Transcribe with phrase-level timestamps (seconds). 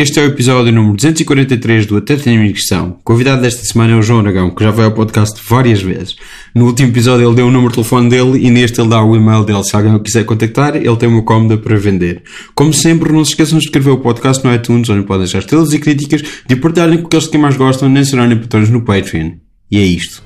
[0.00, 3.00] este é o episódio número 243 do Até Tenho Imigração.
[3.02, 6.14] Convidado desta semana é o João Aragão, que já veio ao podcast várias vezes.
[6.54, 9.16] No último episódio ele deu o número de telefone dele e neste ele dá o
[9.16, 9.64] e-mail dele.
[9.64, 12.22] Se alguém o quiser contactar, ele tem uma cómoda para vender.
[12.54, 15.72] Como sempre, não se esqueçam de escrever o podcast no iTunes, onde podem deixar estrelas
[15.72, 19.32] e críticas, de partilharem com aqueles que mais gostam, nem serem patrões no Patreon.
[19.68, 20.22] E é isto.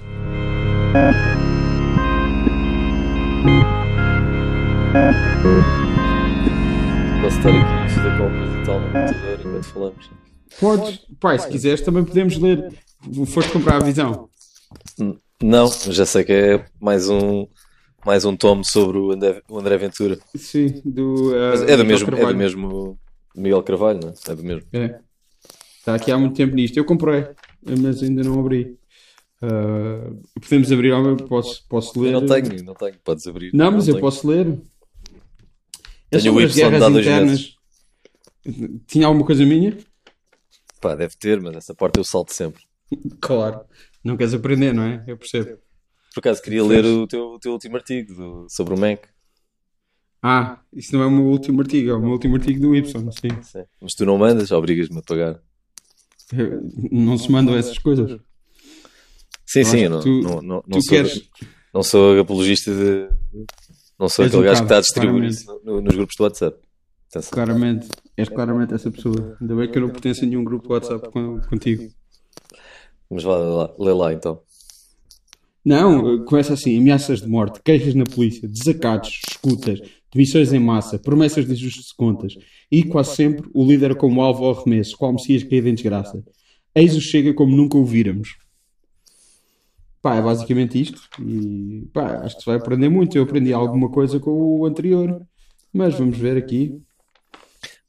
[7.22, 10.10] Posso estar aqui a fazer compras e tal computador enquanto falamos.
[10.60, 12.72] Podes, pai, se quiseres também podemos ler.
[13.26, 14.28] Foste comprar a visão.
[15.42, 17.46] Não, já sei que é mais um,
[18.06, 20.18] mais um tomo sobre o André, o André Ventura.
[20.36, 21.32] Sim, do.
[21.50, 22.98] Mas é do mesmo, é do mesmo
[23.34, 24.14] Miguel Carvalho, não é?
[24.28, 24.62] É do mesmo.
[24.72, 25.00] É.
[25.78, 26.76] Está aqui há muito tempo nisto.
[26.76, 27.26] Eu comprei,
[27.80, 28.76] mas ainda não abri.
[29.42, 32.12] Ah, podemos abrir, ao mesmo- posso, posso ler.
[32.12, 33.50] Eu não tenho, não tenho, podes abrir.
[33.52, 34.00] Não, mas eu tenho.
[34.00, 34.46] posso ler.
[36.12, 37.56] É Tenho sobre o as Y de guerras internas.
[38.86, 39.76] Tinha alguma coisa minha?
[40.80, 42.62] Pá, deve ter, mas essa parte eu salto sempre.
[43.20, 43.60] Claro.
[44.04, 45.04] Não queres aprender, não é?
[45.06, 45.58] Eu percebo.
[46.14, 49.04] Por acaso queria ler o teu, o teu último artigo do- sobre o Mac.
[50.22, 52.84] Ah, isso não é o meu último artigo, é o meu último artigo do Y,
[53.12, 53.28] sim.
[53.42, 53.64] Sim.
[53.80, 55.40] Mas tu não mandas, obrigas-me a pagar.
[56.90, 58.20] Não se mandam essas coisas.
[59.46, 61.28] Sim, sim, não, tu- não, não, não sou, queres-
[61.74, 63.08] não sou apologista de.
[63.98, 66.22] Não sou És aquele um gajo que está a distribuir isso no- nos grupos do
[66.24, 66.58] WhatsApp.
[67.12, 67.30] Atenção.
[67.30, 69.36] Claramente, és claramente essa pessoa.
[69.38, 71.92] Ainda bem que eu não pertenço a nenhum grupo de WhatsApp con- contigo.
[73.10, 74.40] Mas vá lá, lê lá então.
[75.62, 79.78] Não, começa assim: ameaças de morte, queixas na polícia, desacatos, escutas,
[80.10, 82.34] demissões em massa, promessas de ajustes de contas
[82.70, 86.24] e quase sempre o líder como alvo ao arremesso, qual Messias caído em desgraça.
[86.74, 88.38] Eis o chega como nunca o víramos.
[90.00, 91.00] Pá, é basicamente isto.
[91.20, 93.16] E pá, acho que se vai aprender muito.
[93.16, 95.20] Eu aprendi alguma coisa com o anterior,
[95.72, 96.80] mas vamos ver aqui.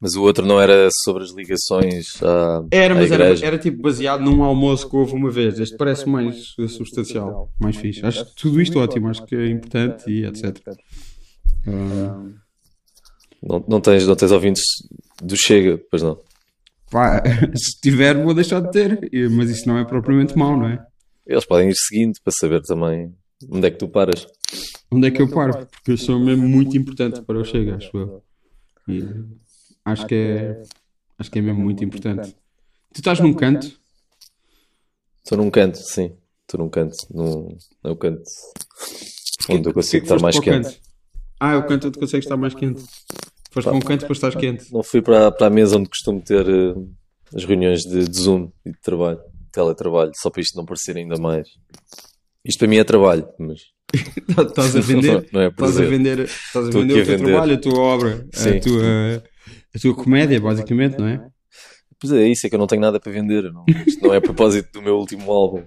[0.03, 3.81] Mas o outro não era sobre as ligações à, Era, à mas era, era tipo
[3.81, 5.57] baseado num almoço que houve uma vez.
[5.57, 8.05] Este parece mais substancial, mais fixe.
[8.05, 10.57] Acho tudo isto ótimo, acho que é importante e etc.
[11.65, 12.21] Ah,
[13.41, 14.63] Não, não, tens, não tens ouvintes
[15.21, 16.19] do Chega, pois não.
[16.91, 17.23] pá,
[17.55, 20.85] se tiver, vou deixar de ter, mas isso não é propriamente mau, não é?
[21.25, 23.13] Eles podem ir seguindo para saber também
[23.49, 24.27] onde é que tu paras.
[24.91, 25.65] Onde é que eu paro?
[25.65, 28.21] Porque eu sou mesmo muito importante para o Chega, acho eu.
[28.85, 29.01] E
[29.85, 30.61] acho que é,
[31.17, 32.35] acho que é mesmo muito importante.
[32.93, 33.81] Tu estás num canto,
[35.23, 36.17] Estou num canto, sim.
[36.41, 36.95] Estou num canto.
[37.09, 38.23] Num, num canto
[39.49, 40.63] onde eu consigo estar mais quente.
[40.65, 40.79] canto?
[41.39, 42.83] Ah, é o canto onde consegues estar mais quente.
[43.51, 44.71] Foste para um canto depois estás quente.
[44.71, 46.73] Não fui para, para a mesa onde costumo ter eh,
[47.35, 49.19] as reuniões de, de Zoom e de trabalho,
[49.51, 51.47] teletrabalho, só para isto não parecer ainda mais.
[52.43, 53.61] Isto para mim é trabalho, mas
[54.47, 57.31] Estás a vender, não é estás a vender, estás a vender o teu vender.
[57.31, 58.57] trabalho, a tua obra, Sim.
[58.57, 59.23] a tua,
[59.75, 61.27] a tua comédia, basicamente, não é?
[61.99, 63.51] Pois é, isso é que eu não tenho nada para vender.
[63.51, 63.65] Não.
[63.87, 65.63] Isto não é a propósito do meu último álbum.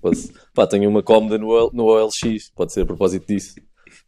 [0.00, 3.54] Pode- pá, tenho uma cómoda no, no OLX, pode ser a propósito disso.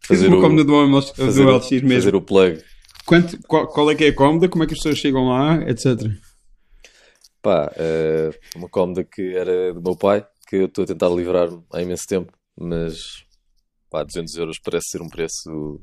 [0.01, 1.89] Fazer uma o- cómoda do OLX, fazer, do mesmo.
[1.95, 2.63] fazer o plug.
[3.07, 4.49] Quanto, qual, qual é que é a cómoda?
[4.49, 6.11] Como é que as pessoas chegam lá, etc.
[7.41, 11.63] Pá, eh, uma cómoda que era do meu pai, que eu estou a tentar livrar-me
[11.73, 13.25] há imenso tempo, mas
[13.89, 15.81] pá, 200 euros parece ser um preço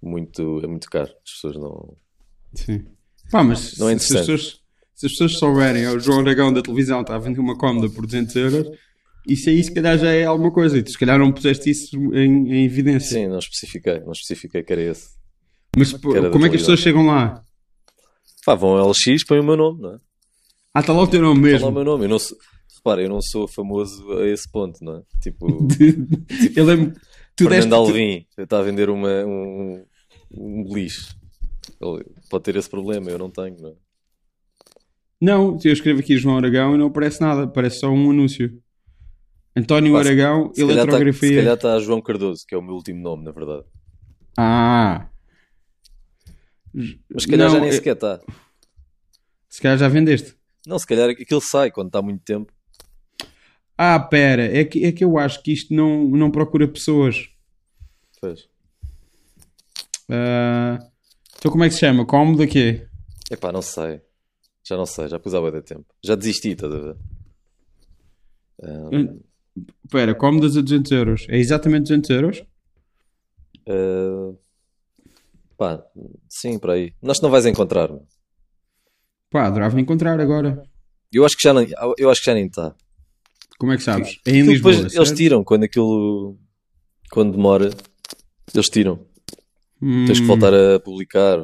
[0.00, 1.10] muito, é muito caro.
[1.26, 1.96] As pessoas não.
[2.54, 2.84] Sim.
[3.30, 4.60] Pá, mas Não é se, as pessoas,
[4.94, 7.88] se as pessoas souberem, é o João Aragão da televisão está a vender uma cómoda
[7.90, 8.78] por 200 euros,
[9.26, 10.78] isso aí se calhar já é alguma coisa.
[10.78, 13.18] E tu se calhar não puseste isso em, em evidência.
[13.18, 15.10] Sim, não especifiquei, não especifiquei que era esse.
[15.76, 17.42] Mas pô, era como é que as pessoas chegam lá?
[18.44, 19.98] Pá, vão ao LX, põem o meu nome, não é?
[20.72, 21.72] Ah, está lá o teu nome Fala o mesmo.
[21.72, 22.04] meu nome.
[22.04, 22.38] Eu não sou,
[22.76, 25.02] repara, eu não sou famoso a esse ponto, não é?
[25.20, 25.46] Tipo,
[26.56, 26.92] Eu lembro.
[27.36, 29.84] Tu deste, Fernando Alvim está a vender uma, um,
[30.32, 31.14] um lixo.
[31.80, 33.74] Ele pode ter esse problema, eu não tenho, não é?
[35.20, 38.62] Não, eu escrevo aqui João Aragão e não aparece nada, parece só um anúncio.
[39.56, 41.36] António Pá, se- Aragão, Se calhar, está, se eletrografia.
[41.38, 43.64] calhar está João Cardoso, que é o meu último nome, na verdade.
[44.36, 45.08] Ah,
[46.72, 48.20] Mas se calhar Não, já nem é- sequer está.
[49.48, 50.36] se calhar já vendeste.
[50.66, 52.52] Não, se calhar aquilo sai quando está muito tempo.
[53.76, 57.28] Ah, pera, é que, é que eu acho que isto não, não procura pessoas.
[58.20, 58.48] Pois.
[60.08, 60.78] Ah,
[61.38, 62.04] então como é que se chama?
[62.04, 62.86] Cómoda quê?
[63.30, 64.00] Epá, não sei.
[64.66, 65.86] Já não sei, já pus há de tempo.
[66.04, 66.96] Já desisti, estás a ver?
[68.62, 69.14] Ah,
[69.90, 71.26] Pera, cómodas a 200 euros.
[71.28, 72.44] É exatamente 200 euros?
[73.68, 74.34] ah,
[75.56, 75.82] pá,
[76.28, 76.92] sim, por aí.
[77.00, 77.88] Nós não vais encontrar.
[77.88, 78.06] meu.
[79.30, 80.62] Pá, adorava encontrar agora.
[81.12, 81.64] Eu acho que já, não,
[81.96, 82.74] eu acho que já nem está.
[83.58, 84.18] Como é que sabes?
[84.26, 85.16] É em Lisboa, depois eles certo?
[85.16, 86.38] tiram quando aquilo.
[87.10, 87.70] Quando demora,
[88.54, 89.07] eles tiram.
[89.80, 91.38] Hum, Tens que voltar a publicar.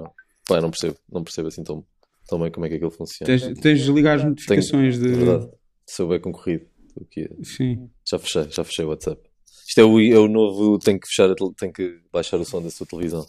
[0.46, 1.84] Pá, não percebo, não percebo assim tão.
[2.28, 3.26] também como é que aquilo funciona.
[3.38, 5.08] Tens, tens de ligar as notificações de.
[5.08, 5.48] Verdade.
[5.86, 6.64] Sou bem concorrido.
[7.00, 7.88] Aqui a- Sim.
[8.08, 9.20] Já fechei, já fechei o WhatsApp.
[9.66, 10.78] Isto é o, é o novo.
[10.78, 13.26] Tenho que fechar, tenho que baixar o som da sua televisão.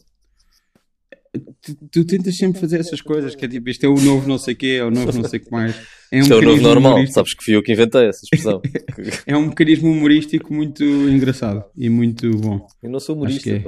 [1.62, 4.38] Tu, tu tentas sempre fazer essas coisas, que é tipo, isto é o novo não
[4.38, 5.76] sei o quê, é o novo não sei o que mais.
[6.10, 6.92] É um Isto é o novo normal.
[6.94, 8.62] humorístico- Sabes que fui eu que inventei essa expressão.
[9.28, 12.66] É um mecanismo humorístico muito engraçado e muito bom.
[12.82, 13.64] eu não sou humorista, é.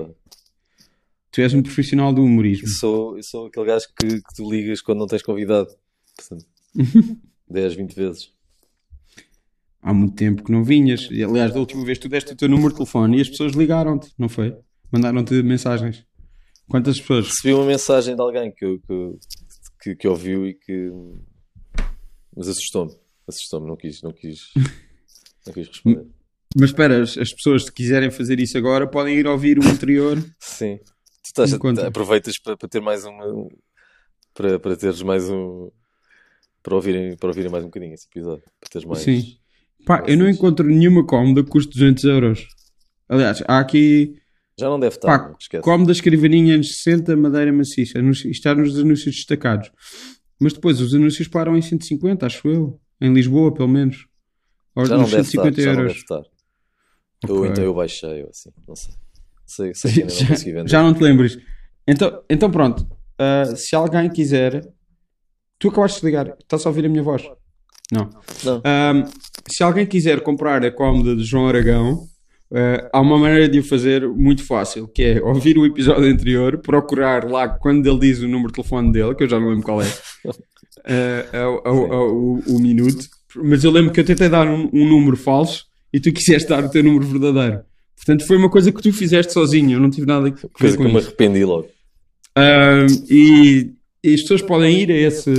[1.38, 2.68] Tu és um profissional do humorismo.
[2.68, 5.70] Eu sou, eu sou aquele gajo que, que tu ligas quando não tens convidado.
[6.16, 6.48] Portanto,
[7.48, 8.34] 10, 20 vezes.
[9.80, 11.08] Há muito tempo que não vinhas.
[11.12, 13.54] E, aliás, da última vez tu deste o teu número de telefone e as pessoas
[13.54, 14.58] ligaram-te, não foi?
[14.92, 16.04] Mandaram-te mensagens.
[16.68, 17.28] Quantas pessoas?
[17.28, 19.14] Recebi uma mensagem de alguém que, eu- que,
[19.84, 20.92] que, que ouviu e que.
[22.36, 22.96] Mas assustou-me.
[23.28, 24.40] Assustou-me, não quis, não quis.
[25.46, 26.04] Não quis responder.
[26.60, 30.18] Mas espera, as, as pessoas que quiserem fazer isso agora podem ir ouvir o anterior.
[30.40, 30.80] Sim.
[31.34, 33.48] Tu estás a- aproveitas para, para ter mais uma.
[34.34, 35.70] Para, para teres mais um.
[36.64, 38.44] Para ouvirem, para ouvirem mais um bocadinho esse episódio.
[38.60, 39.02] Para teres mais.
[39.04, 39.38] Sim.
[39.86, 42.48] Pá, eu não encontro nenhuma cómoda que custe 200 euros.
[43.08, 44.16] Aliás, há aqui
[44.60, 45.64] Já não deve estar, Pá, não, esquece.
[45.64, 48.00] cómoda escrivaninhas 60 madeira maciça.
[48.26, 49.72] Está nos anúncios destacados.
[50.40, 52.80] Mas depois os anúncios param em 150, acho eu.
[53.00, 54.08] Em Lisboa, pelo menos.
[54.76, 55.42] Aos Já não nos deve estar.
[55.44, 55.98] 150 Já não deve euros.
[55.98, 56.24] estar.
[57.30, 57.52] Ou Ok.
[57.52, 58.50] então eu baixei, ou assim.
[58.68, 58.94] Não sei.
[59.48, 60.70] Sei, sei não consegui vender.
[60.70, 61.38] Já não te lembres.
[61.88, 62.86] Então, então pronto.
[63.18, 64.62] Ah, se alguém quiser.
[65.58, 66.36] Tu acabaste de ligar.
[66.40, 67.24] Estás a ouvir a minha voz?
[67.92, 68.10] Não.
[68.44, 68.62] Não.
[68.64, 69.06] Ahm,
[69.50, 72.04] se alguém quiser comprar a cómoda de João Aragão,
[72.54, 76.58] ah, há uma maneira de o fazer muito fácil, que é ouvir o episódio anterior,
[76.60, 79.64] procurar lá quando ele diz o número de telefone dele, que eu já não lembro
[79.64, 79.88] qual é,
[80.86, 82.16] ah, ao- ao-
[82.48, 83.08] o minuto.
[83.36, 86.64] Mas eu lembro que eu tentei dar um, um número falso e tu quiseste dar
[86.64, 87.62] o teu número verdadeiro.
[87.98, 90.84] Portanto, foi uma coisa que tu fizeste sozinho, eu não tive nada ver Coisa com
[90.84, 91.08] que eu me isso.
[91.10, 91.68] arrependi logo.
[93.10, 93.74] E,
[94.04, 95.32] e as pessoas podem ir a esse,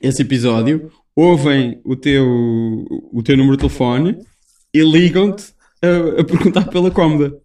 [0.00, 2.24] esse episódio, ouvem o teu,
[3.12, 4.16] o teu número de telefone
[4.72, 5.52] e ligam-te
[5.82, 7.36] a, a perguntar pela cómoda.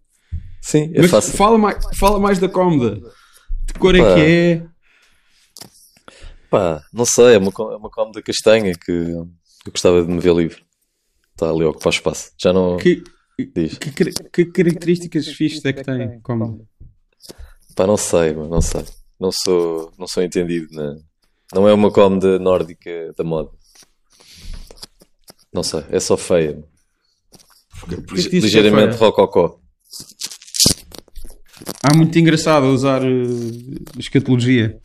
[0.62, 1.32] Sim, é Mas fácil.
[1.36, 3.00] fala mais, fala mais da cómoda.
[3.66, 4.14] De cor é Pá.
[4.14, 4.62] que é?
[6.48, 9.28] Pá, não sei, é uma, có- é uma cómoda castanha que eu
[9.70, 10.62] gostava de me ver livre.
[11.32, 12.30] Está ali a ocupar espaço.
[12.40, 12.76] Já não.
[12.76, 13.02] Que,
[13.38, 13.76] Diz.
[13.76, 13.90] que,
[14.32, 16.20] que características fixas é que tem?
[16.20, 16.64] Cómoda?
[17.74, 18.82] Pá, não sei, mano, não sei.
[19.20, 20.68] Não sou, não sou entendido.
[20.72, 20.96] Na...
[21.54, 23.50] Não é uma cómoda nórdica da moda.
[25.52, 26.64] Não sei, é só feia.
[27.90, 29.10] É Ligeiramente feia?
[29.10, 29.60] rococó.
[31.82, 34.80] Há muito engraçado usar eh, escatologia.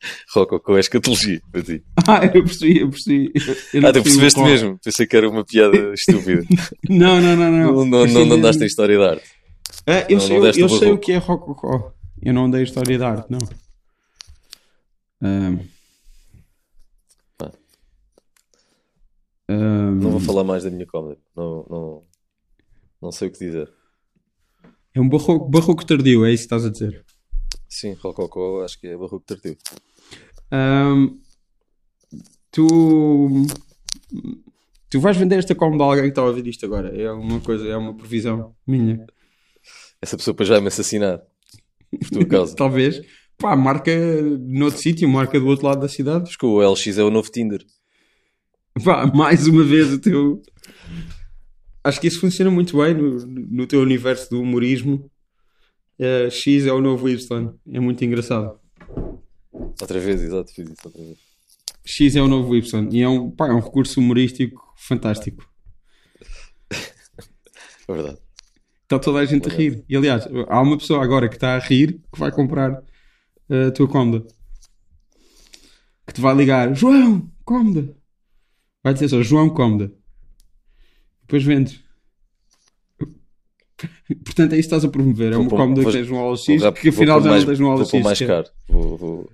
[0.34, 1.82] Rococó é escatologia para ti.
[2.08, 3.32] Ah, eu percebi, eu percebi.
[3.74, 4.78] Eu Ah, tu percebeste mesmo?
[4.82, 6.42] Pensei que era uma piada estúpida.
[6.88, 7.50] Não, não, não.
[7.50, 9.24] Não, Não, não, não, andaste em história de arte.
[9.86, 11.92] Ah, eu Não, sei, não eu o sei o que é rococó.
[12.22, 13.38] Eu não andei história de arte, não.
[15.22, 15.58] Ahm.
[17.38, 17.52] Pá.
[19.48, 20.00] Ahm.
[20.00, 21.18] Não vou falar mais da minha cómoda.
[21.36, 22.02] Não, não,
[23.02, 23.70] não sei o que dizer.
[24.94, 27.04] É um barroco, barroco tardio, é isso que estás a dizer.
[27.68, 29.56] Sim, rococó acho que é barroco tardio.
[30.50, 31.18] Ahm,
[32.50, 33.46] tu.
[34.88, 36.96] Tu vais vender esta cómoda a alguém que está a ouvir isto agora.
[36.96, 39.04] É uma coisa, é uma previsão minha.
[40.00, 41.20] Essa pessoa depois vai me assassinar.
[41.90, 42.54] Por tua causa.
[42.56, 43.00] Talvez.
[43.36, 43.92] Pá, marca
[44.40, 46.28] noutro sítio, marca do outro lado da cidade.
[46.28, 47.64] Acho que o LX é o novo Tinder.
[48.84, 50.40] Pá, mais uma vez o teu.
[51.82, 55.10] Acho que isso funciona muito bem no, no teu universo do humorismo.
[55.98, 57.54] Eh, X é o novo Y.
[57.72, 58.58] É muito engraçado.
[59.52, 61.18] Outra vez, exato, fiz isso outra vez.
[61.84, 62.88] X é o novo Y.
[62.92, 65.48] E é um, pá, é um recurso humorístico fantástico.
[67.88, 68.18] É verdade.
[68.82, 69.84] Está toda a gente a rir.
[69.88, 72.82] E aliás, há uma pessoa agora que está a rir que vai comprar
[73.48, 74.26] eh, a tua cómoda.
[76.04, 77.96] Que te vai ligar: João, cómoda.
[78.82, 79.92] Vai dizer só: João, cómoda.
[81.22, 81.85] Depois vendes.
[84.24, 85.32] Portanto, é isso que estás a promover.
[85.32, 87.58] É Vou cómoda vou- que tens no Vou OLX que vou afinal já não tens
[87.58, 87.90] no Vou OLX.
[87.90, 88.46] pôr mais caro.
[88.68, 89.30] Vou, vou,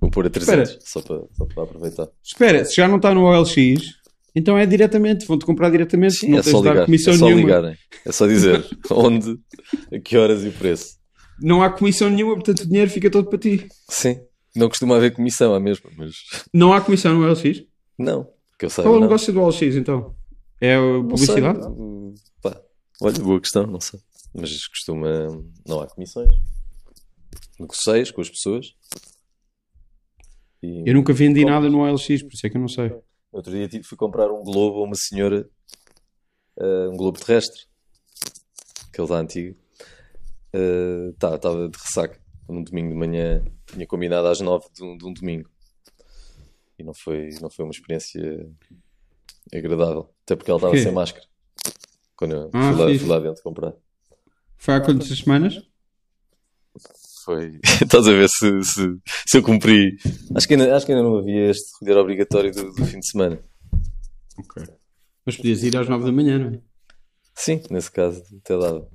[0.00, 0.80] vou pôr a 300 Espera.
[0.84, 2.08] só para, só para aproveitar.
[2.24, 3.82] Espera, se já não está no OLX,
[4.34, 5.26] então é diretamente.
[5.26, 6.14] Vão-te comprar diretamente.
[6.14, 7.42] Sim, não é tens só de dar comissão É só nenhuma.
[7.42, 7.76] ligarem.
[8.06, 9.36] É só dizer onde,
[9.92, 10.96] a que horas e o preço.
[11.42, 13.66] Não há comissão nenhuma, portanto o dinheiro fica todo para ti.
[13.88, 14.18] Sim.
[14.54, 16.12] Não costuma haver comissão, há mesmo, mas
[16.52, 17.62] Não há comissão no OLX?
[17.98, 18.26] não.
[18.58, 20.14] Que eu saiba, Qual é o negócio do OLX então?
[20.60, 21.60] É a publicidade?
[23.00, 24.00] Uh, olha, boa questão, não sei.
[24.34, 25.26] Mas costuma.
[25.66, 26.32] Não há comissões.
[27.58, 28.74] Negocias com as pessoas.
[30.62, 31.52] E Eu nunca vendi Como?
[31.52, 32.92] nada no OLX, por isso é que eu não sei.
[33.32, 35.48] outro dia fui comprar um globo a uma senhora,
[36.58, 37.62] eh, um globo terrestre,
[38.88, 39.56] aquele da antiga.
[41.14, 42.20] Estava de ressaca.
[42.48, 45.48] Num domingo de manhã tinha combinado às nove de um, de um domingo.
[46.78, 48.50] E não foi, não foi uma experiência
[49.54, 50.12] agradável.
[50.24, 51.24] Até porque ela estava sem máscara.
[52.20, 53.72] Quando eu Ah, fui, lá, fui lá dentro comprar.
[54.58, 55.58] Foi há quantas semanas?
[57.24, 57.58] Foi.
[57.82, 59.96] Estás a ver se, se, se eu cumpri.
[60.34, 63.10] Acho que, ainda, acho que ainda não havia este recolher obrigatório do, do fim de
[63.10, 63.40] semana.
[64.38, 64.62] Ok.
[65.24, 66.60] Mas podias ir às 9 da manhã, não é?
[67.34, 68.86] Sim, nesse caso, até dava.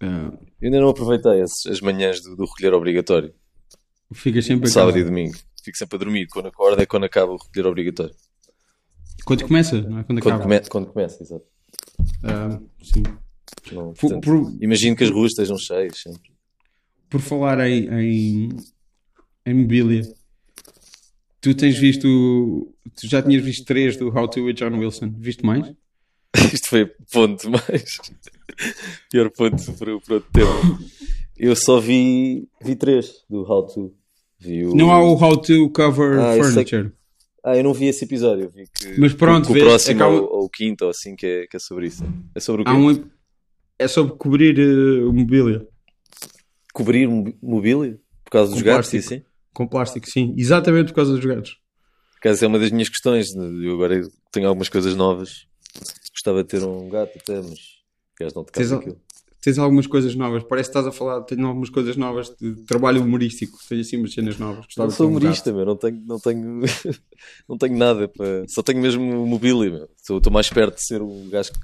[0.00, 3.34] Ah, Eu ainda não aproveitei as, as manhãs do, do recolher obrigatório.
[4.12, 5.04] ficas sempre a Sábado casa.
[5.04, 5.36] e domingo.
[5.64, 6.28] Fico sempre a dormir.
[6.28, 8.14] Quando acordo é quando acaba o recolher obrigatório.
[9.24, 10.04] Quando começa, não é?
[10.04, 10.42] Quando Quando, acaba.
[10.42, 11.44] come, quando começa, exato.
[12.22, 13.02] Ah, sim.
[13.72, 16.30] Não, Por, portanto, por- Imagino que as ruas estejam cheias sempre.
[17.08, 18.48] por falar em, em,
[19.46, 20.02] em mobília,
[21.40, 22.72] tu tens visto.
[23.00, 25.12] Tu já tinhas visto três do How to with John Wilson.
[25.18, 25.72] Viste mais?
[26.52, 27.96] Isto foi ponto mais.
[29.10, 30.78] Pior ponto para, para outro tema.
[31.36, 33.94] Eu só vi, vi três do How to.
[34.38, 34.74] Vi o...
[34.74, 36.92] Não há o How to Cover Ah, Furniture.
[37.44, 38.48] Ah, eu não vi esse episódio.
[38.50, 41.14] Vi que, Mas pronto, que o vês, próximo acaba- ou, ou o quinto ou assim
[41.14, 42.02] que é, que é sobre isso.
[42.34, 42.70] É sobre o quê?
[42.70, 43.04] Um,
[43.78, 45.66] é sobre cobrir uh, mobília
[46.72, 48.00] Cobrir mo- mobília?
[48.24, 49.14] Por causa dos Com gatos e plástico.
[49.14, 49.24] assim?
[49.52, 50.34] com plástico, sim.
[50.36, 51.58] Exatamente por causa dos gatos.
[52.18, 53.34] Acaso é uma das minhas questões.
[53.34, 54.00] Eu agora
[54.32, 55.46] tenho algumas coisas novas.
[56.12, 57.84] Gostava de ter um gato até, mas os
[58.18, 58.98] gajos não te Tens aquilo.
[59.44, 60.42] Tens algumas coisas novas.
[60.44, 61.20] Parece que estás a falar.
[61.24, 63.58] Tenho algumas coisas novas de trabalho humorístico.
[63.68, 64.64] Tenho assim umas cenas novas.
[64.64, 65.66] Gostava Não sou um humorista, meu.
[65.66, 66.62] Não tenho, não tenho,
[67.46, 68.48] não tenho nada para.
[68.48, 69.88] Só tenho mesmo mobília, meu.
[69.98, 71.58] Estou estou mais perto de ser um gajo que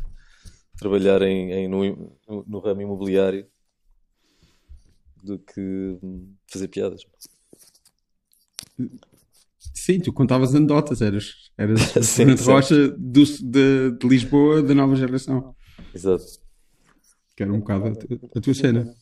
[0.77, 1.83] trabalhar em, em- no,
[2.29, 3.47] no, no ramo imobiliário
[5.25, 7.01] do que hum, fazer piadas.
[9.73, 11.01] Sim, tu contavas anedotas.
[11.01, 12.45] Eras, eras Sim, sim.
[12.45, 15.55] Rocha do, de, de Lisboa da nova geração.
[15.95, 16.40] Exato.
[17.41, 18.95] Que era um bocado a, tu- a tua cena.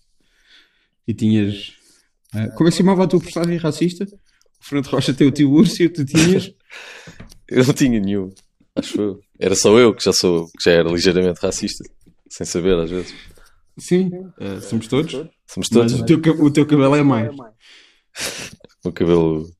[1.09, 1.73] E tinhas.
[2.33, 4.04] ah, como é que se chamava a tua personagem racista?
[4.04, 6.54] O Fernando Rocha tem o tio Úrcio, tu tinhas.
[7.50, 8.33] Eu não tinha nenhum.
[8.76, 9.21] Acho eu.
[9.40, 11.83] Era só eu que já sou, que já era ligeiramente racista.
[12.30, 13.12] Sem saber, às vezes.
[13.76, 15.11] Sim, ah, somos todos.
[15.49, 15.92] Somos todos.
[15.95, 17.35] Mas o teu, o teu cabelo é mais.
[18.85, 19.50] O cabelo.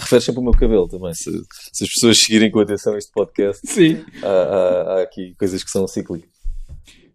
[0.00, 1.14] Referes sempre ao meu cabelo também.
[1.14, 1.30] Se,
[1.72, 4.04] se as pessoas seguirem com atenção este podcast, Sim.
[4.20, 6.28] há, há- há aqui coisas que são cíclicas.
[6.68, 7.05] O meu Ah, cabelo.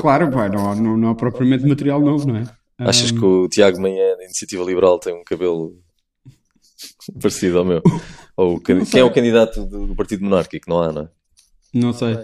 [0.00, 2.44] Claro, pá, não, há- não, não há propriamente material novo, não é?
[2.78, 5.74] Achas que o Tiago Manhã, da Iniciativa Liberal, tem um cabelo
[7.20, 7.82] parecido ao meu?
[8.36, 10.68] Ou o can- quem é o candidato do, do Partido Monárquico?
[10.68, 11.08] Não há, não é?
[11.72, 12.18] Não sei.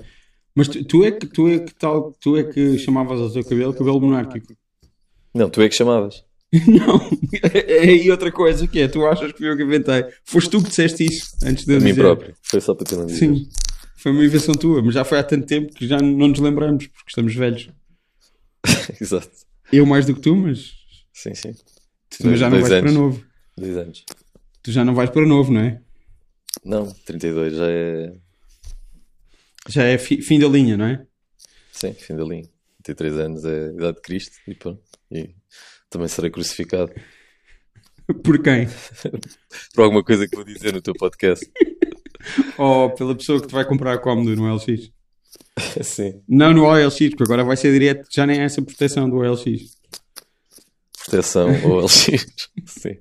[0.54, 3.42] Mas tu, tu é que tu é que tal, tu é que chamavas ao teu
[3.44, 4.54] cabelo cabelo monárquico.
[5.34, 6.22] Não, tu é que chamavas.
[6.68, 7.00] Não,
[7.54, 10.04] é aí outra coisa que é, tu achas que fui eu que inventei.
[10.26, 12.02] Foste tu que disseste isso antes de eu A mim dizer.
[12.02, 12.34] próprio.
[12.42, 13.18] Foi só para uma dizer.
[13.20, 13.48] Sim,
[14.02, 16.86] foi uma invenção tua, mas já foi há tanto tempo que já não nos lembramos,
[16.88, 17.68] porque estamos velhos.
[19.00, 19.30] Exato.
[19.72, 20.72] Eu mais do que tu, mas
[21.12, 21.52] Sim, sim.
[22.10, 22.82] tu mas já não vais anos.
[22.82, 23.24] para novo.
[23.56, 24.04] Dois anos.
[24.62, 25.80] Tu já não vais para novo, não é?
[26.64, 28.12] Não, 32 já é.
[29.68, 31.06] Já é fi- fim da linha, não é?
[31.72, 32.48] Sim, fim da linha.
[32.82, 34.82] 33 anos é a idade de Cristo e pronto.
[35.10, 35.34] E
[35.88, 36.92] também serei crucificado
[38.24, 38.66] Por quem?
[39.74, 41.48] por alguma coisa que vou dizer no teu podcast.
[42.58, 44.90] Ou pela pessoa que te vai comprar a cómodo no LX?
[45.82, 46.20] Sim.
[46.28, 49.76] Não no OLX, porque agora vai ser direto, já nem é essa proteção do OLX.
[51.04, 52.06] Proteção ou LX.
[52.66, 52.96] Sim.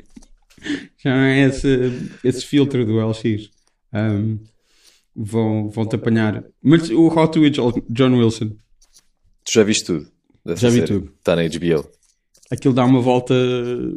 [1.03, 3.49] Já não é esse, esse filtro do LX.
[3.93, 4.39] Um,
[5.15, 6.43] vão, vão-te apanhar.
[6.61, 7.41] Mas o How to
[7.89, 8.51] John Wilson,
[9.43, 10.07] Tu já viste tudo?
[10.45, 10.87] Já vi série?
[10.87, 11.13] tudo.
[11.17, 11.89] Está na HBO.
[12.49, 13.33] aquilo dá uma volta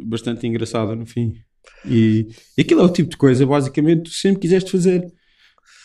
[0.03, 1.35] bastante engraçada no fim.
[1.85, 5.11] E, e aquilo é o tipo de coisa, basicamente, tu sempre quiseste fazer.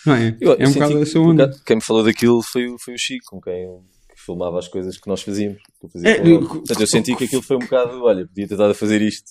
[0.07, 0.37] Não é?
[0.41, 1.45] Eu- é um bocado que, essa onda.
[1.45, 4.59] acaso, Quem me falou daquilo foi, o- foi o Chico, com quem eu que filmava
[4.59, 5.59] as coisas que nós fazíamos.
[5.59, 8.47] que eu fazia É, eu- Portanto, eu senti que aquilo foi um bocado, olha, podia
[8.49, 9.25] ter estado a fazer isto.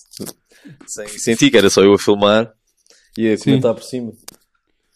[0.86, 2.52] Sem, senti que era só eu a filmar
[3.18, 3.44] e a Sim.
[3.44, 4.12] comentar por cima.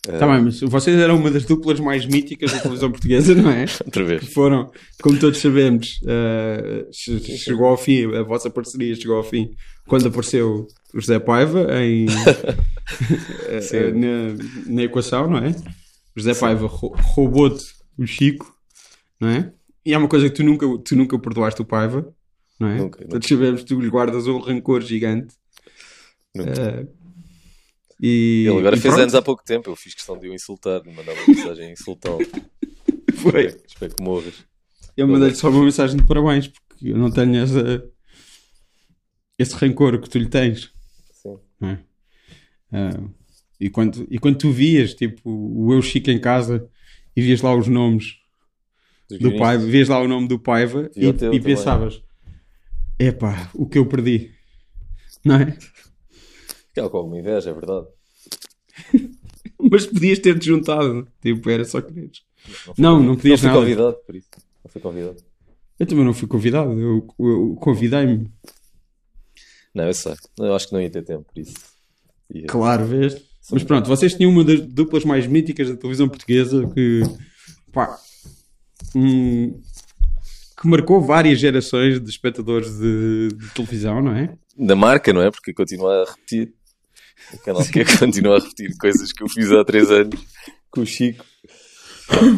[0.06, 3.64] Tá bem, mas vocês eram uma das duplas mais míticas da televisão portuguesa, não é?
[3.84, 4.20] Outra vez.
[4.20, 4.70] que foram,
[5.02, 9.50] como todos sabemos, eh, che- chegou ao fim, a vossa parceria chegou ao fim
[9.86, 12.04] quando apareceu o José Paiva em,
[13.48, 14.34] eh, eh, na,
[14.74, 15.50] na equação, não é?
[16.14, 17.64] O José Paiva rou- roubou-te
[17.98, 18.54] o Chico,
[19.20, 19.52] não é?
[19.86, 22.06] E é uma coisa que tu nunca, tu nunca perdoaste o Paiva,
[22.60, 22.76] não é?
[22.76, 23.08] Nunca, nunca.
[23.08, 25.34] Todos sabemos que tu lhe guardas um rancor gigante.
[26.34, 26.50] Nunca.
[26.60, 26.86] Eh,
[28.06, 29.70] e, Ele agora e fez pronto, anos há pouco tempo.
[29.70, 32.18] Eu fiz questão de o insultar, de mandar uma mensagem insultá-lo.
[33.16, 33.46] Foi.
[33.66, 34.44] Espero que morras.
[34.94, 37.90] Eu mandei-lhe só uma mensagem de parabéns, porque eu não tenho essa,
[39.38, 40.70] esse rancor que tu lhe tens.
[41.14, 41.38] Sim.
[41.62, 41.78] é?
[42.70, 43.00] Ah,
[43.58, 46.68] e, quando, e quando tu vias, tipo, o Eu Chico em casa
[47.16, 48.16] e vias lá os nomes
[49.08, 49.36] Dos do.
[49.38, 52.02] Paiva, vias lá o nome do Paiva E e, e pensavas:
[52.98, 54.30] epá, o que eu perdi.
[55.24, 55.56] Não é?
[56.74, 57.86] Que é com alguma inveja, é verdade.
[59.70, 61.06] Mas podias ter-te juntado.
[61.22, 62.22] Tipo, era só quereres.
[62.36, 63.60] fui- Não, não podias fui nada.
[63.60, 64.28] convidado, por isso.
[64.64, 65.16] Não fui convidado.
[65.78, 66.72] Eu também não fui convidado.
[66.78, 68.30] Eu, eu convidei-me.
[69.74, 70.14] Não, eu sei.
[70.38, 71.54] Não, Eu acho que não ia ter tempo, por isso.
[72.32, 73.22] Ia- Claro, vês?
[73.50, 77.02] Mas pronto, vocês tinham uma das duplas mais míticas da televisão portuguesa que.
[77.72, 77.98] pá.
[78.94, 79.60] hum,
[80.60, 84.34] que marcou várias gerações de espectadores de, de televisão, não é?
[84.56, 85.30] Da marca, não é?
[85.30, 86.54] Porque continua a repetir.
[87.32, 90.20] O canal que continua a repetir coisas que eu fiz há 3 anos
[90.70, 91.24] com o Chico.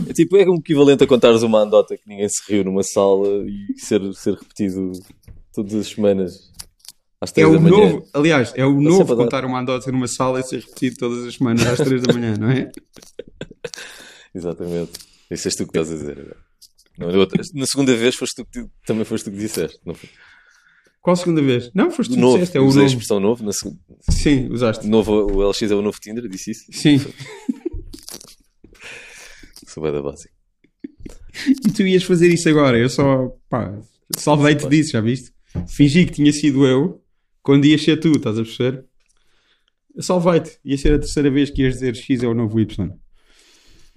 [0.09, 3.27] É tipo, é um equivalente a contares uma andota que ninguém se riu numa sala
[3.49, 4.93] e ser, ser repetido
[5.53, 6.53] todas as semanas
[7.21, 7.77] às É 3 da o manhã.
[7.77, 9.23] novo, aliás, é o novo a dar.
[9.25, 12.37] contar uma andota numa sala e ser repetido todas as semanas às 3 da manhã,
[12.39, 12.71] não é?
[14.35, 14.93] Exatamente.
[15.31, 16.19] Isso és tu que estás a dizer.
[16.21, 16.37] agora.
[16.99, 17.09] Não,
[17.55, 19.79] na segunda vez foste tu que, também foste tu que disseste.
[19.85, 20.09] Não foi?
[21.07, 21.71] Qual a segunda vez?
[21.73, 22.37] Não, foste tu novo.
[22.37, 22.93] disseste, é o usei a novo.
[22.95, 23.45] expressão novo.
[23.45, 23.79] Na segunda,
[24.11, 24.85] Sim, usaste.
[24.91, 25.13] novo.
[25.13, 26.65] O LX é o novo Tinder, disse isso.
[26.73, 26.99] Sim.
[29.69, 30.35] Sou bem da básica.
[31.65, 32.77] E tu ias fazer isso agora.
[32.77, 33.73] Eu só, pá,
[34.19, 35.33] salvei-te disso, já viste?
[35.69, 37.01] Fingi que tinha sido eu
[37.41, 38.85] quando ias ser tu, estás a perceber?
[40.01, 40.59] Salvei-te.
[40.65, 42.91] Ia ser a terceira vez que ias dizer X é o novo Y.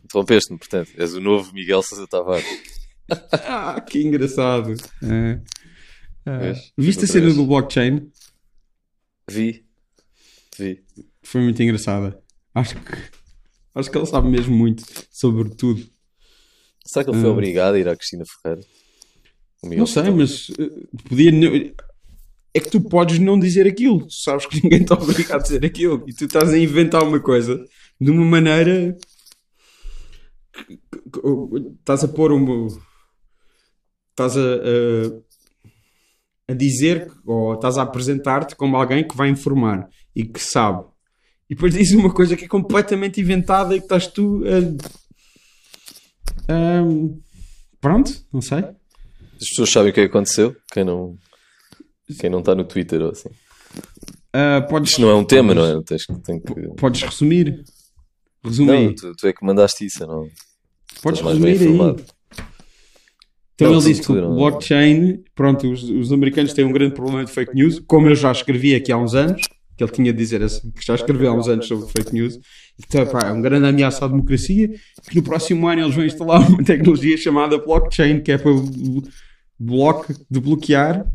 [0.03, 0.91] Interrompeste-me, portanto.
[0.95, 2.45] És o novo Miguel Sousa Tavares.
[3.31, 4.75] Ah, que engraçado.
[5.01, 5.39] É.
[6.25, 6.71] Vês?
[6.77, 8.11] viste a cena do blockchain?
[9.29, 9.65] Vi.
[10.57, 10.83] Vi.
[11.23, 12.19] Foi muito engraçada.
[12.53, 12.91] Acho que,
[13.75, 15.85] acho que ela sabe mesmo muito sobre tudo.
[16.85, 17.33] Será que ele foi Ah.
[17.33, 18.65] obrigado a ir à Cristina Ferreira?
[19.63, 21.73] Não sei, mas eh, podia.
[22.53, 24.07] É que tu podes não dizer aquilo.
[24.07, 26.03] Tu sabes que ninguém está obrigado a dizer aquilo.
[26.07, 27.63] E tu estás a inventar uma coisa
[28.01, 28.97] de uma maneira.
[30.53, 32.67] que- Estás a pôr uma.
[34.11, 34.41] Estás a.
[34.41, 35.28] a
[36.49, 40.83] a dizer ou estás a apresentar-te como alguém que vai informar e que sabe.
[41.47, 44.57] E depois dizes uma coisa que é completamente inventada e que estás tu a.
[46.51, 47.19] Ahm,
[47.79, 48.59] pronto, não sei.
[48.59, 50.55] As pessoas sabem o que é aconteceu?
[50.73, 51.15] Quem não,
[52.19, 53.29] quem não está no Twitter ou assim.
[54.33, 55.83] Ah, podes, Isto não é um tema, não é?
[55.83, 56.53] Tens, tem que...
[56.75, 57.63] podes resumir.
[58.43, 60.27] Resume Não, tu, tu é que mandaste isso, não?
[61.01, 62.05] Podes estás mais bem resumir aí.
[63.59, 67.31] Então ele disse que o blockchain, pronto, os, os americanos têm um grande problema de
[67.31, 69.41] fake news, como eu já escrevi aqui há uns anos,
[69.75, 72.39] que ele tinha de dizer assim, que já escreveu há uns anos sobre fake news,
[72.77, 74.69] e que pá, é um grande ameaça à democracia,
[75.09, 79.03] que no próximo ano eles vão instalar uma tecnologia chamada blockchain, que é para blo-
[79.59, 81.05] bloco de bloquear,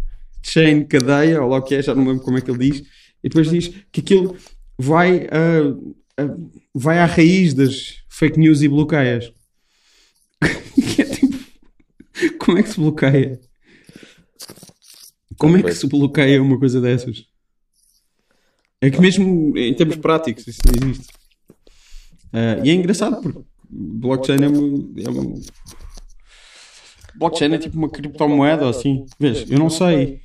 [0.42, 2.80] chain, cadeia, ou lá o que é, já não lembro como é que ele diz,
[3.22, 4.36] e depois diz que aquilo
[4.78, 5.74] vai, ah,
[6.18, 6.36] ah,
[6.74, 9.32] vai à raiz das fake news e bloqueias.
[10.74, 11.33] Que é tipo,
[12.38, 13.40] como é que se bloqueia?
[15.38, 17.24] Como é que se bloqueia uma coisa dessas?
[18.80, 21.12] É que mesmo em termos práticos isso não existe.
[22.32, 25.40] Ah, e é engraçado porque blockchain é uma, é uma-
[27.16, 29.06] Blockchain é tipo uma criptomoeda ou assim.
[29.18, 30.20] Vês, eu não sei.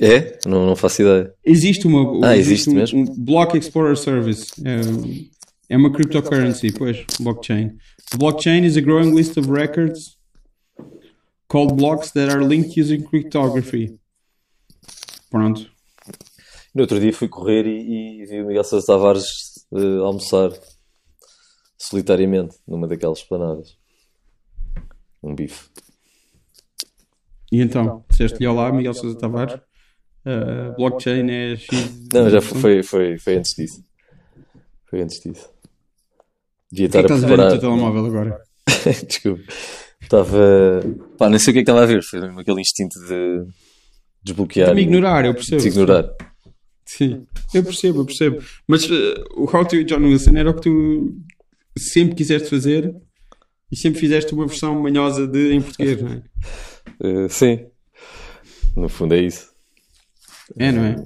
[0.00, 0.38] É?
[0.46, 1.32] Não, não faço ideia.
[1.44, 2.26] Existe uma.
[2.26, 3.00] Ah, existe um, mesmo?
[3.00, 4.46] um Block Explorer Service.
[4.64, 7.76] É, é uma cryptocurrency, pois, blockchain.
[8.16, 10.13] Blockchain is a growing list of records
[11.54, 13.96] called blocks that are linked using cryptography.
[15.30, 15.70] Pronto.
[16.74, 19.24] No outro dia fui correr e, e vi o Miguel Sousa Tavares
[19.72, 20.50] eh, almoçar
[21.78, 23.78] solitariamente numa daquelas planadas.
[25.22, 25.68] Um bife.
[27.52, 29.54] E então, disseste-lhe olá, Miguel Sousa Tavares.
[30.26, 31.68] Uh, blockchain é X.
[32.12, 33.84] Não, já foi, foi, foi, antes disso.
[34.86, 35.48] Foi antes disso.
[36.72, 37.60] Devia O estar que a estás a ver no teu preparar.
[37.60, 38.42] telemóvel agora?
[39.06, 39.44] Desculpa.
[40.04, 40.80] Estava.
[41.18, 42.02] Pá, nem sei o que é que estava a ver.
[42.02, 43.46] Foi mesmo aquele instinto de
[44.22, 44.66] desbloquear.
[44.66, 45.62] Para me e ignorar, eu percebo.
[45.62, 46.14] de ignorar.
[46.86, 48.42] Sim, eu percebo, eu percebo.
[48.68, 51.16] Mas uh, o How to John Wilson era o que tu
[51.76, 52.94] sempre quiseste fazer
[53.72, 56.22] e sempre fizeste uma versão manhosa de em português, não é?
[57.00, 57.66] Eh, sim.
[58.76, 59.48] No fundo é isso.
[60.56, 61.04] É, não é?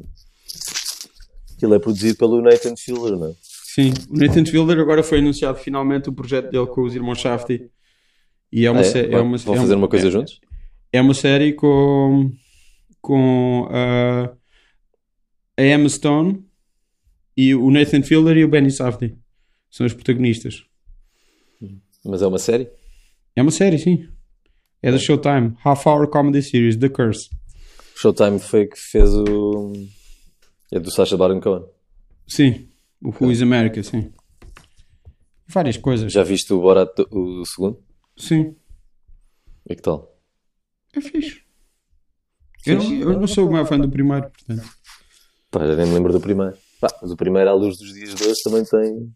[1.57, 3.35] Aquilo é produzido pelo Nathan Fielder, não é?
[3.43, 3.95] Sim.
[4.11, 7.71] O Nathan Fielder agora foi anunciado finalmente o projeto dele com os irmãos Shafty.
[8.53, 9.13] E é uma, Ah, é?
[9.13, 10.41] é uma, Vão é fazer um- uma coisa é- juntos?
[10.93, 12.33] É uma série com,
[13.01, 14.33] com ah,
[15.57, 16.43] a Emma Stone
[17.37, 19.17] e o Nathan Fielder e o Benny Safdie.
[19.71, 20.65] São os protagonistas.
[22.05, 22.71] Mas é uma série?
[23.37, 24.09] É uma série, sim.
[24.83, 25.55] É da Showtime.
[25.63, 27.29] Half Hour Comedy Series, The Curse.
[27.97, 29.73] Showtime foi que fez o.
[30.73, 31.65] É do Sacha Baron Cohen.
[32.27, 32.69] Sim.
[33.03, 34.11] O Who is America, sim.
[35.47, 36.13] Várias coisas.
[36.13, 37.79] Já viste o Borat, o segundo?
[38.19, 38.57] Sim.
[39.69, 40.15] E que tal?
[40.95, 41.43] É fixe.
[42.67, 44.69] Eu, não- eu não sou o maior fã do primeiro, portanto.
[45.51, 46.57] Pá, já nem me lembro do primeiro.
[46.81, 49.15] Pá, mas o primeiro, à luz dos dias de hoje, também tem.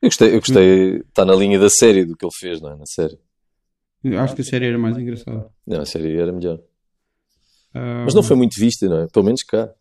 [0.00, 0.96] Eu gostei, eu gostei.
[0.98, 2.76] Está na linha da série do que ele fez, não é?
[2.76, 3.18] Na série.
[4.18, 5.48] Acho que a série era mais engraçada.
[5.66, 6.58] Não, a série era melhor.
[7.74, 9.06] Ah, Mas não foi muito vista, não é?
[9.08, 9.72] Pelo menos cá.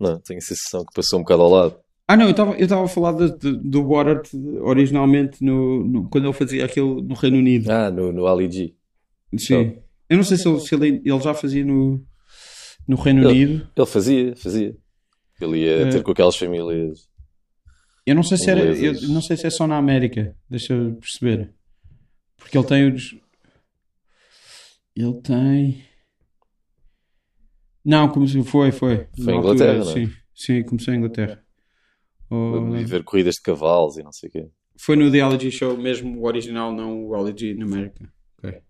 [0.00, 1.80] Não, tenho a sensação que passou um bocado ao lado.
[2.12, 4.28] Ah, não, eu estava a falar de- de- do Borat
[4.60, 7.70] originalmente no, no- quando ele fazia aquilo no Reino Unido.
[7.70, 8.74] Ah, no, no Ali G.
[9.38, 9.76] Sim.
[10.08, 12.04] Eu não sei se ele, se ele, ele já fazia no,
[12.86, 13.68] no Reino Ele- Unido.
[13.76, 14.76] Ele fazia, fazia.
[15.40, 15.88] Ele ia É.
[15.90, 17.08] ter com aquelas famílias.
[18.04, 20.36] Eu não sei se era, eu não sei se é só na América.
[20.50, 21.52] Deixa eu perceber.
[22.36, 23.14] Porque ele tem os.
[24.94, 25.84] Ele tem.
[27.84, 29.06] Não, começou, foi, foi.
[29.16, 29.94] Foi Na em altura, Inglaterra, não é?
[29.94, 31.41] Sim, sim, começou em Inglaterra.
[32.80, 34.48] E ver corridas de cavalos e não sei o quê.
[34.78, 38.12] Foi no The Allergy Show mesmo, o original, não o Allergy na América.
[38.38, 38.62] Ok.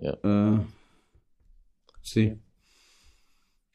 [0.00, 0.20] Yeah.
[0.24, 0.64] Ah,
[2.02, 2.38] sim.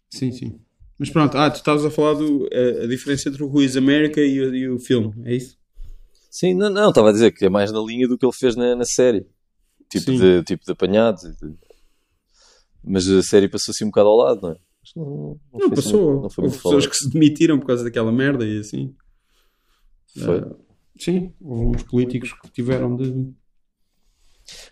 [0.10, 0.60] Sim, sim.
[0.98, 4.22] Mas pronto, ah, tu estavas a falar do, a, a diferença entre o Ruiz América
[4.22, 5.58] e, o- e o filme, é isso?
[6.30, 8.56] Sim, não, não, estava a dizer que é mais na linha do que ele fez
[8.56, 9.26] na, na série.
[9.90, 10.18] Tipo Sim.
[10.18, 11.18] de, tipo de apanhado.
[11.22, 11.58] de-
[12.84, 14.58] Mas a série passou assim um bocado ao lado, não é?
[14.96, 16.22] Não, não Não, passou.
[16.22, 18.94] muito- não Houve pessoas que se demitiram por causa daquela merda e assim.
[20.24, 20.40] Foi.
[20.40, 20.56] Ah,
[21.00, 23.34] sim, houve uns políticos que tiveram de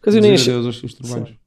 [0.06, 1.38] Mas eu nem dizer achei, aos seus trabalhos.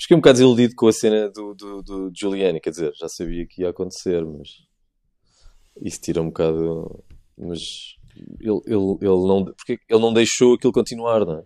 [0.00, 2.60] fiquei um bocado desiludido com a cena do, do, do Giuliani.
[2.60, 4.48] Quer dizer, já sabia que ia acontecer, mas
[5.82, 7.04] isso tira um bocado.
[7.36, 7.60] Mas
[8.40, 11.42] ele, ele, ele, não, porque ele não deixou aquilo continuar, não é?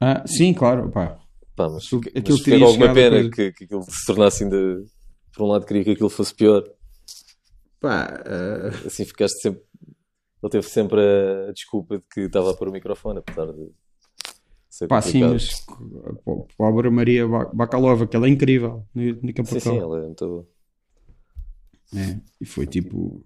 [0.00, 1.18] Ah, sim, claro, pá.
[1.56, 3.30] Pá, mas Aquilo- mas teria alguma pena coisa.
[3.30, 4.56] que, que aquilo se tornasse ainda.
[5.34, 6.62] Por um lado, queria que aquilo fosse pior.
[7.80, 9.62] Pá, ah, Assim ficaste sempre.
[10.42, 11.00] Ele teve sempre
[11.48, 13.70] a desculpa de que estava a pôr o microfone, apesar de
[14.68, 15.64] ser pá, sim, mas
[16.58, 19.98] pobre Maria Ba- Bakalova, que ela é incrível no, no Campo Sim, sim, Sim, ela
[19.98, 20.46] é muito boa.
[21.94, 23.24] É, e foi tipo.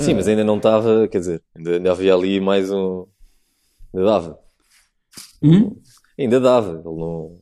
[0.00, 3.06] Sim, mas ainda não estava, quer dizer, ainda, ainda havia ali mais um.
[3.92, 4.40] Ainda dava.
[5.42, 5.78] Hum?
[6.18, 6.70] Ainda dava.
[6.70, 7.38] Ele não.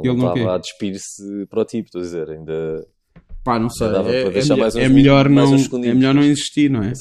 [0.00, 2.30] Ele Ele não estava a despir-se para o tipo, estou a dizer.
[2.30, 2.86] Ainda.
[3.44, 3.88] Pá, não sei.
[3.90, 6.82] Dava É, para é deixar melhor, uns é melhor não, é melhor não existir, não
[6.82, 6.92] é?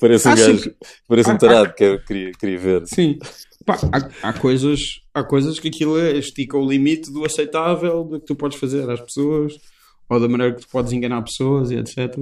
[0.00, 0.62] Parece um gajo.
[0.62, 0.76] que-
[1.08, 2.82] Parece Ah, um tarado que eu queria, queria ver.
[2.86, 3.18] Sim.
[3.66, 4.78] Pá, há, há coisas,
[5.12, 8.88] há coisas que aquilo é- estica o limite do aceitável, do que tu podes fazer
[8.88, 9.54] às pessoas,
[10.08, 12.16] ou da maneira que tu podes enganar pessoas e etc.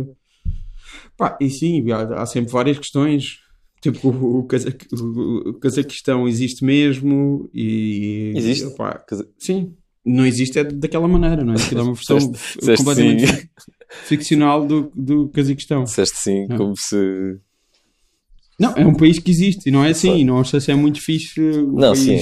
[1.17, 3.41] Pá, e sim, há, há sempre várias questões.
[3.83, 8.33] Tipo, o, o, o, o Cazaquistão existe mesmo e.
[8.37, 8.65] Existe?
[9.11, 9.75] dizer, sim.
[10.05, 11.57] Não existe é daquela maneira, não é?
[11.57, 13.49] Aquilo é uma versão disseste completamente sim.
[14.07, 15.83] ficcional do, do Cazaquistão.
[15.85, 16.57] Disseste sim, Não.
[16.57, 17.39] como se.
[18.59, 20.23] Não, é um país que existe e não é assim.
[20.25, 22.19] Não sei se é muito fixe Não, sim.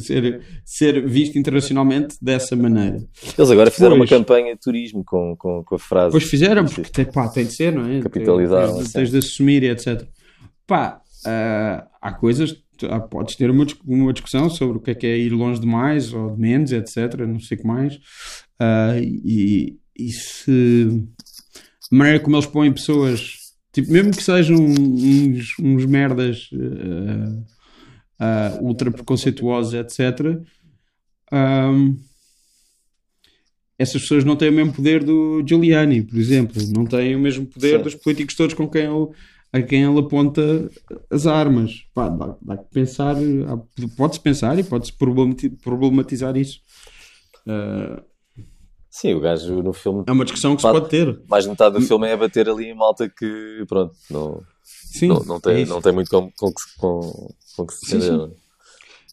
[0.00, 3.02] Ser, ser visto internacionalmente dessa maneira.
[3.38, 4.10] Eles agora fizeram Pois.
[4.10, 6.08] uma campanha de turismo com, com, com a frase.
[6.08, 8.00] Depois fizeram, porque tem, pá, tem de ser, não é?
[8.00, 8.92] Capitalizaram, Tens, de- sim.
[8.92, 10.06] tens de assumir e etc.
[10.70, 12.54] Pá, ah, há coisas,
[12.88, 16.14] há- podes ter uma, uma discussão sobre o que é que é ir longe demais
[16.14, 17.26] ou de menos, etc.
[17.26, 17.98] Não sei o que mais.
[18.56, 21.04] Ah, e, e se
[21.90, 26.48] a maneira como eles põem pessoas, tipo, mesmo que sejam uns, uns merdas
[28.20, 30.40] ah, ah, ultra preconceituosos, etc.
[31.32, 31.96] ahm,
[33.76, 37.44] essas pessoas não têm o mesmo poder do Giuliani, por exemplo, não têm o mesmo
[37.44, 37.82] poder Sim.
[37.82, 39.08] dos políticos todos com quem ele,
[39.52, 40.70] a quem ele aponta
[41.10, 41.84] as armas.
[41.94, 43.16] Pá, dá, dá que pensar,
[43.96, 46.60] pode-se pensar e pode-se problemati- problematizar isso.
[47.46, 48.02] Ah,
[48.92, 50.02] Sim, o gajo no filme.
[50.06, 51.22] é uma discussão que se pode ter.
[51.28, 55.20] Mais de metade do filme é bater ali em malta que, pronto, não, Sim, não,
[55.24, 55.72] não, é tem, isso.
[55.72, 58.24] não tem muito com, com, que se- com, com que se Sim, sim.
[58.24, 58.30] é?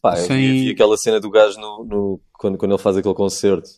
[0.02, 3.68] Pá, Sem- vi, aquela cena do gajo no, no- quando, quando ele faz aquele concerto,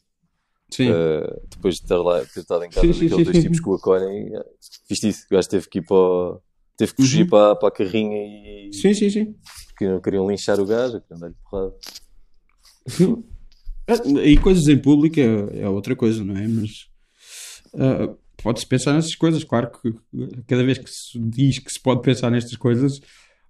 [0.71, 0.89] Sim.
[0.91, 3.61] eh, depois de estar lá, ter estado em casa Sim, sim, daqueles sim, dois tipos
[3.61, 4.45] com a Conan, eh,
[4.89, 5.27] viste isso?
[5.31, 5.97] O gajo teve que ir para.
[5.97, 6.41] o-
[6.81, 7.29] Teve que fugir Uhum.
[7.29, 9.35] para, para a carrinha e sim, sim, sim.
[9.77, 11.75] que não queriam linchar o gajo, queriam dar-lhe porrada.
[13.89, 16.47] Ah, E coisas em público é, é outra coisa, não é?
[16.47, 16.87] Mas
[17.75, 19.43] ah, pode-se pensar nessas coisas.
[19.43, 19.93] Claro que
[20.47, 23.01] cada vez que se diz que se pode pensar nestas coisas,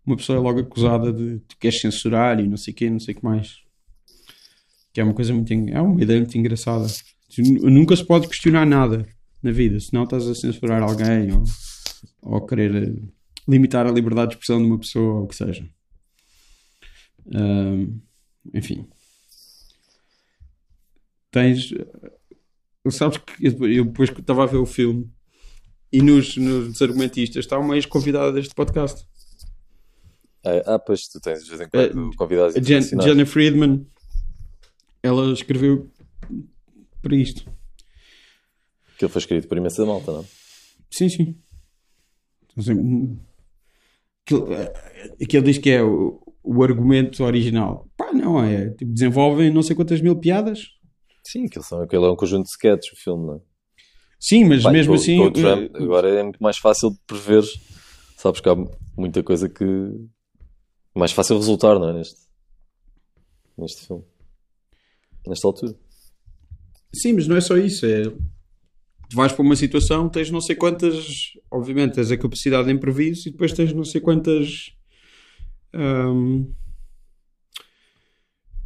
[0.04, 2.98] uma pessoa é logo acusada de tu queres censurar e não sei o quê, não
[2.98, 3.58] sei o que mais.
[4.94, 5.52] Que é uma coisa muito.
[5.52, 6.86] É uma ideia muito engraçada.
[7.34, 9.06] Tu Nunca se pode questionar nada
[9.42, 11.44] na vida, senão estás a censurar alguém ou,
[12.22, 12.94] ou querer eh,
[13.50, 15.68] limitar a liberdade de expressão de uma pessoa ou o que seja.
[17.34, 17.86] Ah,
[18.54, 18.86] enfim
[21.30, 21.72] tens.
[21.72, 25.10] eh, Sabes que eu eu depois que estava a ver o filme
[25.92, 29.06] e nos, nos argumentistas está uma ex-convidada deste podcast.
[30.44, 32.80] Ah, ah, pois tu tens de vez em quando Uh, convidados Jen.
[32.82, 33.86] Jenna Friedman,
[35.02, 35.90] ela escreveu
[37.02, 37.44] para isto.
[38.94, 40.26] Aquilo foi escrito por imensa malta, não?
[40.90, 41.38] Sim, sim.
[42.44, 43.20] Então, assim,
[44.34, 44.72] Aquilo, eh,
[45.22, 47.88] aquilo diz que é o, o argumento original.
[47.96, 50.68] Pá, não, é tipo, desenvolvem não sei quantas mil piadas.
[51.26, 53.40] Sim, aquilo, são, aquilo é um conjunto de sketches, o filme, não é?
[54.18, 55.16] Sim, mas Bem, mesmo com- assim.
[55.16, 57.42] com o Trump, eh, agora é muito mais fácil de prever.
[58.16, 58.56] Sabes que há
[58.96, 59.64] muita coisa que.
[60.94, 61.92] Mais fácil resultar, não é?
[61.94, 62.20] Neste,
[63.56, 64.04] neste filme.
[65.26, 65.74] Nesta altura.
[66.94, 67.86] Sim, mas não é só isso.
[67.86, 68.02] É,
[69.10, 71.32] tu vais para uma situação, tens não sei quantas.
[71.50, 74.72] Obviamente, tens a capacidade de imprevisto e depois tens não sei quantas.
[75.74, 76.48] hum,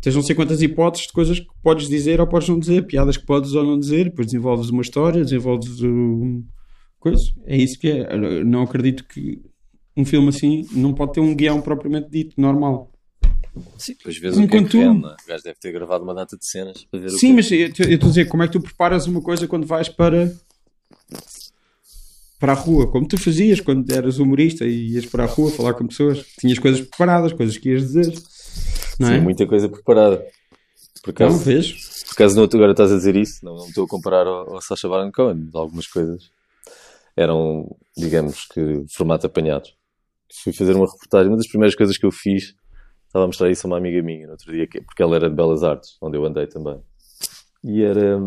[0.03, 3.17] tens não sei quantas hipóteses de coisas que podes dizer ou podes não dizer, piadas
[3.17, 6.45] que podes ou não dizer, depois desenvolves uma história, desenvolves um,
[7.01, 7.25] coisa.
[7.47, 8.45] É isso que é.
[8.45, 9.41] Não acredito que
[9.97, 12.93] um filme assim não pode ter um guião propriamente dito, normal.
[13.79, 14.97] Sim, depois vês o que é Enquanto que tu- não?
[14.97, 17.33] O gajo deve ter gravado uma data de cenas para ver o Sim, que é
[17.35, 19.89] mas eu eu estou a dizer, como é que tu preparas uma coisa quando vais
[19.89, 20.33] para
[22.39, 25.75] para a rua, como tu fazias quando eras humorista e ias para a rua falar
[25.75, 28.13] com pessoas, tinhas coisas preparadas, coisas que ias dizer,
[28.99, 29.21] não Sim, é?
[29.21, 30.25] muita coisa preparada.
[31.03, 31.73] Por acaso, vês?
[32.07, 34.61] por acaso não, agora estás a dizer isso, não, não estou a comparar ao, ao
[34.61, 36.31] Sacha Baron Cohen, algumas coisas
[37.17, 39.69] eram, digamos que, formato apanhado.
[40.43, 42.55] Fui fazer uma reportagem, uma das primeiras coisas que eu fiz,
[43.15, 45.31] estava a mostrar isso a uma amiga minha no outro dia, que- porque ela era
[45.31, 46.81] de Belas Artes, onde eu andei também.
[47.63, 48.19] E era,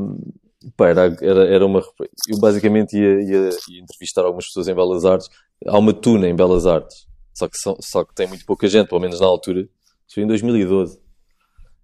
[0.75, 1.81] pá, era, era, era uma.
[2.27, 5.29] Eu basicamente ia, ia, ia entrevistar algumas pessoas em Belas Artes.
[5.65, 8.87] Há uma tuna em Belas Artes, só que, são, só que tem muito pouca gente,
[8.89, 9.61] pelo menos na altura.
[9.61, 10.99] Isso foi em 2012.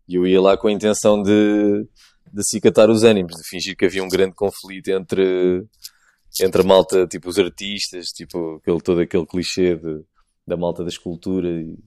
[0.08, 1.32] E eu ia lá com a intenção de,
[2.34, 5.66] de acicatar os ânimos, de fingir que havia um grande conflito entre,
[6.42, 10.02] entre a malta, tipo os artistas, tipo aquele, todo aquele clichê de,
[10.48, 11.78] da malta da escultura e,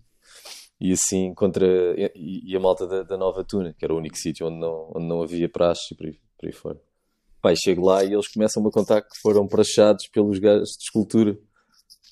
[0.80, 4.16] e assim contra e, e a malta da, da Nova Tuna, que era o único
[4.16, 6.80] sítio onde não, onde não havia praxe e por aí, por aí fora.
[7.40, 11.38] Pai, chego lá e eles começam-me a contar que foram praxados pelos gajos de escultura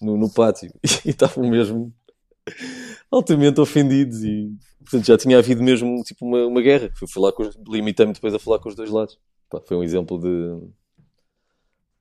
[0.00, 0.72] no, no pátio
[1.04, 1.92] e estavam mesmo
[3.10, 6.90] altamente ofendidos e portanto já tinha havido mesmo tipo uma, uma guerra.
[6.94, 9.18] Fui com os, limitei-me depois a falar com os dois lados.
[9.50, 10.68] Pá, foi um exemplo de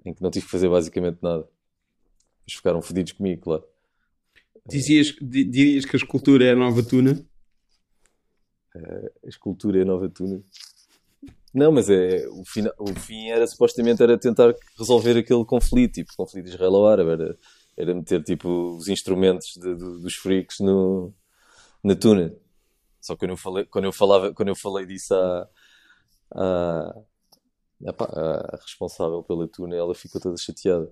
[0.05, 1.47] em que não tive que fazer basicamente nada.
[2.45, 3.63] Eles ficaram fodidos comigo, claro.
[4.67, 7.25] Dizias, di- dirias que a escultura é a nova tuna?
[9.23, 10.41] A escultura é a nova tuna.
[11.53, 16.11] Não, mas é o, fina, o fim era supostamente era tentar resolver aquele conflito, tipo
[16.17, 17.37] conflito israelo-árabe, era,
[17.77, 21.13] era meter tipo os instrumentos de- do- dos freaks no,
[21.83, 22.33] na tuna.
[23.01, 25.49] Só que quando eu falei, quando eu falava, quando eu falei disso à,
[26.31, 26.95] à,
[27.85, 30.87] epá, à responsável pela tuna, ela ficou toda chateada.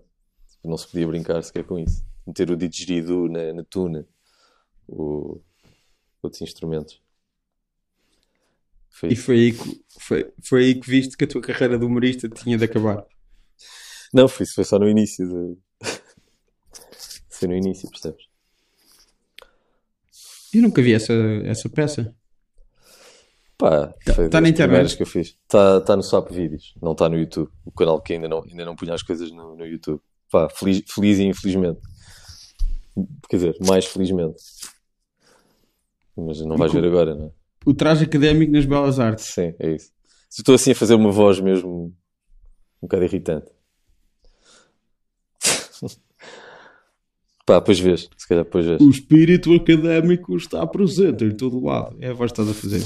[0.52, 2.06] Tipo, Não se podia brincar sequer com isso.
[2.26, 4.08] Meter o didgeridoo na, na tuna,
[4.88, 5.42] o,
[6.22, 7.02] outros instrumentos.
[8.90, 11.86] Foi E foi aí, que, foi, foi aí que viste que a tua carreira de
[11.86, 13.06] humorista tinha de acabar.
[14.14, 15.28] Não, foi, isso foi só no início.
[15.28, 15.58] De...
[17.30, 18.26] foi no início, percebes?
[20.54, 21.14] Eu nunca vi essa,
[21.46, 22.14] essa peça.
[23.58, 24.98] Pá, foi tá na internet?
[24.98, 25.38] que eu fiz.
[25.44, 27.50] Está tá no Swap Vídeos, não está no YouTube.
[27.64, 30.02] O canal que ainda não, ainda não punha as coisas no, no YouTube.
[30.30, 31.80] Pá, feliz, feliz e infelizmente.
[33.30, 34.42] Quer dizer, mais felizmente.
[36.16, 37.32] Mas não vais ver agora, não é?
[37.66, 39.26] O traje académico nas Belas Artes.
[39.26, 39.92] Sim, é isso.
[40.30, 41.94] Se estou assim a fazer uma voz mesmo
[42.82, 43.52] um bocado irritante.
[47.46, 48.10] Pá, depois vês.
[48.18, 48.82] Se calhar depois vês.
[48.82, 51.96] O espírito académico está presente em todo lado.
[52.00, 52.84] É a voz que estás a fazer.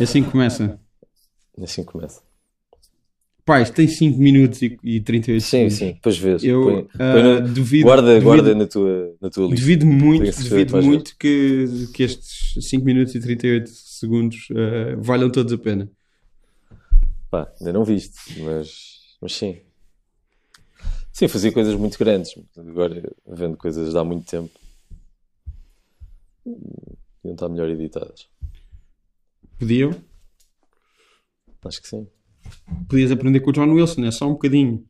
[0.00, 0.80] E assim começa.
[1.60, 2.22] Assim começa.
[3.44, 5.74] Pá, isto tem 5 minutos e, e 38 Sim, segundos.
[5.74, 6.44] sim, depois vês.
[6.44, 9.60] Eu Põe- ah, põe no- duvido, guarda, duvido, guarda na tua, na tua lista.
[9.60, 15.52] duvido muito, duvido muito que, que estes 5 minutos e 38 segundos ah, valham todos
[15.52, 15.90] a pena.
[17.30, 19.58] Pá, ainda não viste, mas, mas sim.
[21.12, 22.34] Sim, fazia coisas muito grandes.
[22.56, 24.50] Agora, vendo coisas de há muito tempo,
[27.24, 28.28] iam estar melhor editadas.
[29.58, 29.90] Podiam?
[31.64, 32.06] Acho que sim.
[32.88, 34.86] Podias aprender com o John Wilson, é só um bocadinho.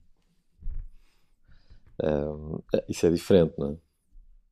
[2.02, 3.76] Ahm, é, isso é diferente, não é?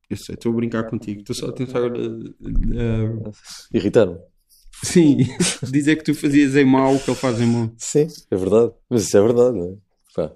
[0.09, 1.21] Eu sei, estou a brincar contigo.
[1.21, 1.79] Estou só a tentar.
[1.85, 3.31] ah, ah,
[3.73, 4.17] Irritar-me.
[4.83, 5.17] sim,
[5.71, 7.73] dizer que tu fazias em mau o que ele faz em bom.
[7.77, 8.73] Sim, é verdade.
[8.89, 9.75] Mas isso é verdade, não é?
[10.15, 10.33] Pá.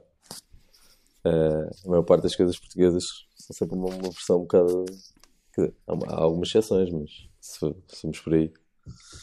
[1.25, 3.03] Ah, a maior parte das coisas portuguesas
[3.35, 4.85] são sempre uma, uma versão um bocado.
[5.57, 7.09] Dizer, há, uma- há algumas exceções, mas
[7.39, 8.51] se, se formos por aí.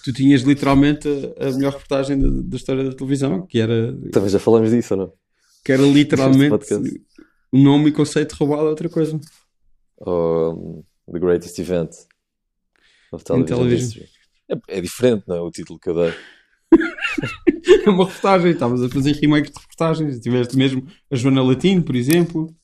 [0.05, 4.29] Tu tinhas literalmente a, a melhor reportagem da, da história da televisão, que era, Também
[4.29, 5.13] já falamos disso, ou não?
[5.65, 6.75] que era literalmente
[7.53, 9.21] o nome e conceito roubado a outra coisa.
[9.99, 11.91] Ou The Greatest Event
[13.13, 13.87] of Television, television.
[13.87, 14.09] History.
[14.49, 15.41] É, é diferente, não é?
[15.41, 16.13] O título que eu dei.
[17.85, 20.21] É uma reportagem, estavas a fazer remakes de reportagens.
[20.21, 22.55] Tiveste mesmo a Joana Latino, por exemplo.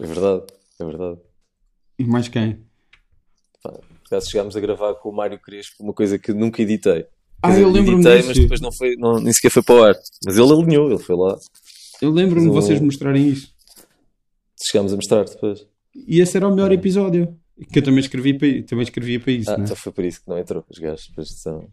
[0.00, 0.44] É verdade,
[0.80, 1.20] é verdade.
[1.98, 2.64] E mais quem?
[4.14, 7.06] Acaso chegámos a gravar com o Mário Crespo uma coisa que nunca editei.
[7.42, 8.28] Ah, dizer, eu lembro-me editei, disso.
[8.28, 9.94] mas depois não foi, não, nem sequer foi para o ar.
[10.24, 11.36] Mas ele alinhou, ele foi lá.
[12.00, 13.52] Eu lembro-me de o- vocês mostrarem isso.
[14.62, 15.66] Chegámos a mostrar depois.
[16.06, 17.36] E esse era o melhor episódio.
[17.72, 19.64] Que eu também escrevi para, também escrevia para isso, Ah, né?
[19.64, 21.06] então foi por isso que não entrou os gajos.
[21.08, 21.68] Depois são...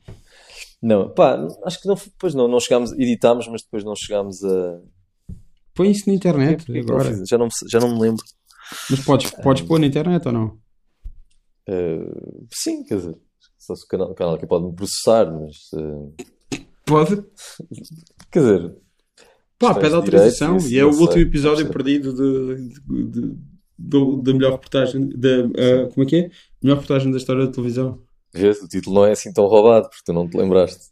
[0.81, 4.43] Não, pá, acho que não, foi- depois não, não chegámos, editámos, mas depois não chegámos
[4.43, 4.79] a.
[5.73, 7.25] Põe isso na internet não agora.
[7.25, 8.23] Já não, me- já não me lembro.
[8.89, 10.57] Mas podes, podes pôr na internet ou não?
[11.71, 13.15] Uh, sim, quer dizer,
[13.57, 15.55] só se o canal, o canal aqui pode me processar, mas.
[15.73, 16.13] uh,
[16.85, 17.23] Pode.
[18.31, 18.75] quer dizer,
[19.59, 20.57] Pá, pede de autorização.
[20.57, 21.01] direitos, E é o sei.
[21.01, 21.71] último episódio sei.
[21.73, 23.37] perdido de, de- de-
[23.77, 25.09] do- da melhor reportagem.
[25.09, 26.29] Da, ah, como é que é?
[26.63, 28.01] Melhor reportagem da história da televisão.
[28.33, 30.87] vês, o título não é assim tão roubado, porque tu não te lembraste.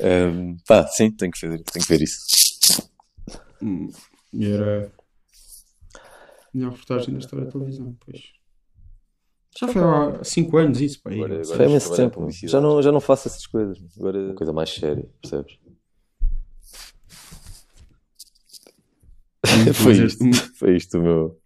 [0.00, 2.16] Um, pá, sim, tenho que, fazer, tenho que ver isso.
[3.62, 3.90] Hum,
[4.40, 4.90] era.
[6.56, 7.94] Melhor reportagem da história da televisão.
[8.00, 8.32] Pois.
[9.58, 11.12] Já foi há 5 anos isso, pá.
[11.12, 12.28] Agora, agora foi há imenso tempo.
[12.30, 13.78] Já não, já não faço essas coisas.
[13.98, 15.58] Agora é uma coisa mais séria, percebes?
[19.74, 21.40] Foi, isto, foi isto o meu.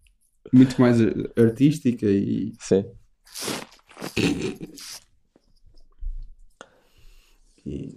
[0.52, 0.96] Muito mais
[1.36, 2.52] artística e.
[2.58, 2.84] Sim.
[7.64, 7.94] E,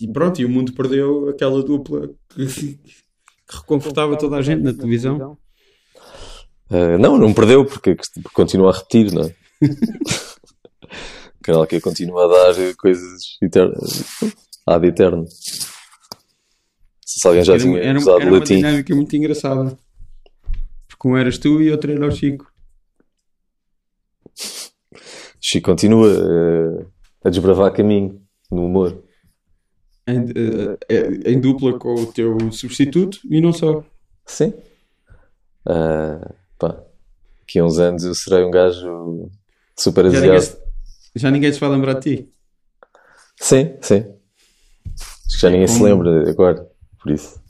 [0.00, 2.80] e pronto, e o mundo perdeu aquela dupla que, que
[3.48, 5.36] reconfortava toda a gente na televisão.
[6.70, 9.34] Uh, não, não perdeu, porque, porque continua a repetir, não é?
[11.38, 14.04] o canal que continua a dar coisas eternas.
[14.66, 15.26] Ad eterno.
[17.04, 18.56] Se alguém já Era, tinha era, usado era uma latim.
[18.56, 19.78] dinâmica muito engraçada.
[20.86, 22.46] Porque um eras tu e outro era o Chico.
[25.40, 26.86] Chico continua uh,
[27.24, 29.02] a desbravar caminho no humor.
[30.06, 33.84] Em, eh, eh, em dupla com o teu substituto e não só.
[34.24, 34.54] Sim.
[35.66, 36.80] Uh, pá,
[37.40, 39.30] daqui a uns anos eu serei um gajo
[39.78, 40.40] super Já ninguém,
[41.14, 42.28] já ninguém se vai lembrar de ti.
[43.40, 44.04] Sim, sim.
[44.96, 46.68] Acho que já ninguém se lembra agora,
[47.00, 47.40] por isso.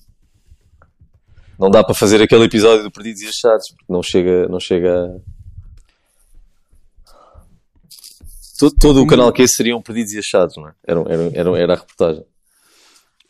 [1.59, 4.94] Não dá para fazer aquele episódio do Perdidos e Achados, porque não chega, não chega
[4.94, 5.16] a...
[8.59, 10.73] Todo, todo o canal que esse seriam Perdidos e Achados, não é?
[10.87, 12.25] Era, era, era, era a reportagem.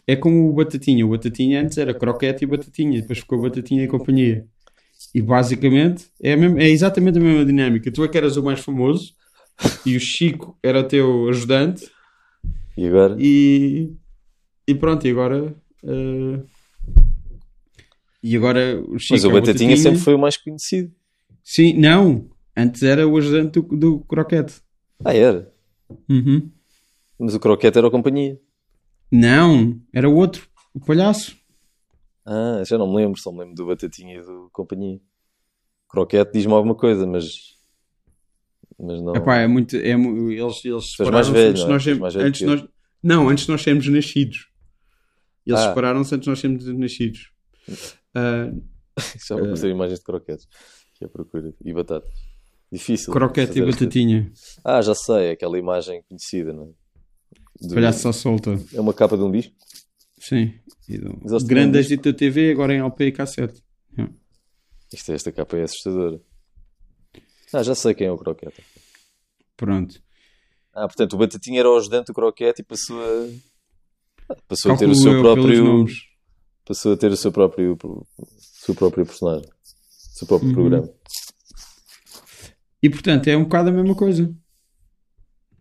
[0.06, 1.06] É como o Batatinha.
[1.06, 3.00] O Batatinha antes era Croquete e Batatinha.
[3.00, 4.46] Depois ficou Batatinha e Companhia.
[5.14, 7.90] E basicamente é, mesma- é exatamente a mesma dinâmica.
[7.90, 9.14] Tu é que eras o mais famoso
[9.86, 11.88] e o Chico era o teu ajudante
[12.76, 13.16] E agora?
[13.18, 13.92] e,
[14.66, 15.54] e pronto, e agora.
[15.84, 16.40] eh,
[18.22, 19.14] e agora o Chico.
[19.14, 20.92] Mas o é Batatinha sempre foi o mais conhecido.
[21.42, 22.28] Sim, não.
[22.56, 24.54] Antes era o ajudante do, do Croquete.
[25.04, 25.52] Ah, era.
[26.08, 26.50] Uhum.
[27.18, 28.38] Mas o Croquete era a companhia.
[29.10, 31.36] Não, era o outro, o palhaço.
[32.30, 35.00] Ah, já não me lembro, só me lembro do Batatinha e do Companhia.
[35.88, 37.56] Croquete diz-me alguma coisa, mas.
[38.78, 39.14] Mas não.
[39.16, 39.74] Epá, é muito.
[39.76, 41.94] É, eles eles separaram-se velho, antes não é?
[41.98, 42.64] nós antes nós-
[43.02, 44.48] Não, antes nós sermos nascidos.
[45.46, 45.68] Eles Ah.
[45.68, 47.32] separaram-se antes de nós sermos nascidos.
[48.14, 48.52] Ah,
[49.26, 50.46] Já vou fazer imagens de croquetes.
[50.94, 51.54] Que é a procura.
[51.64, 52.10] E batatas.
[52.70, 53.10] Difícil.
[53.12, 54.30] croquete e esta- batatinha.
[54.62, 57.66] Ah, já sei, aquela imagem conhecida, não é?
[57.66, 58.58] Do- Palhaço só solta.
[58.74, 59.54] É uma capa de um disco.
[60.28, 60.52] Sim.
[60.88, 63.62] E do- TV, agora em LP e cassete.
[64.92, 66.18] Isto, esta capa é assustadora.
[67.52, 68.62] Ah, já sei quem é o croquete.
[69.56, 70.00] Pronto.
[70.72, 74.34] Ah, portanto, o Batatinha era o ajudante do croquete e passou a.
[74.46, 75.86] Passou a ter o seu próprio.
[76.64, 77.76] Passou a ter o seu próprio.
[77.82, 78.06] o
[78.40, 79.46] seu próprio personagem.
[79.48, 80.54] O seu próprio Uhum.
[80.54, 80.90] programa.
[82.82, 84.34] E portanto é um bocado a mesma coisa.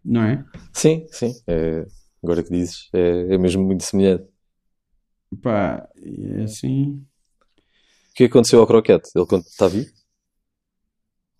[0.05, 0.45] Não é?
[0.73, 1.33] Sim, sim.
[1.47, 1.85] É,
[2.23, 4.25] agora que dizes, é, é mesmo muito semelhante.
[5.41, 7.03] Pá, é assim.
[8.11, 9.09] O que aconteceu ao croquete?
[9.15, 9.91] Ele está vivo?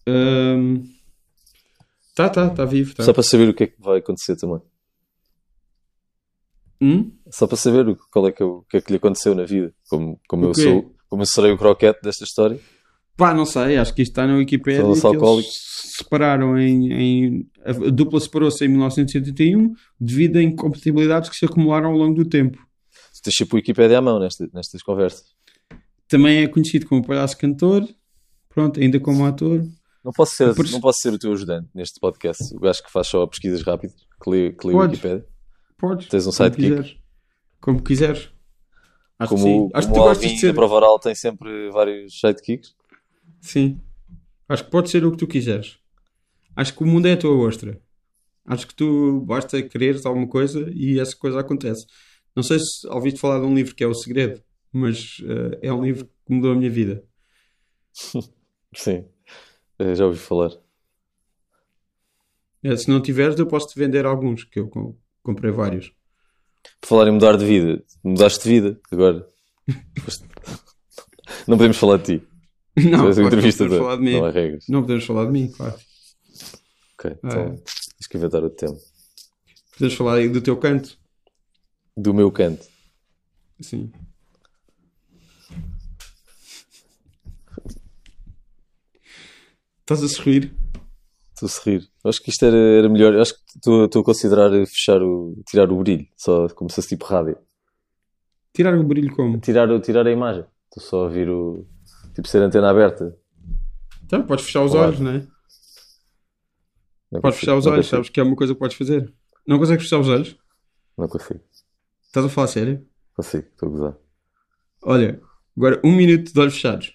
[0.07, 0.83] Ahm,
[2.15, 2.95] Tá, tá, tá vivo.
[2.95, 3.03] Tá.
[3.03, 4.59] Só para saber o que é que vai acontecer também.
[6.81, 7.11] Hum?
[7.31, 9.43] Só para saber o, qual é que, é o que é que lhe aconteceu na
[9.45, 9.73] vida.
[9.87, 12.59] Como, como eu sou, como eu serei o croquete desta história.
[13.15, 14.57] Pá, não sei, acho que isto está na que
[15.37, 15.47] eles
[15.97, 21.97] separaram em, em- A dupla separou-se em 1981 devido a incompatibilidades que se acumularam ao
[21.97, 22.66] longo do tempo.
[23.27, 25.25] Tens sempre o Wikipédia à mão nesta, nestas conversas.
[26.07, 27.85] Também é conhecido como palhaço cantor,
[28.47, 29.67] pronto, ainda como ator.
[30.01, 32.55] Não posso, ser, Por- não posso ser o teu ajudante neste podcast.
[32.55, 34.91] O gajo que faz só pesquisas rápidas, que lê, que lê o Podes.
[34.93, 35.27] Wikipédia.
[35.77, 36.07] Podes.
[36.07, 36.69] Tens um como sidekick.
[36.69, 36.97] quiseres.
[37.59, 38.29] Como quiseres.
[39.19, 39.69] Acho que Como, sim.
[39.73, 40.53] Acho que tu gostas de ser.
[40.55, 42.73] prova oral tem sempre vários sidekicks.
[43.41, 43.81] Sim.
[44.47, 45.77] Acho que pode ser o que tu quiseres.
[46.55, 47.77] Acho que o mundo é a tua ostra.
[48.45, 51.85] Acho que tu basta quereres alguma coisa e essa coisa acontece.
[52.37, 54.39] Não sei se ouviste falar de um livro que é O Segredo,
[54.71, 57.03] mas uh, é um livro que mudou a minha vida.
[58.75, 59.05] Sim,
[59.81, 60.51] uh, já ouvi falar.
[62.63, 64.69] Uh, se não tiveres, eu posso te vender alguns, que eu
[65.23, 65.91] comprei vários.
[66.79, 69.27] Por falar em mudar de vida, mudaste de vida agora.
[71.47, 72.27] não podemos falar de ti.
[72.75, 74.11] Não, claro, não podemos falar de mim.
[74.11, 74.65] Não há regras.
[74.69, 75.75] Não podemos falar de mim, claro.
[76.99, 77.49] Ok, então é.
[77.49, 78.77] tens que inventar o tema.
[79.71, 80.99] Podemos falar aí do teu canto.
[81.97, 82.63] Do meu canto.
[83.59, 83.91] Sim.
[89.79, 90.53] Estás a sorrir?
[91.33, 91.89] Estou a sorrir.
[92.05, 93.15] Acho que isto era, era melhor.
[93.15, 95.41] Acho que estou, estou a considerar fechar o.
[95.47, 97.37] tirar o brilho, só como se fosse tipo rádio.
[98.53, 99.39] Tirar o brilho como?
[99.39, 100.45] Tirar, tirar a imagem.
[100.65, 101.65] Estou só a ouvir o.
[102.13, 103.17] Tipo ser antena aberta.
[104.03, 105.27] Então, podes fechar os olhos, não é?
[107.11, 107.95] Não podes fechar os olhos, consigo.
[107.95, 109.11] sabes que é uma coisa que podes fazer.
[109.47, 110.37] Não consegues fechar os olhos?
[110.97, 111.39] Não consigo.
[112.07, 112.85] Estás a falar sério?
[113.13, 113.97] Consigo, estou a gozar.
[114.83, 115.21] Olha,
[115.55, 116.93] agora um minuto de olhos fechados.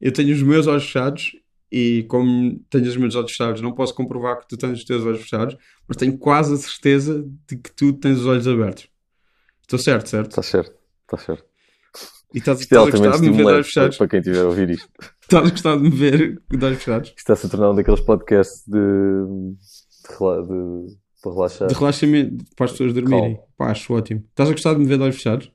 [0.00, 1.32] Eu tenho os meus olhos fechados
[1.70, 5.04] e como tenho os meus olhos fechados, não posso comprovar que tu tens os teus
[5.04, 5.56] olhos fechados,
[5.88, 8.88] mas tenho quase a certeza de que tu tens os olhos abertos.
[9.62, 10.30] Estou certo, certo?
[10.30, 11.44] Está certo, está certo.
[12.32, 13.96] E estás, isto é estás a gostar de me ver de olhos fechados?
[13.96, 14.88] Para quem estiver a ouvir isto.
[15.22, 17.08] Estás a gostar de me ver de olhos fechados?
[17.08, 21.68] Isto está-se a tornar um daqueles podcasts de, de, de, para relaxar.
[21.68, 23.40] De relaxamento, para as pessoas dormirem.
[23.56, 24.22] Pá, acho ótimo.
[24.28, 25.50] Estás a gostar de me ver de olhos fechados?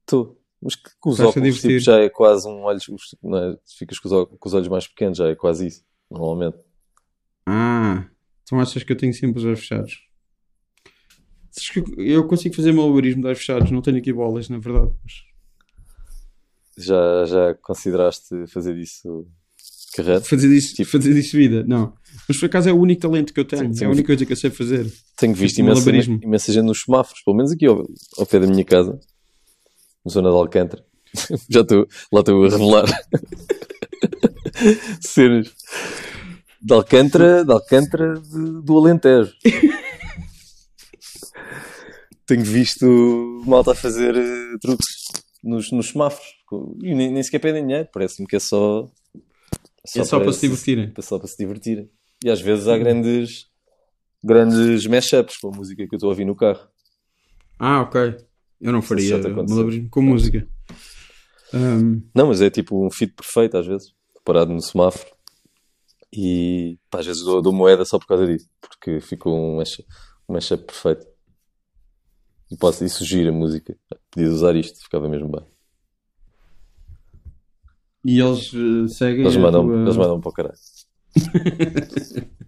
[0.00, 0.40] Estou.
[0.60, 2.80] Mas que, com os óculos tipo, já é quase um olho.
[3.22, 3.58] Não é?
[3.78, 6.56] Ficas com os, com os olhos mais pequenos, já é quase isso, normalmente.
[7.46, 8.06] Ah,
[8.42, 10.02] então achas que eu tenho sempre os olhos fechados?
[11.96, 14.92] Eu consigo fazer malabarismo de olhos fechados, não tenho aqui bolas, na verdade.
[15.04, 15.22] Mas
[16.76, 19.28] já, já consideraste fazer isso
[19.94, 20.20] carreira?
[20.22, 20.90] Fazer disso, tipo...
[20.90, 21.62] fazer disso vida?
[21.62, 21.94] Não.
[22.28, 23.74] Mas por acaso é o único talento que eu tenho.
[23.74, 24.90] Sim, é a única coisa que eu sei fazer.
[25.16, 27.84] Tenho visto imensa, imensa gente nos semáforos, pelo menos aqui ao,
[28.18, 28.98] ao pé da minha casa,
[30.04, 30.84] na zona de Alcântara.
[31.48, 32.86] já estou, lá estou a revelar
[35.00, 35.54] cenas.
[36.60, 39.32] De Alcântara, de Alcântara de, do Alentejo.
[42.26, 44.86] Tenho visto malta a fazer uh, truques
[45.42, 46.26] nos, nos semáforos.
[46.82, 48.90] E nem, nem sequer pedem dinheiro, parece-me que é só.
[49.86, 50.90] Só é só para se divertirem.
[50.96, 51.90] É só para se divertirem.
[52.24, 53.50] E às vezes há grandes,
[54.22, 56.66] grandes mashups com a música que eu estou a ouvir no carro.
[57.58, 58.16] Ah, ok.
[58.58, 60.48] Eu não faria malabarismo com música.
[61.52, 62.02] Um...
[62.14, 63.92] Não, mas é tipo um fit perfeito às vezes.
[64.24, 65.10] Parado no semáforo.
[66.10, 68.48] E pá, às vezes dou, dou, moeda só por causa disso.
[68.58, 69.86] Porque ficou um mashup,
[70.26, 71.06] um mashup perfeito.
[72.50, 73.76] E, posso, e sugiro a música.
[74.10, 75.44] Podia usar isto, ficava mesmo bem.
[78.02, 79.26] E eles uh, seguem.
[79.26, 79.82] Eles mandam, tua...
[79.82, 80.56] eles mandam para o caralho.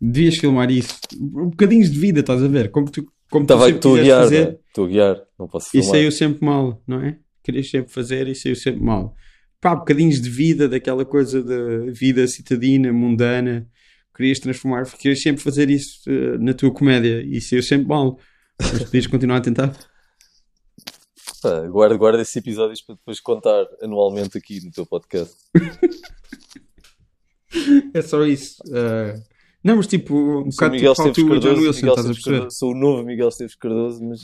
[0.00, 0.98] Devias filmar isso.
[1.20, 2.70] Um bocadinhos de vida, estás a ver?
[2.70, 4.60] Como tu, como tu sempre a guiar, fazer.
[4.68, 5.88] Estou a guiar, não posso filmar.
[5.88, 7.18] E saiu sempre mal, não é?
[7.42, 9.14] Querias sempre fazer e saiu sempre mal.
[9.60, 13.68] Pá, bocadinhos de vida, daquela coisa da vida citadina, mundana.
[14.14, 18.18] Querias transformar, querias sempre fazer isso uh, na tua comédia e saiu sempre mal.
[18.60, 19.76] Mas podias continuar a tentar.
[21.70, 25.36] Guarda, guarda esses episódios para depois contar anualmente aqui no teu podcast.
[27.94, 28.62] é só isso.
[28.66, 29.22] Uh,
[29.62, 32.50] não, mas tipo, um bocado tipo, Esteves Cardoso, Wilson, Miguel estás a perceber?
[32.50, 34.20] Sou o novo Miguel Esteves Cardoso, mas.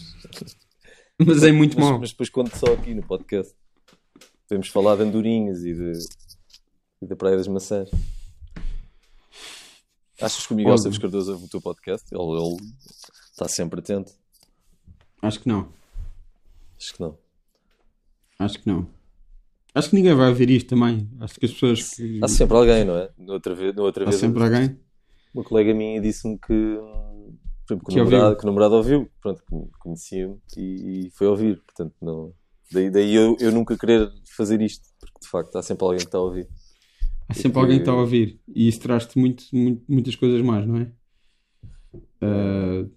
[1.19, 1.99] mas é muito mas, mau.
[1.99, 3.55] Mas depois conto só aqui no podcast.
[4.49, 5.93] Podemos falar de andorinhas e, de,
[7.03, 7.91] e da Praia das Maçãs.
[10.21, 12.07] Achas que o Miguel Esteves Cardoso ouve o teu podcast?
[12.15, 12.57] Ele, ele
[13.33, 14.13] está sempre atento.
[15.21, 15.69] Acho que não.
[16.79, 17.19] Acho que não.
[18.39, 18.94] Acho que não.
[19.75, 21.09] Acho que ninguém vai ouvir isto também.
[21.21, 22.21] Acho que as pessoas que...
[22.23, 23.11] Há sempre alguém, não é?
[23.19, 24.79] No outra vez, no outra Há vez sempre alguém.
[25.35, 29.11] Uma colega minha disse-me que, por exemplo, que, que, o namorado, que o namorado ouviu,
[29.21, 29.43] pronto,
[29.81, 31.61] conhecia-me e, e, foi ouvir.
[31.67, 32.33] Portanto, não.
[32.71, 36.07] Daí, daí eu, eu nunca querer fazer isto, porque de facto há sempre alguém que
[36.07, 36.49] está a ouvir.
[37.29, 40.67] Há sempre alguém que está a ouvir e isso traz-te muito, muito, muitas coisas mais,
[40.67, 40.93] não é?
[42.23, 42.91] Uh,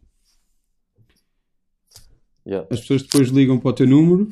[2.48, 2.66] Yeah.
[2.72, 4.30] As pessoas depois ligam para o teu número.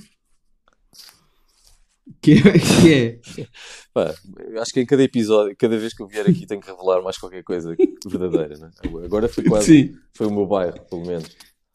[2.22, 2.60] Que é.
[2.60, 2.94] Que
[3.42, 3.48] é.
[3.94, 4.14] Pá,
[4.60, 7.18] acho que em cada episódio, cada vez que eu vier aqui, tenho que revelar mais
[7.18, 7.76] qualquer coisa
[8.08, 8.58] verdadeira.
[8.58, 8.72] Né?
[9.04, 9.66] Agora foi quase.
[9.66, 9.98] Sim.
[10.14, 11.30] Foi o meu bairro, pelo menos.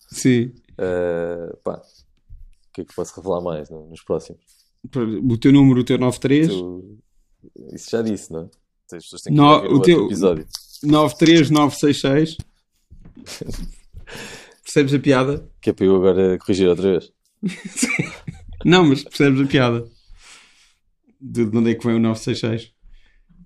[0.09, 0.53] Sim.
[0.72, 3.78] Uh, pá, o que é que posso revelar mais né?
[3.89, 4.41] nos próximos?
[4.85, 6.49] O teu número, o teu 93.
[6.49, 6.99] Tu...
[7.72, 8.97] Isso já disse, não é?
[8.97, 10.47] As pessoas têm que no, o teu episódio.
[10.83, 12.37] 93966.
[14.64, 15.51] Percebes a piada?
[15.61, 17.12] Que é para eu agora corrigir outra vez.
[18.64, 19.85] Não, mas percebes a piada.
[21.20, 22.72] De, de onde é que vem o 966?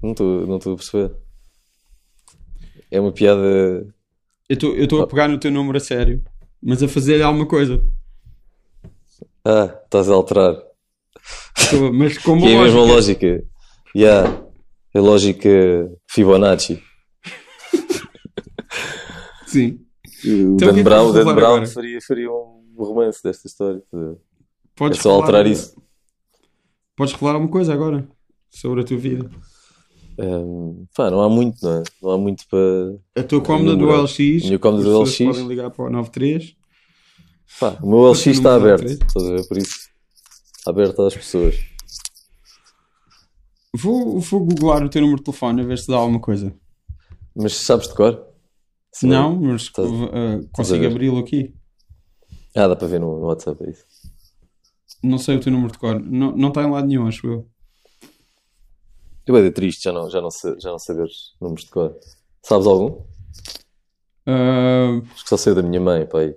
[0.03, 1.17] Não estou não a perceber.
[2.91, 3.87] É uma piada.
[4.49, 6.23] Eu estou a pegar no teu número a sério,
[6.63, 7.83] mas a fazer alguma coisa.
[9.45, 10.57] Ah, estás a alterar.
[11.59, 13.45] Estou- mas como é a mesma lógica.
[13.97, 14.43] Yeah.
[14.95, 15.49] A lógica
[16.09, 16.83] Fibonacci.
[19.47, 19.81] Sim.
[20.25, 23.83] O Então, é Dan Brown, Dan Brown faria, faria um romance desta história.
[24.75, 25.77] Podes É só alterar isso.
[26.97, 28.07] Podes revelar alguma coisa agora
[28.51, 29.31] sobre a tua vida.
[30.19, 31.83] Um, pá, não há muito, não é?
[32.03, 33.21] Não há muito para.
[33.21, 33.87] A tua cómoda do.
[33.87, 34.45] LX.
[34.45, 35.19] A minha cómoda do LX.
[35.19, 36.55] podem ligar para o 93.
[37.59, 38.87] Pá, o meu LX está aberto.
[38.87, 39.49] Estás a ver?
[39.49, 39.89] Por isso.
[40.67, 41.57] Aberto às pessoas.
[43.77, 46.55] Vou, vou googlar o teu número de telefone a ver se dá alguma coisa.
[47.35, 48.25] Mas sabes de cor?
[48.93, 49.09] Sim.
[49.09, 51.53] Não, mas Estás- uh, consigo abri-lo aqui.
[52.57, 53.85] Ah, dá para ver no, no WhatsApp, é isso.
[55.05, 56.01] Não sei o teu número de cor.
[56.01, 57.49] Não, não está em lado nenhum, acho eu.
[59.27, 61.97] Eu é de triste já não, já, não, já não saberes números de cor.
[62.43, 63.03] Sabes algum?
[64.27, 66.35] Uh, Acho que só sei da minha mãe, pai.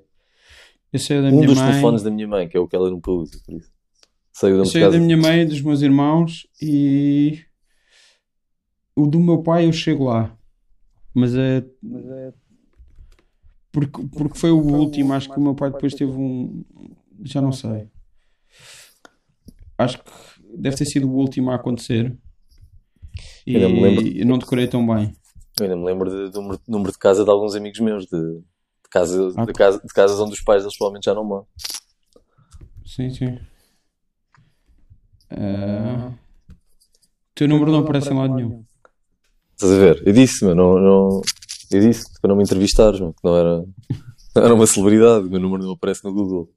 [0.91, 1.69] eu sei o da Um minha dos mãe.
[1.71, 3.71] telefones da minha mãe, que é o que ela nunca usa, por isso.
[4.33, 7.39] Sei o da Eu sei da minha mãe, dos meus irmãos e
[8.95, 10.37] o do meu pai eu chego lá.
[11.13, 12.33] Mas é, mas é-
[13.71, 16.63] porque, porque foi o último, acho que o meu pai depois teve um.
[17.23, 17.89] Já não sei.
[19.77, 20.11] Acho que
[20.57, 22.17] deve ter sido o último a acontecer.
[23.45, 24.07] E Ainda me lembro.
[24.07, 25.13] eu não decorei tão bem.
[25.59, 28.19] Eu ainda me lembro de- do número, número de casa de alguns amigos meus, de,
[28.19, 29.45] de, casa, Ah.
[29.45, 31.47] de, casa, de casas onde os pais deles provavelmente já não moram.
[32.85, 33.37] Sim, sim.
[35.29, 36.11] Ah,
[36.49, 38.63] O teu número não aparece em lado nenhum.
[39.53, 40.03] Estás a ver?
[40.07, 41.21] Eu disse, meu, não, não,
[41.71, 43.67] eu disse para não me entrevistares, meu, que não era, não
[44.43, 46.51] era uma celebridade, o meu número não aparece no Google.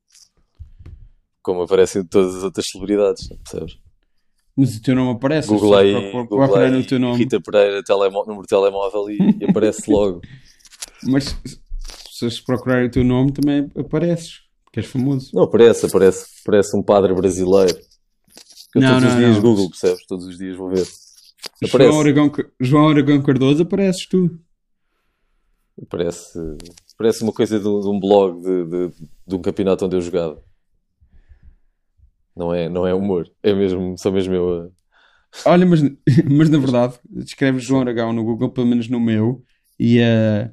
[1.42, 3.78] Como aparecem todas as outras celebridades, percebes?
[4.56, 5.48] Mas o teu nome aparece.
[5.48, 7.16] Google aí, procuram- Google aí no teu nome.
[7.18, 10.20] Rita Pereira, número de telemóvel e, e aparece logo.
[11.04, 11.34] Mas
[12.30, 15.30] se procurarem o teu nome também apareces, porque és famoso.
[15.32, 17.78] Não aparece, aparece, aparece um padre brasileiro.
[18.74, 19.42] Eu Não, todos os não, dias não.
[19.42, 20.06] Google, percebes?
[20.06, 20.84] Todos os dias vou ver.
[20.84, 24.38] João Aparece, Aragão, João Aragão Cardoso apareces tu.
[25.82, 26.38] aparece,
[26.94, 28.94] aparece uma coisa de, um- de um blog de, de,
[29.26, 30.42] de um campeonato onde eu jogava.
[32.36, 34.62] Não é, não é humor, é mesmo, sou mesmo eu.
[34.62, 35.80] a- Olha, mas,
[36.30, 39.42] mas na verdade, escreves João Aragão no Google, pelo menos no meu,
[39.78, 40.50] e a,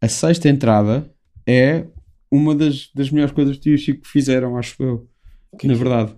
[0.00, 1.10] a sexta entrada
[1.46, 1.86] é
[2.30, 5.08] uma das, das melhores coisas que o Chico fizeram, acho eu.
[5.62, 6.14] Na verdade.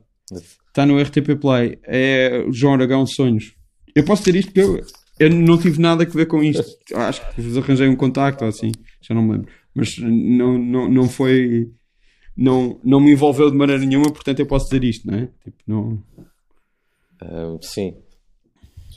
[0.68, 1.78] Está no RTP Play.
[1.84, 3.54] É João Aragão Sonhos.
[3.94, 4.80] Eu posso ter isto porque eu,
[5.18, 6.64] eu não tive nada a ver com isto.
[6.94, 8.70] Acho que vos arranjei um contacto ou assim,
[9.00, 9.52] já não me lembro.
[9.74, 11.70] Mas não, não, não foi.
[12.40, 15.26] Não, não me envolveu de maneira nenhuma, portanto eu posso dizer isto, não é?
[15.42, 16.02] Tipo, não.
[17.20, 17.96] Ah, sim,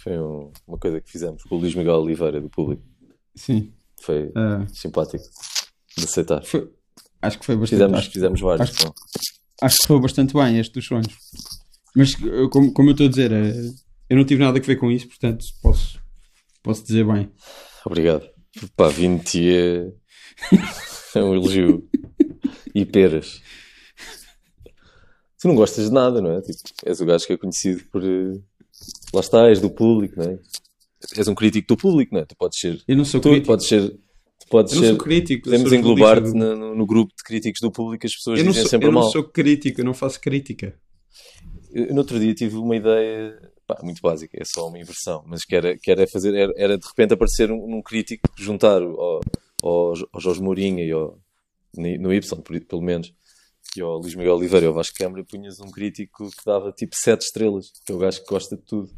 [0.04, 2.84] foi um- uma coisa que fizemos com o Luís Miguel Oliveira, do público.
[3.36, 3.74] Sim.
[4.02, 5.24] Foi Ah, simpático
[5.98, 6.44] de aceitar.
[6.44, 6.70] foi,
[7.22, 7.80] acho que foi bastante.
[7.80, 8.70] Fizemos, acho, fizemos vários.
[8.70, 8.94] acho-
[9.62, 11.16] acho que foi bastante bem este dos sonhos.
[11.96, 13.72] Mas eh, como, como eu estou a dizer, eh,
[14.10, 16.00] eu não tive nada a ver com isso, portanto posso,
[16.62, 17.32] posso dizer bem.
[17.86, 18.30] Obrigado.
[18.76, 19.92] Pá, 20 é...
[21.16, 21.88] é um elogio.
[22.74, 23.42] E peras.
[25.42, 26.42] Tu não gostas de nada, não é?
[26.42, 28.04] Tipo, és o gajo que é conhecido por.
[28.04, 28.40] eh,
[29.14, 30.40] Lá está, és do público, não é?
[31.18, 32.26] És um crítico do público, não é?
[32.26, 32.82] Tu podes ser.
[32.88, 33.48] Eu não sou Tu crítico.
[33.48, 33.96] podes ser.
[34.50, 34.90] Podes Eu não ser.
[34.96, 35.44] sou crítico.
[35.46, 38.88] Podemos englobar-te no, no- no grupo de críticos do público, as pessoas dizem sou, sempre
[38.88, 39.12] eu não mal.
[39.12, 40.76] sou crítico, eu não faço crítica.
[41.74, 45.44] Eu, no outro dia tive uma ideia pá, muito básica, é só uma inversão, mas
[45.46, 49.22] que era, que era fazer, era, era de repente aparecer um, um crítico, juntar ao,
[49.64, 51.18] ao, ao Jorge Mourinho e ao,
[51.76, 53.14] no Y, pelo menos,
[53.76, 56.96] e ao Luís Miguel Oliveira e ao Vasco Câmara, punhas um crítico que dava tipo
[56.96, 58.92] 7 estrelas, que é o gajo que gosta de tudo.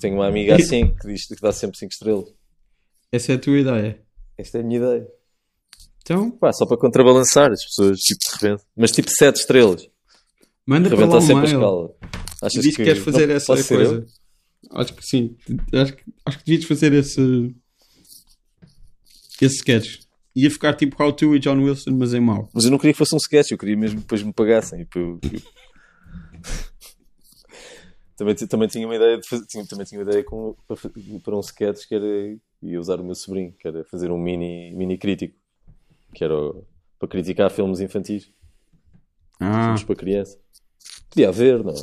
[0.00, 2.32] Tenho uma amiga assim que diz que dá sempre 5 estrelas.
[3.12, 4.00] Essa é a tua ideia.
[4.38, 5.08] Esta é a minha ideia.
[6.02, 8.64] Então, Pá, só para contrabalançar as pessoas, tipo, de repente.
[8.76, 9.88] Mas tipo 7 estrelas.
[10.64, 11.56] manda para lá um sempre a mail.
[11.56, 11.94] escala.
[12.42, 14.06] Achas Diz que queres fazer não essa coisa.
[14.70, 15.36] Acho que sim.
[15.74, 17.54] Acho que, acho que devias fazer esse.
[19.40, 20.00] Esse sketch.
[20.36, 22.48] Ia ficar tipo How to e John Wilson, mas em mau.
[22.54, 24.86] Mas eu não queria que fosse um sketch, eu queria mesmo que depois me pagassem.
[24.94, 25.18] eu-
[28.16, 30.76] também, também tinha uma ideia de fazer, tinha, também tinha uma ideia com, para,
[31.22, 32.06] para um sketch que era
[32.62, 35.34] ia usar o meu sobrinho, que era fazer um mini, mini crítico,
[36.14, 36.64] que era o-
[36.98, 38.30] para criticar filmes infantis,
[39.40, 40.38] Ah, filmes para criança.
[41.08, 41.82] Podia haver, não é?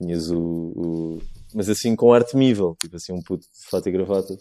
[0.00, 1.22] Tinhas o, o-
[1.54, 4.36] Mas assim com arte nível, tipo assim, um puto de fato e gravata.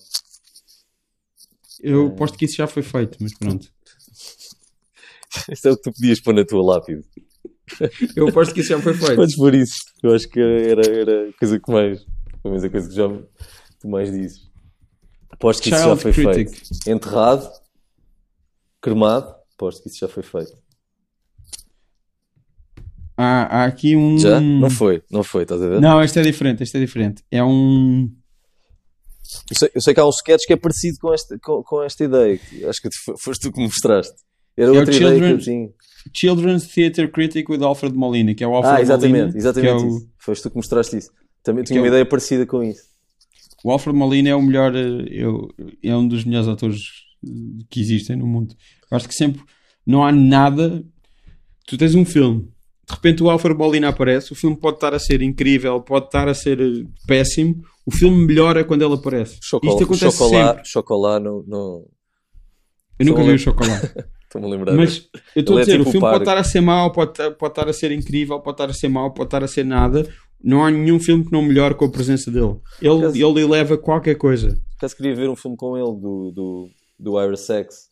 [1.82, 3.68] Eu aposto que isso já foi feito, mas pronto.
[5.52, 7.04] Isto é o que tu podias pôr na tua lápide.
[8.16, 9.16] Eu aposto que isso já foi feito.
[9.16, 9.76] Podes por isso.
[10.02, 12.00] Eu acho que era, era a coisa que mais.
[12.42, 13.08] Pelo menos a coisa que já
[13.80, 14.50] tu mais dizes.
[15.32, 16.50] Aposto que isso já Child foi critic.
[16.56, 16.90] feito.
[16.90, 17.50] Enterrado,
[18.82, 20.54] cremado, aposto que isso já foi feito.
[23.18, 24.18] Há, há aqui um.
[24.20, 24.40] Já?
[24.40, 25.82] Não foi, não foi, estás a ver?
[25.82, 27.24] Não, este é diferente, este é diferente.
[27.32, 28.14] É um.
[29.52, 31.84] Eu, sei, eu sei que há um sketch que é parecido com esta, com, com
[31.84, 32.40] esta ideia.
[32.70, 34.16] Acho que fo- foste tu que me mostraste.
[34.58, 35.70] Era o outra ideia que eu Children's- tinha.
[36.14, 39.38] Children's Theatre Critic with Alfred Molina, que é o Alfred Ah, exatamente, Molina.
[39.38, 40.10] exatamente é o- isso.
[40.20, 41.10] Foste tu que mostraste isso.
[41.44, 42.84] Também tinha é uma o- ideia parecida com isso.
[43.64, 45.50] O Alfred Molina é o melhor, eu-
[45.84, 46.80] é um dos melhores atores
[47.26, 47.30] eh,
[47.70, 48.56] que existem no mundo.
[48.92, 49.42] Eu acho que sempre
[49.86, 50.84] não há nada.
[51.68, 52.48] Tu tens um filme,
[52.88, 56.28] de repente o Alfred Molina aparece, o filme pode estar a ser incrível, pode estar
[56.28, 59.40] a ser eh, péssimo, o filme melhora quando ele aparece.
[59.42, 60.62] Isto acontece sempre.
[60.66, 61.86] chocolate não, não...
[63.00, 63.92] Eu nunca vi o chocolate.
[64.26, 64.74] Estou-me a lembrar.
[64.76, 66.12] Mas eu estou a é dizer, tipo o filme par.
[66.14, 68.74] pode estar a ser mau, pode, estar- pode estar a ser incrível, pode estar a
[68.74, 70.08] ser mau, pode estar a ser nada.
[70.44, 72.56] Não há nenhum filme que não melhore com a presença dele.
[72.82, 74.50] Ele, Caso- ele eleva qualquer coisa.
[74.50, 76.70] Por acaso queria ver um filme com ele do, do,
[77.00, 77.88] do Ira Sex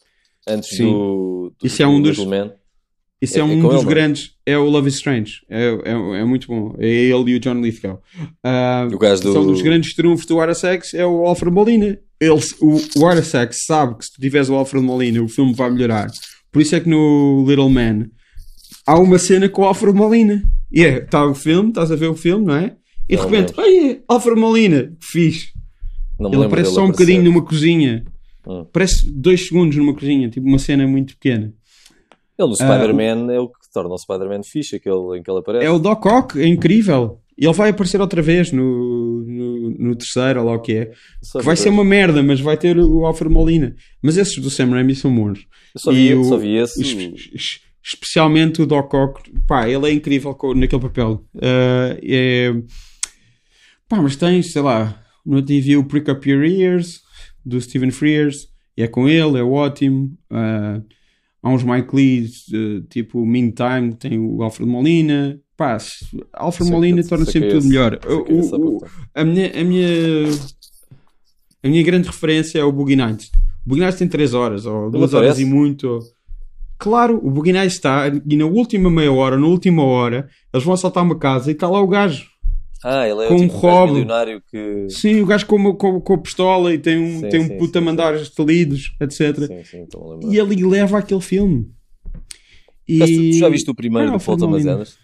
[0.48, 0.92] antes Sim.
[0.92, 1.66] do, do.
[1.66, 2.52] Isso é um do dos- Man.
[3.24, 3.86] Isso é, É- é um com dos é?
[3.86, 4.32] grandes.
[4.46, 5.34] É o Love is Strange.
[5.50, 6.76] É, é, é muito bom.
[6.78, 8.02] É ele e o John Lithgow.
[8.44, 10.94] Ah, O gajo do- São dos grandes trunfos do Arasex.
[10.94, 11.98] É o Alfred Molina.
[12.20, 15.70] Ele, o, o Arasex sabe que se tu tiveres o Alfred Molina, o filme vai
[15.72, 16.08] melhorar.
[16.52, 18.08] Por isso é que no Little Man
[18.86, 20.44] há uma cena com o Alfred Molina.
[20.72, 22.76] E é, está o filme, estás a ver o filme, não é?
[23.10, 25.20] E de Não, repente, mas- ai, Alfred Molina, que
[26.20, 26.92] me Ele aparece só um aparecer.
[26.92, 28.04] bocadinho numa cozinha.
[28.48, 28.66] Hum.
[28.74, 31.54] Parece dois segundos numa cozinha, tipo uma cena muito pequena.
[32.38, 35.66] Ele no Spider-Man é o que torna o Spider-Man fixe, aquele em que ele aparece.
[35.66, 37.20] É o Doc Ock, é incrível.
[37.38, 40.86] Ele vai aparecer outra vez no, no, no terceiro, ou lá o que é.
[40.86, 43.76] Que vai ser uma merda, mas vai ter o Alfred Molina.
[44.02, 45.40] Mas esses do Sam Raimi são bons.
[45.74, 46.82] Eu só vi, E o- só vi esse.
[46.82, 51.26] Es- es- Especialmente o Doc Ock, pá, ele é incrível naquele papel.
[51.42, 52.54] Ah, é...
[53.90, 57.02] Pá, mas tens, sei lá, no vi o Prick Up Your Ears,
[57.46, 60.18] do Stephen Frears, e é com ele, é ótimo.
[60.32, 60.82] Ah,
[61.44, 65.40] há uns Mike Lees, eh, tipo Meantime, tem o Alfred Molina.
[65.56, 65.78] Pá,
[66.34, 67.68] Alfred Sei Molina que- torna sempre tudo esse.
[67.68, 68.00] melhor.
[68.08, 68.82] O- esse o-
[69.14, 69.88] a minha, a minha
[71.64, 73.28] a minha grande referência é o Boogie Nights.
[73.66, 75.88] O Boogie Nights tem 3 horas, ou 2 horas e muito.
[75.88, 76.00] ou-
[76.78, 80.74] Claro, o Boogie Nights está, e na última meia hora, na última hora, eles vão
[80.74, 82.26] assaltar uma casa e está lá o gajo.
[82.84, 84.88] Ah, ele é Com o um tipo um milionário que.
[84.90, 87.58] Sim, o gajo com, com, com a pistola e tem um, Sim, tem um sim,
[87.58, 89.48] puta sim, mandar estalidos, etc.
[89.48, 90.34] Sim, sim, estou a lembrar.
[90.34, 91.72] E ele leva aquele filme.
[92.88, 93.32] E...
[93.32, 94.66] Tu já viste o primeiro Ah, do Paul Thomas.
[94.66, 94.98] Anderson?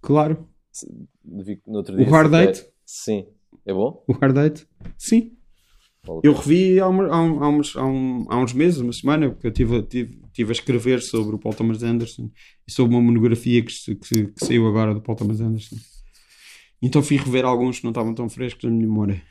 [0.00, 0.48] Claro.
[1.24, 2.08] Vi no outro O dia.
[2.08, 2.66] Hard sei que Date?
[2.86, 3.26] Sim.
[3.66, 4.02] É bom?
[4.08, 4.66] O Hard Date?
[4.96, 5.32] Sim.
[6.22, 9.28] Eu revi há, uma- há um- há uns, há, um- há uns meses, uma semana,
[9.30, 12.30] porque eu estive tive, tive a escrever sobre o Paul Thomas Anderson
[12.66, 15.76] e sobre uma monografia que, que, que saiu agora do Paul Thomas Anderson.
[16.82, 19.22] Então fui rever alguns que não estavam tão frescos na minha memória.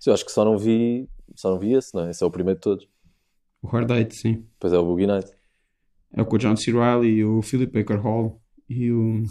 [0.00, 1.08] Sim, eu acho que só não vi.
[1.36, 2.10] Só não vi esse, não é?
[2.10, 2.88] Esse é o primeiro de todos.
[3.62, 4.44] O Hard Date, sim.
[4.54, 5.30] Depois é o Boogie Night.
[6.14, 6.72] É com o John C.
[6.72, 9.22] Reilly e o Philip Baker Hall e o,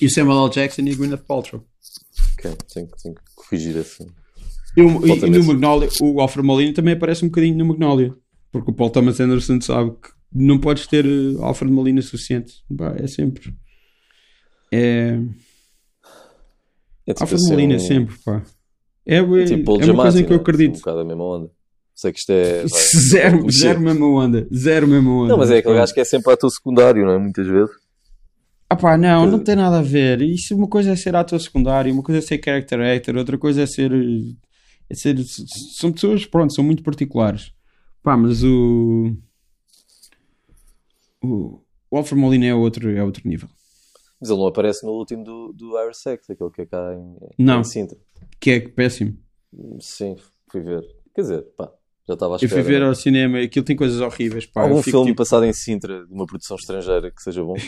[0.00, 0.50] e o Samuel L.
[0.50, 1.64] Jackson e o Gwyneth Paltrow.
[2.34, 4.04] Ok, tenho, que- tenho que corrigir esse.
[4.76, 5.44] E, o- e- e no.
[5.44, 8.14] Magnolia, o Alfred Molina também aparece um bocadinho no Magnolia.
[8.52, 12.62] Porque o Paul Thomas Anderson sabe que não podes ter eh, Alfred Molina suficiente.
[12.76, 13.52] Pá, é sempre.
[14.72, 15.18] É.
[17.08, 18.42] É tipo Alfred assim, Molina, um- sempre, pá.
[19.06, 20.38] É, é, Tipo é uma coisa em que eu não é?
[20.38, 20.78] Um acredito.
[20.78, 21.50] bocado a mesma onda.
[21.94, 22.60] Sei que isto é.
[22.66, 22.68] vai-
[23.10, 23.58] Zero, clichê.
[23.60, 24.46] zero mesma onda.
[24.54, 25.28] Zero mesma onda.
[25.30, 27.18] Não, mas é aquele gajo que é sempre ator secundário, não é?
[27.18, 27.70] Muitas vezes.
[28.70, 30.20] Ah pá, não, não tem nada a ver.
[30.20, 33.62] Isso uma coisa é ser ator secundário, uma coisa é ser character actor, outra coisa
[33.62, 33.90] é ser.
[34.90, 35.16] É ser
[35.74, 37.50] são pessoas, pronto, são muito particulares.
[38.02, 39.16] Pá, mas o.
[41.22, 43.48] O, o Alfred Molina é outro, é outro nível.
[44.20, 47.16] Mas ele não aparece no último do, do Irish Sex, aquele que é cá em,
[47.44, 47.60] Não.
[47.60, 47.96] em Sintra.
[48.40, 49.16] Que é péssimo.
[49.80, 50.16] Sim,
[50.50, 50.82] fui ver.
[51.14, 51.70] Quer dizer, pá,
[52.06, 52.62] já estava à Eu espera.
[52.62, 52.88] fui ver não é?
[52.90, 54.44] ao cinema, aquilo tem coisas horríveis.
[54.46, 57.54] Pá, Algum eu filme tipo, passado em Sintra, de uma produção estrangeira, que seja bom.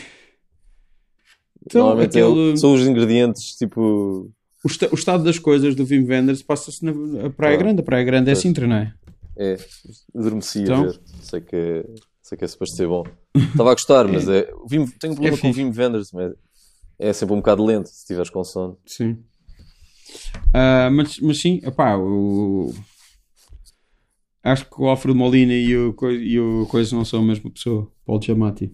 [1.66, 4.32] Então, Normalmente é aquele- são os ingredientes, tipo...
[4.64, 6.92] o, esta- o estado das coisas do Wim Wenders passa-se na
[7.26, 7.80] a Praia Ah, Grande.
[7.80, 8.38] A Praia Grande é pois.
[8.42, 8.94] Sintra, não é?
[9.36, 9.56] É,
[10.14, 10.84] adormeci Então?
[10.84, 11.00] a ver.
[11.20, 11.84] Sei que, é-
[12.30, 13.04] sei que é suposto ser bom.
[13.34, 14.48] Estava a gostar, mas é...
[14.54, 15.64] o Wim- tenho um problema É com o fixe.
[15.64, 16.32] Wim Wenders, mas
[16.98, 18.78] é sempre um bocado lento, se estiveres com sono.
[18.86, 19.18] Sim.
[20.54, 22.72] Ah, mas, mas sim, epá, o...
[24.42, 27.90] acho que o Alfredo Molina e o, e o Coisa não são a mesma pessoa.
[28.06, 28.72] Paul Giamatti.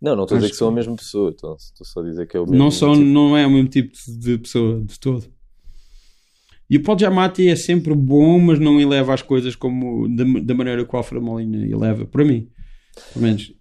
[0.00, 2.04] Não, não estou a dizer Acho que são a mesma pessoa, estou estou só a
[2.04, 3.04] dizer que é o mesmo Não, são, tipo.
[3.04, 5.26] não é o mesmo tipo de pessoa de todo.
[6.70, 10.54] E o Paul Giamatti é sempre bom, mas não eleva as coisas como da, da
[10.54, 12.06] maneira que o Alfredo Molina eleva.
[12.06, 12.48] Para mim,
[13.12, 13.52] pelo menos.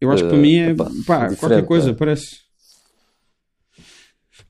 [0.00, 1.94] Eu acho que para Eh, mim é epá, pá, diferente, qualquer coisa, pá.
[1.94, 2.44] parece.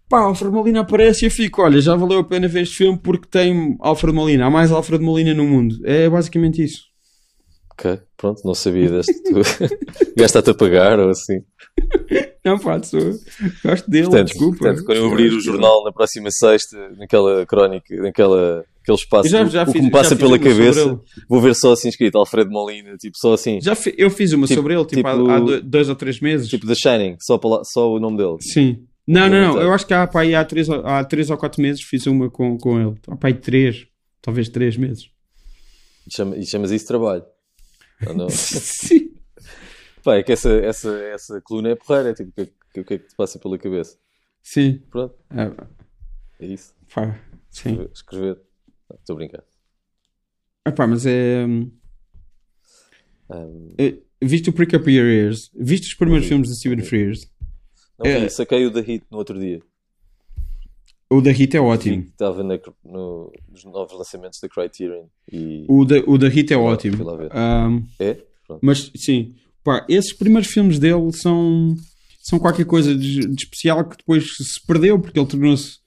[0.08, 2.98] Pá, Alfred Molina aparece e eu fico, olha, já valeu a pena ver este filme
[3.02, 4.46] porque tem Alfred Molina.
[4.46, 5.76] Há mais Alfred Molina no mundo.
[5.84, 6.93] É basicamente isso.
[7.78, 9.12] Ok, pronto, não sabia deste.
[9.24, 9.34] Tu
[10.16, 11.40] gastaste a pagar ou assim.
[12.44, 13.00] Não, pá, sou...
[13.64, 14.58] gosto dele, Portanto, desculpa.
[14.58, 19.44] portanto, quando eu abrir o jornal na próxima sexta, naquela crónica, naquela, aquele espaço, já,
[19.46, 22.16] já o que fiz, me passa já fiz pela cabeça, vou ver só assim escrito
[22.16, 25.12] Alfredo Molina, tipo só assim, Já fi- eu fiz uma Tipo- sobre ele, tipo, há-
[25.16, 26.48] tipo- há, do- dois ou três meses.
[26.48, 28.36] tipo The Shining, só, para lá- só o nome dele.
[28.40, 28.84] Sim.
[29.06, 29.60] Não, não, não.
[29.60, 32.06] Eu acho que há, pá, aí há, três, ou- há três ou quatro meses fiz
[32.06, 32.94] uma com, com ele.
[33.08, 33.86] Há pá, aí três,
[34.22, 35.08] talvez três meses.
[36.06, 37.24] E, chama, e chamas isso trabalho.
[38.14, 38.28] Não?
[38.30, 39.14] Sim.
[40.02, 42.80] Pá, é que essa, essa, essa coluna é porreira, é tipo, o que, é que-
[42.80, 43.96] o que é que te passa pela cabeça?
[44.42, 44.82] Sim.
[44.90, 45.50] Pronto, Ah,
[46.40, 46.74] é isso.
[46.92, 47.18] pá,
[47.50, 47.70] sim.
[47.70, 47.90] Escrever.
[47.94, 48.40] escrever.
[48.90, 49.44] Não, Estou a brincar.
[50.66, 51.44] Ah, pá, mas é.
[51.46, 51.70] hum,
[53.30, 55.50] Ahm, é, Viste o Prick Up Your Ears?
[55.54, 56.82] Viste os primeiros filmes de Steven.
[56.82, 57.30] Frears?
[57.98, 58.28] não É.
[58.28, 59.60] saquei o da Hit no outro dia.
[61.16, 62.02] O da Hit é ótimo.
[62.02, 66.52] que Estava na- no- nos novos lançamentos da Criterion e O da, o da Hit
[66.52, 66.96] é ótimo.
[67.30, 68.14] Ahm, é?
[68.46, 68.60] Pronto.
[68.62, 71.74] mas sim, pá, esses primeiros filmes dele são,
[72.22, 75.78] são qualquer coisa de, de especial que depois se perdeu porque ele tornou-se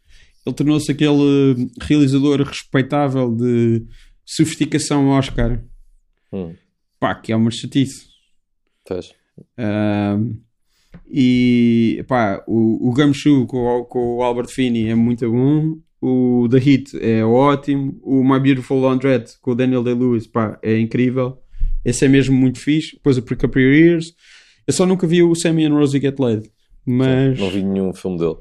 [0.46, 3.86] ele tornou-se aquele realizador respeitável de
[4.26, 5.62] sofisticação Oscar.
[6.32, 6.56] Hum,
[7.00, 8.08] Pá, que é uma chatice.
[8.88, 9.14] fez.
[9.58, 10.40] Ahm,
[11.10, 15.78] e pá, o, o Gumshoe com, o- com o Albert Finney é muito bom.
[16.02, 18.00] O The Hit é ótimo.
[18.04, 21.40] O My Beautiful Laundrette com o Daniel Day-Lewis pá, é incrível.
[21.84, 22.96] Esse é mesmo muito fixe.
[22.96, 23.22] Depois o
[23.60, 24.14] Your Ears.
[24.68, 26.52] Eu só nunca vi o Sammy and Rosie Get Laid.
[26.86, 28.36] Mas Não vi nenhum filme dele.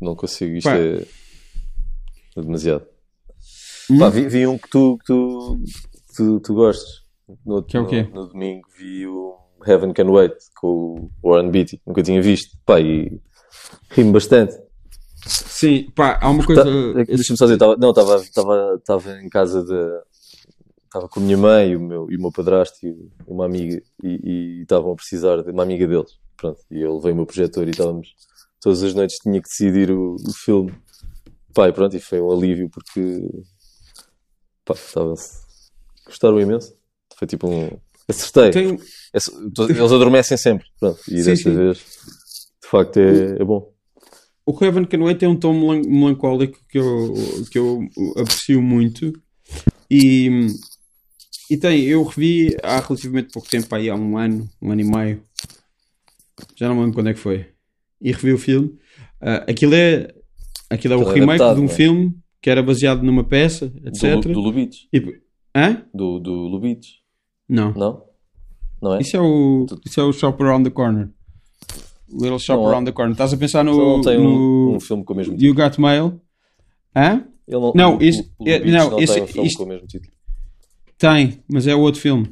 [0.00, 0.76] Não consigo, isto Pá.
[0.76, 1.04] é,
[2.36, 2.86] demasiado.
[3.90, 3.98] Hum?
[3.98, 5.60] Pá, vi, vi um que tu, que tu,
[6.08, 7.02] que tu, tu gostes.
[7.44, 8.02] No, Que é o quê?
[8.14, 9.34] No, no domingo vi o
[9.66, 11.80] Heaven Can Wait com o Warren Beatty.
[11.86, 12.56] Nunca tinha visto.
[12.64, 13.20] Pá, e
[13.90, 14.54] ri-me bastante.
[15.26, 16.64] sim, pá, há uma coisa.
[16.64, 20.14] Tá- é Deixa-me só dizer, tava, não, estava em casa de.
[20.84, 22.96] Estava com a minha mãe e o meu, e o meu padrasto e
[23.26, 26.12] uma amiga e e estavam a precisar de uma amiga deles.
[26.36, 28.14] Pronto, e eu levei o meu projetor e estávamos
[28.64, 30.72] todas as noites tinha que decidir o, o filme.
[31.52, 33.28] Pá, e pronto, e foi um alívio porque
[34.64, 35.44] pá, estavam-se.
[36.06, 36.74] Gostaram imenso.
[37.16, 37.70] Foi tipo um.
[38.08, 38.50] Acertei.
[38.50, 38.78] Tem,
[39.14, 40.66] Eles adormecem sempre.
[40.78, 41.56] Pronto, e Sim, desta sim.
[41.56, 43.72] vez de facto é, é bom.
[44.46, 47.14] o Heaven Can Wait tem um tom melan- melancólico que eu,
[47.50, 47.80] que eu
[48.16, 49.12] aprecio muito
[49.90, 50.48] e,
[51.50, 54.84] e tem, eu revi há relativamente pouco tempo, aí há um ano, um ano e
[54.84, 55.22] meio,
[56.56, 57.46] já não me lembro quando é que foi,
[58.00, 58.76] e revi o filme.
[59.20, 60.12] Ah, aquilo é,
[60.70, 61.68] aquilo é o é remake adaptado, de um é?
[61.68, 64.20] filme que era baseado numa peça, Do, etc.
[64.32, 64.84] do Lubitsch.
[64.92, 65.20] E-
[65.54, 65.86] hã?
[65.94, 67.03] Do, do Lubitsch.
[67.48, 67.72] Não.
[67.74, 68.02] Não?
[68.80, 69.00] Não é?
[69.00, 71.08] Isso é o, isso é o Shop Around the Corner.
[72.10, 72.70] Little Shop Não é.
[72.70, 73.12] Around the Corner.
[73.12, 74.22] Estás a pensar no, Só não tem um,
[74.70, 75.48] no um filme com o mesmo título.
[75.48, 76.20] You Got Mail?
[76.96, 77.24] Hã?
[77.46, 79.58] Ele não, Não, o- isso- o é- Lubitsch não, não isso- tem um filme isto-
[79.58, 80.12] com o mesmo título.
[80.98, 82.30] Tem, mas é outro filme.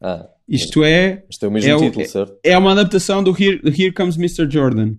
[0.00, 2.38] Ah, Isto é, mas tem o mesmo é o- título, é- certo?
[2.42, 4.50] é uma adaptação do Here, Here Comes Mr.
[4.50, 4.94] Jordan.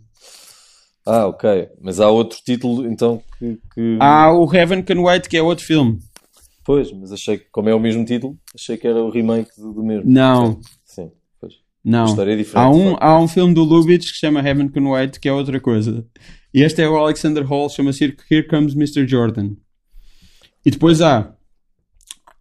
[1.05, 1.69] Ah, ok.
[1.81, 3.57] Mas há outro título, então, que...
[3.73, 5.97] que- Há o Heaven Can Wait, que é outro filme.
[6.69, 9.73] Pois, mas achei que, como é o mesmo título, achei que era o remake do,
[9.73, 10.07] do mesmo.
[10.07, 11.11] Não, Sim,
[11.41, 11.55] pois.
[11.83, 12.03] não.
[12.03, 12.63] A história é diferente.
[12.63, 15.33] Há um, há um filme do Lubitsch que se chama Heaven Can Wait, que é
[15.33, 16.05] outra coisa.
[16.53, 19.07] E este é o Alexander Hall, chama-se Here Comes Mr.
[19.07, 19.55] Jordan.
[20.63, 21.33] E depois há,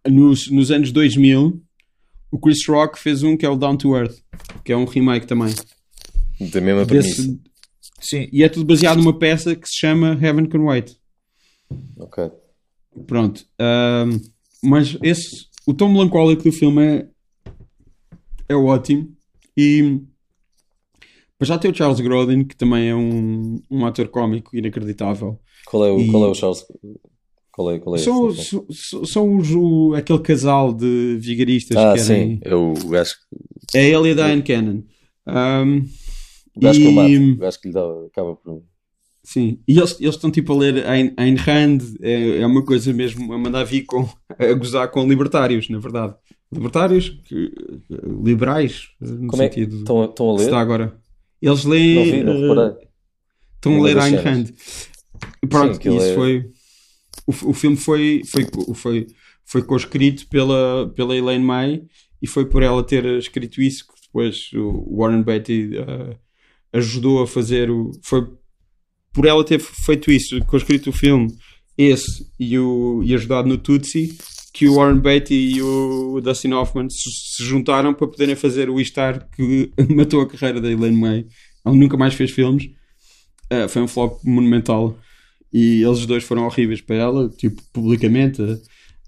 [0.07, 1.59] nos, nos anos 2000,
[2.31, 4.19] o Chris Rock fez um que é o Down to Earth,
[4.63, 5.55] que é um remake também.
[6.39, 7.23] Da mesma premissa.
[7.23, 7.39] Desse,
[7.99, 10.95] sim, e é tudo baseado numa peça que se chama Heaven Can Wait.
[11.97, 12.29] Ok.
[13.07, 13.45] Pronto.
[14.63, 17.07] mas esse, o tom melancólico do filme é,
[18.49, 19.15] é ótimo.
[19.57, 20.01] E
[21.39, 25.39] mas já tem o Charles Grodin, que também é um, um ator cómico inacreditável.
[25.65, 26.65] Qual é o, E- qual é o Charles...
[27.51, 28.43] Qual é, qual é São, esse?
[28.43, 32.35] são, são- são os, o- aquele casal de vigaristas Ah, que querem.
[32.35, 32.39] sim.
[32.43, 33.15] É o gajo,
[33.73, 34.83] É ele e a Diane Cannon.
[35.25, 35.85] Ahm,
[36.55, 37.09] o gajo que eu mato.
[37.09, 38.61] E- O gajo que lhe dá, acaba por...
[39.31, 42.91] Sim, e eles, eles estão tipo a ler Ayn, Ayn Rand, é, é uma coisa
[42.91, 44.09] mesmo a mandar vir com,
[44.39, 46.15] a gozar com libertários, na verdade.
[46.51, 47.51] Libertários, que-
[48.23, 50.49] liberais, no Como é que sentido estão, a- estão a ler?
[50.49, 50.99] dá agora.
[51.39, 52.87] Eles Não leem, vi, não eh, reparei.
[53.55, 54.15] estão a ler Ayn.
[54.15, 54.45] Rand.
[55.47, 56.45] Pronto, Sim, isso é- foi.
[57.27, 59.07] O, o filme foi, foi, foi,
[59.45, 61.83] foi co-escrito pela, pela Elaine May
[62.19, 66.17] e foi por ela ter escrito isso que depois o Warren Beatty eh,
[66.73, 67.91] ajudou a fazer o.
[68.01, 68.27] Foi
[69.13, 71.27] por ela ter feito isso, co-escrito o filme,
[71.77, 74.17] esse e, o, e ajudado no Tutsi,
[74.53, 79.29] que o Warren Beatty e o Dustin Hoffman se juntaram para poderem fazer o Star
[79.29, 81.25] que matou a carreira da Elaine May.
[81.65, 82.65] Ele nunca mais fez filmes.
[83.51, 84.97] Uh, foi um flop monumental.
[85.51, 88.41] E eles dois foram horríveis para ela, tipo, publicamente,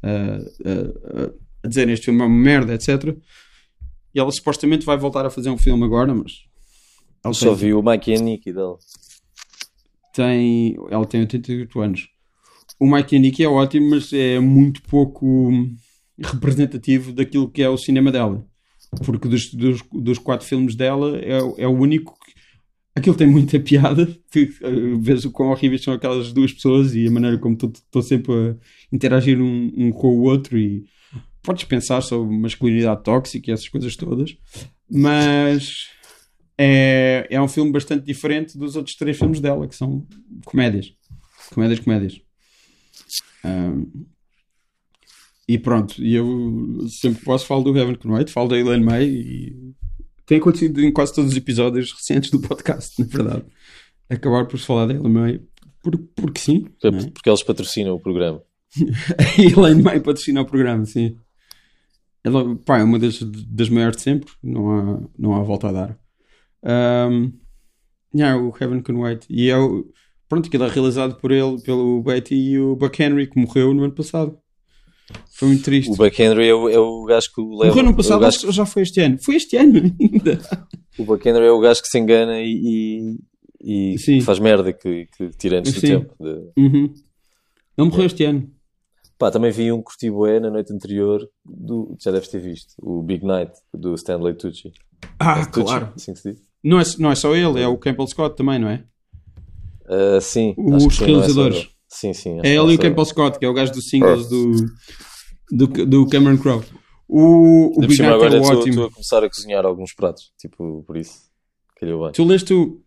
[0.03, 3.15] a, dizerem este filme é uma merda, etc.
[4.13, 6.31] E ela supostamente vai voltar a fazer um filme agora, mas.
[7.23, 8.77] Ela Só vi o Mike e a Nicky dela.
[10.13, 12.09] Tem, ela tem 88 anos.
[12.79, 15.51] O Mike a Nicky é ótimo, mas é muito pouco
[16.17, 18.45] representativo daquilo que é o cinema dela.
[19.05, 22.31] Porque dos, dos, dos quatro filmes dela é, é o único que.
[22.93, 24.05] Aquilo tem muita piada.
[24.29, 24.47] Tu,
[24.99, 28.55] vês o quão horríveis são aquelas duas pessoas e a maneira como estou sempre a
[28.91, 30.83] interagir um, um com o outro e
[31.41, 34.35] podes pensar sobre masculinidade tóxica e essas coisas todas,
[34.89, 35.87] mas
[36.63, 40.05] é, é um filme bastante diferente dos outros três filmes dela, que são
[40.45, 40.93] comédias.
[41.51, 42.21] Comédias, comédias.
[43.43, 44.05] Um,
[45.47, 49.05] e pronto, e eu sempre posso falar do Heaven Can Wait, falo da Elaine May
[49.05, 49.73] e
[50.27, 53.43] tem acontecido em quase todos os episódios recentes do podcast, na verdade.
[54.07, 55.41] Acabar por falar da Elaine May
[55.81, 56.65] por, porque sim.
[56.79, 57.09] Porque, é?
[57.09, 58.43] porque eles patrocinam o programa.
[59.17, 61.17] a Elaine May patrocina o programa, sim.
[62.23, 65.71] Ela pá, é uma das, das maiores de sempre, não há, não há volta a
[65.71, 66.01] dar.
[66.63, 67.31] Um,
[68.15, 69.25] yeah, o Heaven Can Wait.
[69.29, 69.85] E é o,
[70.27, 73.83] pronto, aquilo é realizado por ele, pelo Betty e o Buck Henry, que morreu no
[73.83, 74.37] ano passado.
[75.33, 75.91] Foi muito triste.
[75.91, 77.65] O Buck Henry é o, é o gajo que leva.
[77.65, 78.39] Morreu no ano passado, gajo...
[78.39, 78.51] que...
[78.51, 79.17] já foi este ano.
[79.23, 80.41] Foi este ano ainda.
[80.97, 83.17] O Buck Henry é o gajo que se engana e,
[83.61, 85.79] e, e faz merda, que, que tira antes Sim.
[85.79, 86.15] do tempo.
[86.19, 86.51] De...
[86.57, 86.93] Uhum.
[87.77, 88.05] Ele morreu é.
[88.05, 88.49] este ano.
[89.17, 93.23] Pá, também vi um Curtiboé na noite anterior, do, já deves ter visto, o Big
[93.23, 94.71] Night, do Stanley Tucci.
[95.19, 95.93] Ah, é Tucci, claro.
[95.95, 96.50] Assim se diz?
[96.63, 98.83] Não é, não é só ele, é o Campbell Scott também, não é?
[99.85, 100.53] Uh, sim.
[100.57, 101.57] Os realizadores.
[101.57, 102.39] É sim, sim.
[102.43, 104.51] É ele e o Campbell Scott, que é o gajo dos singles do,
[105.51, 106.63] do, do Cameron Crowe.
[107.07, 108.69] O, o Big Night é ótimo.
[108.69, 111.29] Estou a começar a cozinhar alguns pratos, tipo, por isso.
[111.77, 112.13] Calhou bem.
[112.13, 112.81] Tu leste o,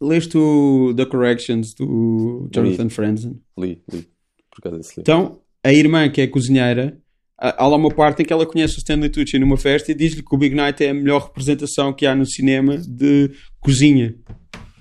[0.00, 3.40] leste o The Corrections do Jonathan Franzen?
[3.56, 4.08] Li, li
[4.50, 5.02] por causa desse livro.
[5.02, 6.98] Então, a irmã, que é cozinheira,
[7.38, 10.22] há lá uma parte em que ela conhece o Stanley Tucci numa festa e diz-lhe
[10.22, 13.30] que o Big Night é a melhor representação que há no cinema de
[13.60, 14.14] cozinha.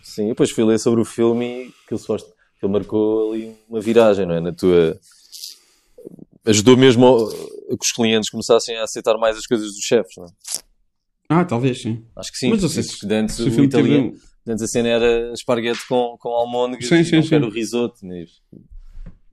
[0.01, 4.35] Sim, depois fui ler sobre o filme e que ele, marcou ali uma viragem, não
[4.35, 4.39] é?
[4.39, 4.99] Na tua.
[6.45, 10.25] Ajudou mesmo a que os clientes começassem a aceitar mais as coisas dos chefes, não
[10.25, 10.29] é?
[11.29, 12.03] Ah, talvez sim.
[12.15, 12.49] Acho que sim.
[12.49, 14.11] Mas eu sei se, antes o, o italiano.
[14.11, 14.33] Teve...
[14.45, 17.35] Antes a cena era esparguete com, com almôndegas sim, sim, sim.
[17.35, 18.05] era o risoto.
[18.05, 18.25] Né?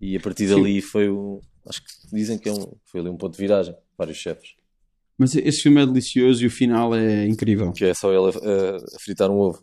[0.00, 0.88] E a partir dali Sim.
[0.88, 1.40] foi um.
[1.66, 3.74] Acho que dizem que é um, foi ali um ponto de viragem.
[3.96, 4.54] Vários chefes.
[5.18, 7.72] Mas esse filme é delicioso e o final é incrível.
[7.72, 9.62] Que é só ele a, a fritar um ovo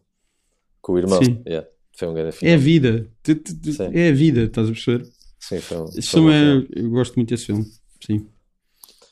[0.82, 1.24] com o irmão.
[1.24, 1.42] Sim.
[1.48, 1.68] Yeah.
[1.98, 2.54] Foi um grande final.
[2.54, 3.12] É a vida.
[3.92, 5.08] É a vida, estás a perceber?
[5.40, 7.66] Sim, foi um, esse filme é, Eu gosto muito desse filme.
[8.06, 8.28] Sim.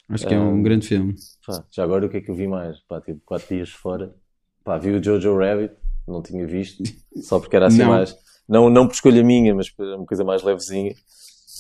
[0.08, 1.16] Acho que é um, um grande filme.
[1.46, 2.80] Pá, já agora o que é que eu vi mais?
[2.82, 4.14] Pá, tipo, 4 dias fora.
[4.64, 5.74] Pá, vi o Jojo Rabbit,
[6.08, 6.84] não tinha visto,
[7.22, 7.90] só porque era assim não.
[7.90, 8.16] mais.
[8.48, 10.94] Não, não por escolha minha, mas por uma coisa mais levezinha.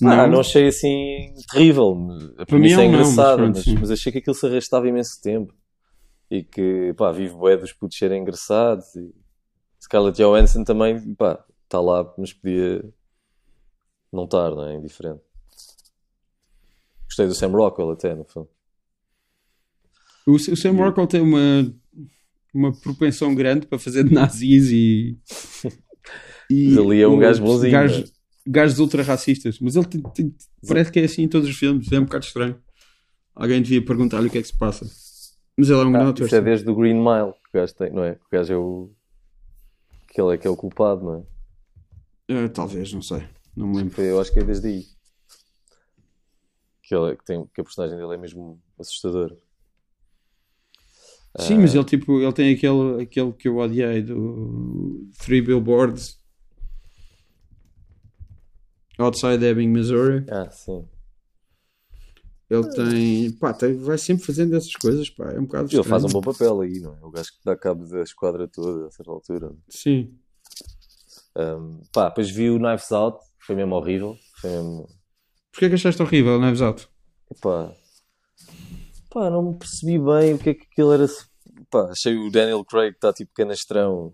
[0.01, 1.95] Não, ah, não achei assim terrível.
[2.37, 5.53] A premissa é engraçada, não, mas, mas, mas, achei que aquilo se arrastava imenso tempo.
[6.29, 8.93] E que, pá, vive bué dos putos serem engraçados.
[8.95, 9.13] E
[9.81, 12.83] Scarlett Johansson também, pá, está lá, mas podia
[14.11, 14.75] não estar, não é?
[14.75, 15.21] Indiferente.
[17.05, 18.49] Gostei do Sam Rockwell até, no fundo.
[20.27, 21.73] O, o Sam Rockwell tem uma,
[22.53, 25.17] uma propensão grande para fazer de nazis e.
[26.49, 27.71] e mas ali é um gajo bonzinho.
[27.71, 28.14] Gajo, é?
[28.45, 29.87] Gajos ultra racistas, mas ele
[30.67, 32.61] parece que é assim em todos os filmes, é um bocado estranho.
[33.33, 34.85] Alguém devia perguntar-lhe o que é que se passa.
[35.57, 36.25] Mas ele é um ah, grande ator.
[36.27, 38.13] Isso é desde o Green Mile que o gajo tem, não é?
[38.13, 38.91] O gajo é o.
[40.07, 42.45] que ele é que é o culpado, não é?
[42.45, 43.23] Uh, talvez, não sei.
[43.55, 44.01] Não me lembro.
[44.01, 44.85] Eu acho que é desde aí.
[46.83, 49.35] Que, ele, é, que, tem, que a personagem dele é mesmo assustadora.
[51.39, 56.17] Sim, mas ele, tipo, ele tem aquele, aquele que eu odiei do Three Billboards
[58.97, 60.25] Outside Ebbing, Missouri.
[60.29, 60.87] Ah, sim.
[62.49, 63.31] Ele tem.
[63.37, 65.31] Pá, tem, vai sempre fazendo essas coisas, pá.
[65.31, 65.69] É um bocado.
[65.71, 66.99] Ele faz um bom papel aí, não é?
[67.01, 69.51] O gajo que dá cabo da esquadra toda a certa altura.
[69.67, 70.13] Sim.
[71.35, 74.15] Um, pá, depois vi o Knives Out, foi mesmo horrível.
[74.39, 74.87] Foi mesmo...
[75.51, 76.87] Porquê que achaste horrível o Knives Out?
[77.41, 77.73] Pá,
[79.09, 81.07] pá, não me percebi bem o que é que aquilo era.
[81.69, 84.13] Pá, achei o Daniel Craig que está tipo canastrão.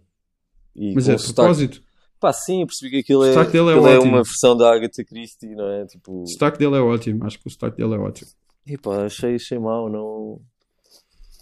[0.76, 1.84] E Mas é de propósito?
[2.22, 5.56] Pá, sim, eu percebi que aquilo, é, aquilo é, é, uma versão da Agatha Christie,
[5.56, 5.86] não é?
[5.88, 6.22] Tipo...
[6.22, 8.30] O destaque dele é ótimo, acho que o destaque dele é ótimo.
[8.66, 10.40] E pá, achei, achei mal, não.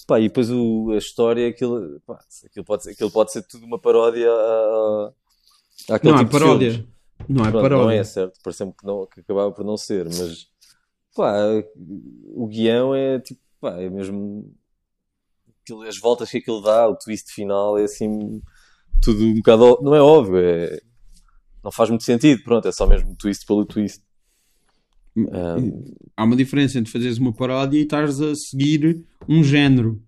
[0.07, 3.65] Pá, e depois o, a história, aquilo, pá, aquilo, pode ser, aquilo pode ser tudo
[3.65, 5.11] uma paródia a,
[5.91, 6.87] àquele não, tipo é paródia.
[7.27, 7.85] Não é Pronto, paródia.
[7.85, 10.47] Não é certo, parece-me que, não, que acabava por não ser, mas
[11.15, 11.33] Pá,
[12.33, 14.53] o guião é tipo, pá, é mesmo.
[15.61, 18.41] aquilo- As voltas que aquilo dá, o twist final é assim.
[19.01, 19.79] Tudo um bocado.
[19.81, 20.79] Não é óbvio, é.
[21.63, 24.01] Não faz muito sentido, pronto, é só mesmo twist pelo twist.
[25.31, 25.57] Ah,
[26.15, 30.01] Há uma diferença entre fazeres uma paródia e estares a seguir um género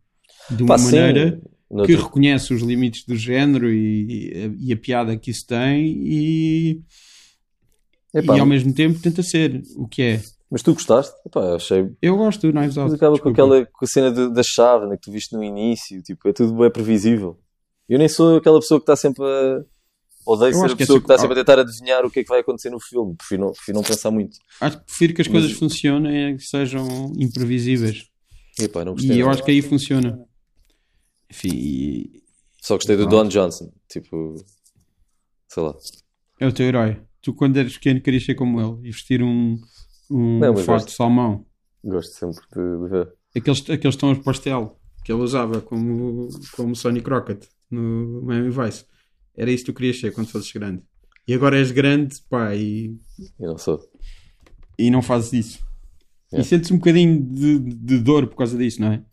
[0.50, 4.78] de uma pá, sim, maneira no que reconhece os limites do género e, e a
[4.78, 6.82] piada que isso tem e,
[8.14, 10.22] Epá, e ao mesmo tempo tenta ser o que é.
[10.50, 11.14] Mas tu gostaste?
[11.26, 11.90] Epá, eu achei.
[12.02, 12.96] Eu gosto do Knives Mas Out.
[12.96, 16.02] acaba com aquela com a cena de- da chave né, que tu viste no início,
[16.04, 17.40] tipo, é tudo bem previsível.
[17.92, 19.66] Eu nem sou aquela pessoa que está sempre a.
[20.26, 22.22] Odeio Eu ser a que é pessoa que está sempre a tentar adivinhar o que
[22.22, 23.16] é que vai acontecer no filme.
[23.18, 24.38] Prefiro não, prefiro não pensar muito.
[24.62, 28.06] Acho que prefiro que as Mas- coisas funcionem e que sejam imprevisíveis.
[28.58, 28.86] Epá.
[28.98, 30.24] E eu acho que aí funciona.
[31.30, 32.24] Enfim, e
[32.62, 33.08] Só gostei do.
[33.08, 33.74] Don Johnson.
[33.90, 34.36] Tipo.
[35.50, 35.76] Sei lá.
[36.40, 37.02] é o teu herói.
[37.22, 39.58] Tu, quando eras pequeno, querias ser como ele e vestir um,
[40.10, 41.46] um Não, mas fato de salmão.
[41.84, 43.14] Gosto sempre de, de ver.
[43.36, 48.86] Aqueles, aqueles tons de pastel que ele usava como, como Sonny Crockett no Miami Vice.
[49.36, 50.84] Era isso que tu querias ser quando fosses grande.
[51.28, 52.96] E agora és grande, pá, e,
[53.40, 53.80] E não sou.
[54.78, 55.60] e não fazes isso.
[56.34, 59.04] E sentes um bocadinho de, de dor por causa disso, não é?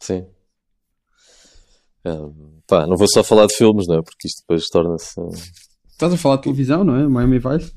[0.00, 0.26] Sim.
[2.04, 2.28] Ah,
[2.66, 4.02] pá, não vou só falar de filmes, não é?
[4.02, 5.18] Porque isto depois torna-se.
[5.20, 5.28] ah,
[5.90, 7.06] Estás a falar de televisão, não é?
[7.08, 7.72] Miami Vice?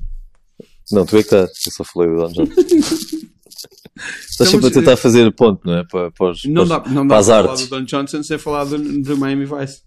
[0.90, 1.50] Não, tu é que estás.
[1.66, 2.52] Eu só falei do Don Johnson.
[4.30, 5.84] Estás sempre a tentar fazer ponto, não é?
[5.84, 7.68] Para, para os, Não dá, não para dá as para falar artes.
[7.68, 9.82] do Don Johnson sem falar do, do Miami Vice.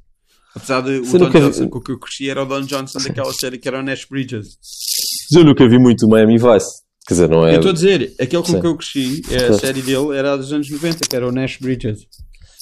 [0.55, 2.99] Apesar de o Don vi- Johnson com o que eu cresci era o Don Johnson
[2.99, 4.47] daquela série que era o Nash Bridges.
[5.31, 6.81] Mas eu nunca vi muito o Miami Vice.
[7.07, 7.51] Quer dizer, não é.
[7.53, 8.61] Eu estou a dizer, aquele com Sim.
[8.61, 11.57] que eu cresci, é a série dele era dos anos 90, que era o Nash
[11.59, 11.99] Bridges.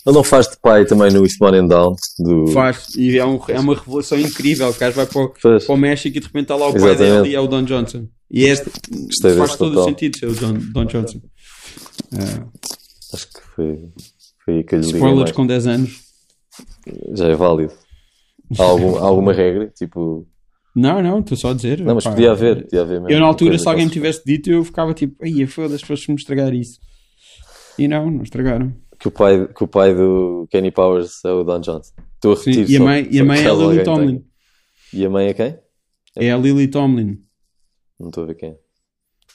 [0.08, 1.94] Ele não faz de pai também no Eastbound and Down.
[2.20, 2.48] Do...
[2.54, 4.70] Faz, e é, um- é uma revelação incrível.
[4.70, 6.82] O gajo vai para o, para o México e de repente está lá o pai
[6.92, 7.22] Exatamente.
[7.24, 8.08] dele e é o Don Johnson.
[8.32, 9.90] E este Gostei faz todo o total.
[9.90, 11.20] sentido ser o Don, Don Johnson.
[12.14, 12.44] É,
[13.14, 13.80] Acho que foi,
[14.46, 16.09] foi liguei spoilers com 10 anos.
[17.14, 17.74] Já é válido.
[18.58, 19.68] Há, algum- há alguma regra?
[19.76, 20.28] Tipo.
[20.76, 21.80] Não, não, estou só a dizer.
[21.82, 22.64] Não, mas pá, podia haver.
[22.64, 25.46] Podia haver mesmo Eu na altura, se alguém me tivesse dito, eu ficava tipo, ai,
[25.46, 26.80] foda-se, foste-me estragar isso.
[27.78, 28.74] E não, não estragaram.
[29.00, 31.94] que o pai, que o pai do Kenny Powers é o Don Johnson.
[32.16, 33.84] Estou a Sim, repetir e a só- mãe, e só a mãe é a Lily
[33.84, 34.08] Tomlin.
[34.08, 34.24] tenha.
[34.94, 35.58] E a mãe é quem?
[36.18, 37.20] É a Lily Tomlin.
[38.00, 38.56] Não estou a ver quem é.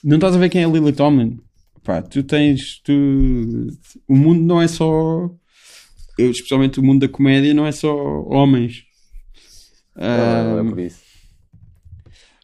[0.03, 1.39] Não estás a ver quem é a Lily Tomlin?
[1.83, 2.79] Pá, tu tens.
[2.83, 2.91] Tu...
[4.07, 5.29] O mundo não é só.
[6.17, 7.93] Eu, especialmente o mundo da comédia, não é só
[8.23, 8.83] homens.
[9.95, 10.99] Ah, é por isso.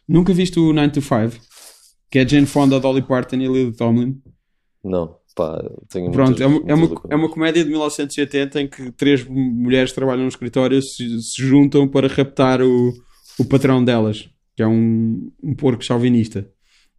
[0.08, 1.40] nunca viste o 9 to 5?
[2.10, 4.20] Que é Jane Fonda, Dolly Parton e Lily Tomlin.
[4.84, 5.58] Não, pá,
[5.88, 9.26] tenho Pronto, muitas- é uma, é, uma, é uma comédia de 1980 em que três
[9.26, 12.92] mulheres trabalham no escritório se, se juntam para raptar o,
[13.38, 16.50] o patrão delas, que é um, um porco chauvinista.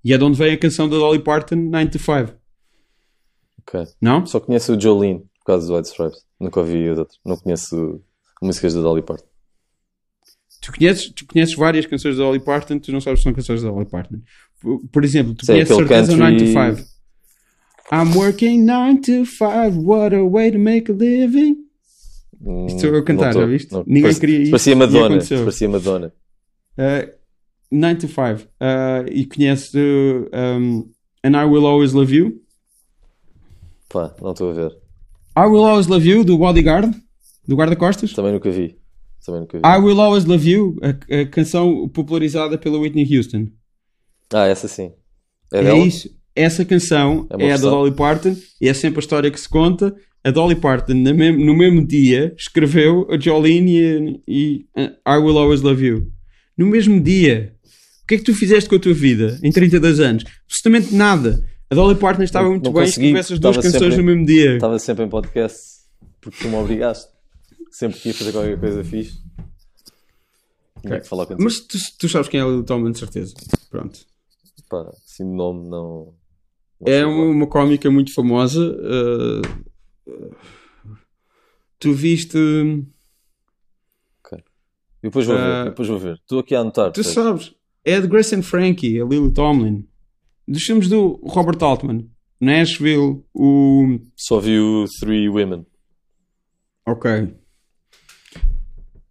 [0.03, 2.33] E é de onde vem a canção da Dolly Parton, 9 to 5.
[3.61, 3.83] Ok.
[4.01, 4.25] Não?
[4.25, 6.19] Só conheço o Jolene por causa do White Stripes.
[6.39, 7.19] Nunca ouvi os outros.
[7.25, 8.01] Não conheço
[8.41, 9.25] músicas da Dolly Parton.
[10.61, 13.61] Tu conheces, tu conheces várias canções da Dolly Parton, tu não sabes se são canções
[13.61, 14.21] da Dolly Parton.
[14.61, 16.93] Por, por exemplo, tu Sim, conheces certeza o 9 to country- 5.
[17.91, 21.57] I'm working 9 to 5, what a way to make a living.
[22.41, 23.71] Hum, Estou eu a cantar, já viste?
[23.73, 23.83] Não.
[23.85, 25.17] Ninguém Parecia- queria isso Parecia Madonna.
[25.19, 26.13] Parecia Madonna.
[26.77, 27.13] Uh,
[27.71, 28.21] 9 to 5.
[28.59, 30.89] Uh, e conheces uh, um,
[31.25, 32.41] And I Will Always Love You.
[33.89, 34.77] Pá, não estou a ver.
[35.35, 36.93] I Will Always Love You, do Bodyguard,
[37.47, 38.13] do guarda-costas.
[38.13, 38.77] Também nunca vi.
[39.25, 39.63] Também nunca vi.
[39.65, 43.47] I Will Always Love You, a, a canção popularizada pela Whitney Houston.
[44.33, 44.91] Ah, essa sim.
[45.51, 46.09] É, É, isso.
[46.35, 47.69] Essa canção É é, a da.
[47.69, 49.95] Dolly Parton e é sempre a história que se conta.
[50.23, 55.37] A Dolly Parton, no mesmo, no mesmo dia, escreveu a Jolene e, e I Will
[55.37, 56.11] Always Love You.
[56.57, 57.55] No mesmo dia.
[58.03, 60.23] O que é que tu fizeste com a tua vida em 32 anos?
[60.45, 61.43] Absolutamente nada.
[61.73, 64.23] A Dolly Parton estava muito não bem se consegui, tivesse as duas canções no mesmo
[64.27, 64.53] dia.
[64.57, 65.57] Estava sempre em podcast
[66.21, 67.11] porque tu me obrigaste.
[67.71, 69.19] Sempre que ia fazer qualquer coisa fixe.
[70.83, 71.43] Tinha que falar contigo.
[71.43, 73.33] Mas tu, tu sabes quem é a Lily Tomlin, de certeza.
[73.71, 74.01] Pronto.
[74.69, 76.13] Pá, assim de nome não.
[76.79, 78.59] não É uma, uma cómica muito famosa.
[78.61, 79.41] uh,
[80.11, 80.35] uh,
[81.79, 82.37] tu viste.
[85.01, 85.69] E depois vou Ah, ver.
[85.71, 86.15] Depois vou ver.
[86.17, 86.91] Estou aqui a anotar.
[86.91, 87.51] Tu sabes,
[87.83, 89.87] é de Grace and Frankie, a Lily Tomlin.
[90.47, 92.09] Dos filmes do Robert Altman.
[92.39, 93.99] Nashville, o.
[94.15, 95.65] Só vi o Three Women.
[96.85, 97.33] Ok.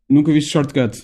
[0.09, 1.03] Nunca viste Shortcut?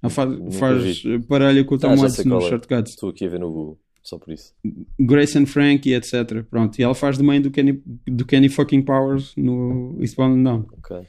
[0.00, 2.48] Ela faz, faz parelha com o Tom Ah, sei no é.
[2.48, 2.88] Shortcut.
[2.88, 3.80] Estou aqui a ver no Google.
[4.02, 4.54] Só por isso.
[4.98, 6.44] Grace and Frankie, etc.
[6.48, 6.78] Pronto.
[6.78, 10.66] E ela faz de mãe do Kenny, do Kenny fucking Powers no Eastbound and Down.
[10.78, 11.06] Ok.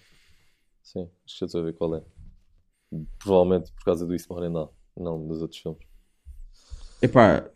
[0.82, 2.04] Sim, acho que estou a ver qual é.
[3.20, 4.70] Provavelmente por causa do Eastbound and Down.
[4.98, 5.80] Não dos outros filmes.
[7.02, 7.48] Epá,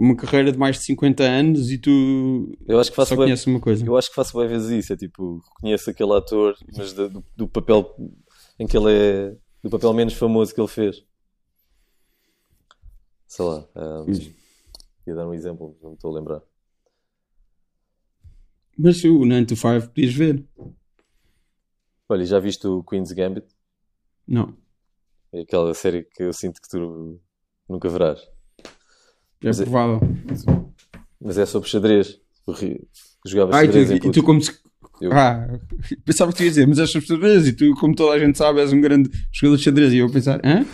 [0.00, 3.26] uma carreira de mais de 50 anos e tu Eu acho que faço só bem,
[3.26, 3.84] conheces uma coisa.
[3.84, 4.92] eu acho que faço bem vezes isso.
[4.94, 7.94] É tipo, reconheço aquele ator, mas do, do papel
[8.58, 9.36] em que ele é.
[9.62, 11.04] do papel menos famoso que ele fez.
[13.26, 13.68] Sei lá.
[13.76, 14.04] ah,
[15.06, 16.42] ia dar um exemplo, não me estou a lembrar.
[18.78, 20.42] Mas o 9 to 5 podias ver.
[22.08, 23.46] Olha, já viste o Queen's Gambit?
[24.26, 24.56] Não.
[25.30, 27.20] É aquela série que eu sinto que tu
[27.68, 28.26] nunca verás.
[29.42, 30.00] É Mas é- provável.
[31.20, 32.20] Mas é sobre xadrez.
[33.26, 34.58] Jogava Ah, e tu, xadrez e tu como se...
[35.00, 35.58] Eu- Ah,
[36.04, 38.36] pensava que tu ia dizer, mas és sobre xadrez e tu, como toda a gente
[38.36, 39.92] sabe, és um grande jogador de xadrez.
[39.92, 40.64] E eu a pensar, hã?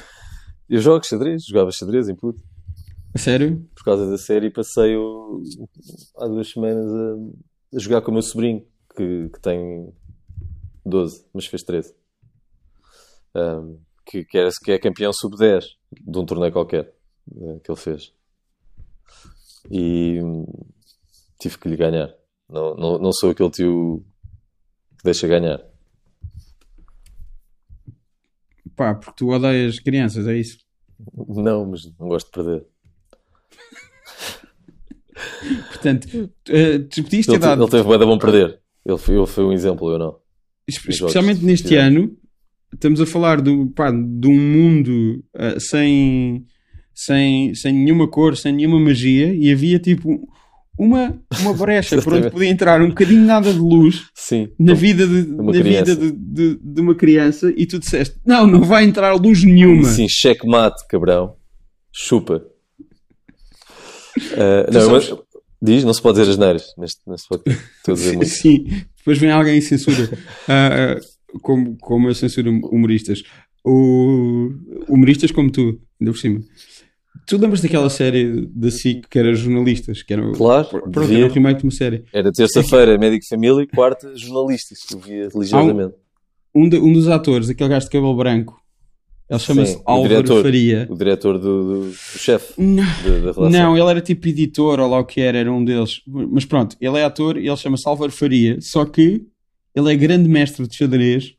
[0.69, 2.43] Eu jogo xadrez, jogava xadrez em puto.
[3.14, 3.64] A sério?
[3.75, 4.95] Por causa da série passei
[6.19, 8.64] há duas semanas a, a jogar com o meu sobrinho,
[8.97, 9.93] que, que tem
[10.85, 11.95] 12, mas fez 13.
[13.35, 16.93] Ahm, que, que, era, que é campeão sub-10 de um torneio qualquer
[17.31, 18.12] eh, que ele fez.
[19.71, 20.21] E
[21.39, 22.14] tive que lhe ganhar.
[22.49, 24.05] Não, não, não sou aquele tio
[24.99, 25.61] que deixa ganhar.
[28.75, 30.59] Pá, porque tu odeias crianças, é isso?
[31.29, 32.67] Não, mas não gosto de perder.
[35.69, 38.61] Portanto, eh, tu podias ter Ele, dado, ele teve bem bom perder.
[38.85, 40.19] Ele foi, ele foi um exemplo, eu não.
[40.69, 42.17] especialmente neste ano,
[42.73, 46.47] estamos a falar do, pá, de um mundo eh, sem,
[46.97, 50.27] sem, sem nenhuma cor, sem nenhuma magia, e havia tipo
[50.79, 54.49] uma, uma brecha por onde podia entrar um bocadinho nada de luz Sim.
[54.59, 55.95] na vida de, uma na criança.
[55.95, 59.85] vida de, de, de uma criança e tu disseste, não, não vai entrar luz nenhuma.
[59.85, 61.37] Sim, checkmate, cabrão.
[61.93, 62.43] Chupa.
[64.15, 65.19] Tu não, sabes- mas,
[65.63, 67.63] diz, não se pode dizer as neiras neste, neste podcast.
[67.79, 68.29] Estou a dizer muito.
[68.31, 68.65] Sim,
[68.99, 70.09] depois vem alguém e censura.
[70.49, 70.97] Ah,
[71.43, 73.23] como, como eu censuro humoristas.
[73.65, 74.51] O,
[74.89, 76.41] humoristas como tu, ainda por cima.
[77.27, 80.03] Tu lembras daquela série da SIC que era jornalistas?
[80.03, 81.18] Que era, Claro, pronto, devia.
[81.24, 82.05] era um remake de uma série.
[82.12, 85.95] Era terça-feira, médico de família, e quarta, jornalistas, que eu via religiosamente.
[86.55, 88.59] Um, de- um dos atores, aquele gajo de cabelo branco,
[89.29, 90.43] ele chama-se o Álvaro diretor.
[90.43, 90.87] Faria.
[90.89, 92.83] O diretor do, do, do chefe da
[93.33, 93.51] relação.
[93.51, 96.01] Não, ele era tipo editor ou lá o que era, era um deles.
[96.07, 99.27] Mas pronto, ele é ator e ele chama-se Álvaro Faria, só que
[99.74, 101.35] ele é grande mestre de xadrez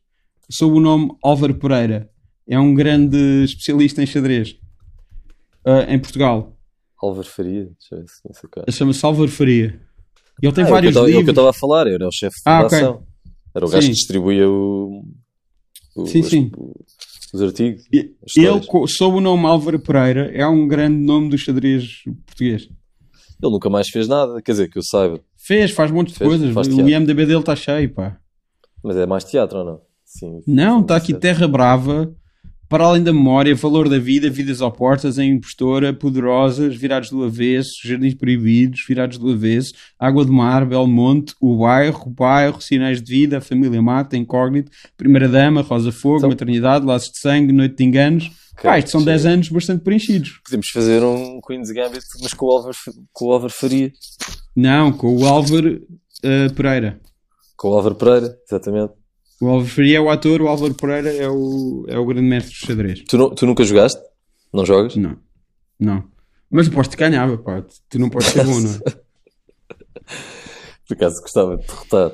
[0.51, 2.09] sob o nome Álvaro Pereira.
[2.47, 4.57] É um grande especialista em xadrez
[5.67, 6.57] ah, em Portugal.
[7.01, 7.69] Álvaro Faria,
[8.71, 9.79] chama-se Álvaro Faria.
[10.41, 11.29] Ele tem Ah, é eu vários tava- é o que eu livros.
[11.33, 13.03] estava a falar, era o chefe de Ah, redação.
[13.55, 13.87] Era o gajo Sim.
[13.89, 15.03] que distribuía o,
[15.95, 16.51] o- Sim, as- sim.
[16.55, 16.75] o-
[17.33, 17.83] os artigos.
[17.93, 22.63] E- Ele, sob o nome Álvaro Pereira, é um grande nome do xadrez português.
[23.41, 25.19] Ele nunca mais fez nada, quer dizer, que eu saiba.
[25.37, 26.49] Fez, faz montes de Fez, coisas.
[26.55, 26.89] o teatro.
[26.89, 28.17] IMDB dele está cheio, pá.
[28.83, 29.81] Mas é mais teatro ou não?
[30.05, 30.41] Sim.
[30.47, 31.21] Não, está aqui certo.
[31.21, 32.15] Terra Brava,
[32.69, 37.69] Para além da memória, Valor da Vida, Vidas opostas, A Impostora, Poderosas, Virados do Avesso,
[37.85, 43.09] Jardins Proibidos, Virados do Avesso, Água de Mar, Belmonte, O Bairro, O Bairro, Sinais de
[43.09, 47.75] Vida, A Família Mata, Incógnito, Primeira Dama, Rosa Fogo, Então- Maternidade, Laços de Sangue, Noite
[47.77, 48.25] de Enganos.
[48.57, 49.05] Ok, Pá, isto são sim.
[49.05, 50.39] 10 anos bastante preenchidos.
[50.43, 52.75] Podemos fazer um Queen's Gambit, mas com o Álvaro,
[53.13, 53.91] com o Álvaro Faria.
[54.55, 55.79] Não, com o Álvaro
[56.23, 56.99] eh, Pereira.
[57.55, 58.93] Com o Álvaro Pereira, exatamente.
[59.39, 62.53] O Álvaro Faria é o ator, o Álvaro Pereira é o, é o grande mestre
[62.53, 63.03] do xadrez.
[63.07, 64.01] Tu, tu nunca jogaste?
[64.51, 64.95] Não jogas?
[64.95, 65.17] Não,
[65.79, 66.03] não.
[66.49, 67.63] Mas aposto que ganhava, pá.
[67.89, 68.79] Tu não podes ser bom, não é?
[70.87, 72.11] Por acaso gostava de derrotar.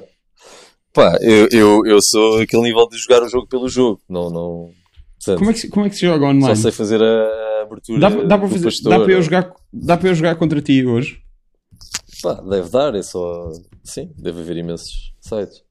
[0.94, 4.02] Pá, eu, eu, eu sou aquele nível de jogar o jogo pelo jogo.
[4.10, 4.72] Não, não.
[5.18, 6.56] Portanto, Como é que, se- como é que se joga só online?
[6.58, 8.00] sei fazer a, abertura.
[8.00, 10.86] Dá, dá para fazer, pastor, dá, para eu jogar, dá para eu jogar contra ti
[10.86, 11.22] hoje?
[12.22, 13.50] Pá, deve dar, é só.
[13.84, 15.64] Sim, deve haver imensos sites.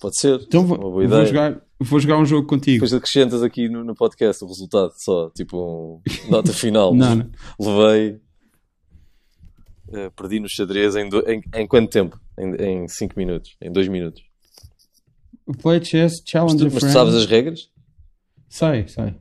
[0.00, 0.40] Pode ser.
[0.40, 2.76] Então vou, jogar, vou jogar um jogo contigo.
[2.76, 6.00] Depois acrescentas aqui no, no podcast o resultado, só tipo um
[6.30, 6.94] nota final.
[6.94, 7.30] Não, não.
[7.60, 8.20] Levei.
[9.92, 12.18] eh, perdi no xadrez em, do- em, em quanto tempo?
[12.38, 13.56] Em 5 minutos?
[13.60, 14.22] Em 2 minutos?
[15.60, 17.68] Play chess, Mas challenge tu, a mas tu sabes as regras?
[18.48, 19.14] Sei, sei.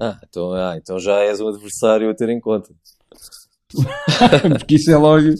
[0.00, 2.72] Ah então, ah, então já és um adversário a ter em conta.
[4.58, 5.26] Porque isso é logo.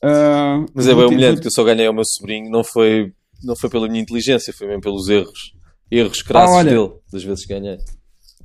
[0.00, 3.12] Ah, Mas é bem te- humilhante que eu só ganhei ao meu sobrinho, não foi,
[3.42, 5.52] não foi pela minha inteligência, foi mesmo pelos erros.
[5.90, 6.70] Erros crassos Ah, olha.
[6.70, 7.78] dele, das vezes que ganhei.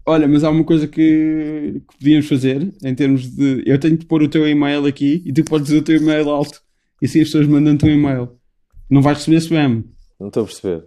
[0.05, 3.63] Olha, mas há uma coisa que, que podíamos fazer em termos de.
[3.65, 6.29] Eu tenho de pôr o teu e-mail aqui e tu podes dizer o teu e-mail
[6.29, 6.61] alto.
[7.01, 8.29] E assim as pessoas mandam-te um e-mail.
[8.89, 9.83] Não vais receber spam.
[10.19, 10.85] Não estou a perceber.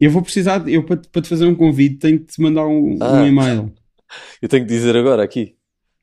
[0.00, 2.40] Eu vou precisar, de- eu para, te- para te fazer um convite, tenho que te
[2.40, 3.22] mandar um, Ah.
[3.22, 3.72] um e-mail.
[4.42, 5.56] Eu tenho que dizer agora aqui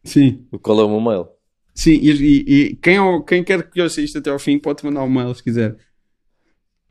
[0.03, 1.27] Sim, qual é o meu mail.
[1.73, 1.91] sim.
[1.93, 5.03] E, e- e quem, ao- quem quer que ouça isto até ao fim pode mandar
[5.03, 5.77] um e-mail se quiser.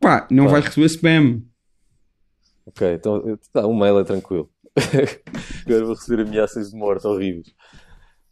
[0.01, 0.53] Pá, não Pá.
[0.53, 1.43] vais receber spam.
[2.67, 4.51] Ok, então tá, o mail é tranquilo.
[5.67, 7.55] Agora vou receber ameaças de morte horríveis.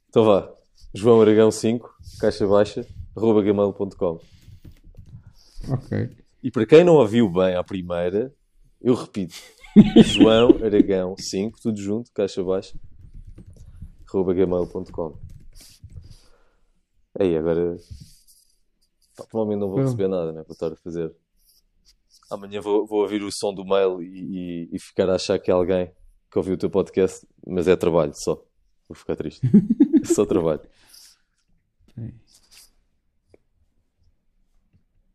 [0.08, 0.50] Então vá.
[0.94, 1.88] João Aragão 5,
[2.18, 4.20] caixa baixa, arroba gmail.com.
[5.70, 6.16] Ok.
[6.42, 8.34] E para quem não ouviu bem à primeira,
[8.80, 9.34] eu repito.
[10.02, 12.78] João Aragão 5, tudo junto, caixa baixa,
[14.08, 15.18] arroba gmail.com.
[17.18, 17.76] Aí, agora...
[19.30, 20.42] Provavelmente não vou receber nada, né?
[20.46, 21.12] Vou estar a fazer...
[22.30, 25.50] Amanhã vou, vou ouvir o som do mail e, e, e ficar a achar que
[25.50, 25.90] é alguém
[26.30, 28.34] que ouviu o teu podcast, mas é trabalho só.
[28.88, 29.40] Vou ficar triste.
[30.02, 30.60] É só trabalho.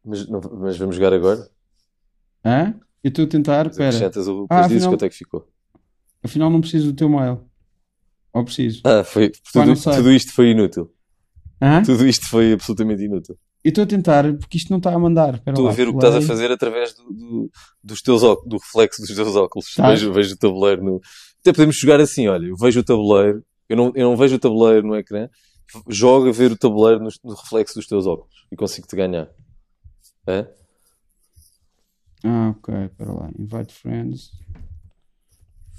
[0.04, 1.50] Mas, não- mas vamos jogar agora?
[2.44, 2.74] Hã?
[3.04, 4.48] Eu estou a tentar, Mas acrescentas o.
[4.50, 5.48] Ah, afinal- quanto é que ficou.
[6.24, 7.46] Afinal não preciso do teu mail.
[8.34, 8.82] Ou preciso?
[8.86, 9.30] Ah, foi.
[9.52, 10.92] Tudo, tudo isto foi inútil.
[11.62, 11.84] Hã?
[11.84, 13.38] Tudo isto foi absolutamente inútil.
[13.64, 15.42] Eu estou a tentar, porque isto não está a mandar.
[15.48, 17.52] Estou a ver o que estás a fazer através do, do-
[17.84, 19.74] dos teus óculos, do reflexo dos teus óculos.
[19.76, 19.90] Tá.
[19.90, 21.02] Vejo, vejo o tabuleiro no.
[21.40, 24.40] Até podemos jogar assim, olha, eu vejo o tabuleiro, eu não, eu não vejo o
[24.40, 25.30] tabuleiro no ecrã,
[25.88, 29.30] jogo a ver o tabuleiro no, no reflexo dos teus óculos e consigo-te ganhar.
[30.28, 30.46] É?
[32.26, 33.30] Ah, ok, espera lá.
[33.40, 34.30] Invite friends.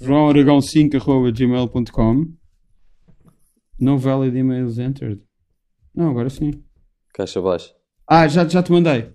[0.01, 2.33] João Aragão 5 arroba gmail.com
[3.79, 5.21] No valid emails entered.
[5.93, 6.51] Não, agora sim.
[7.13, 7.73] Caixa baixa.
[8.07, 9.11] Ah, já, já te mandei.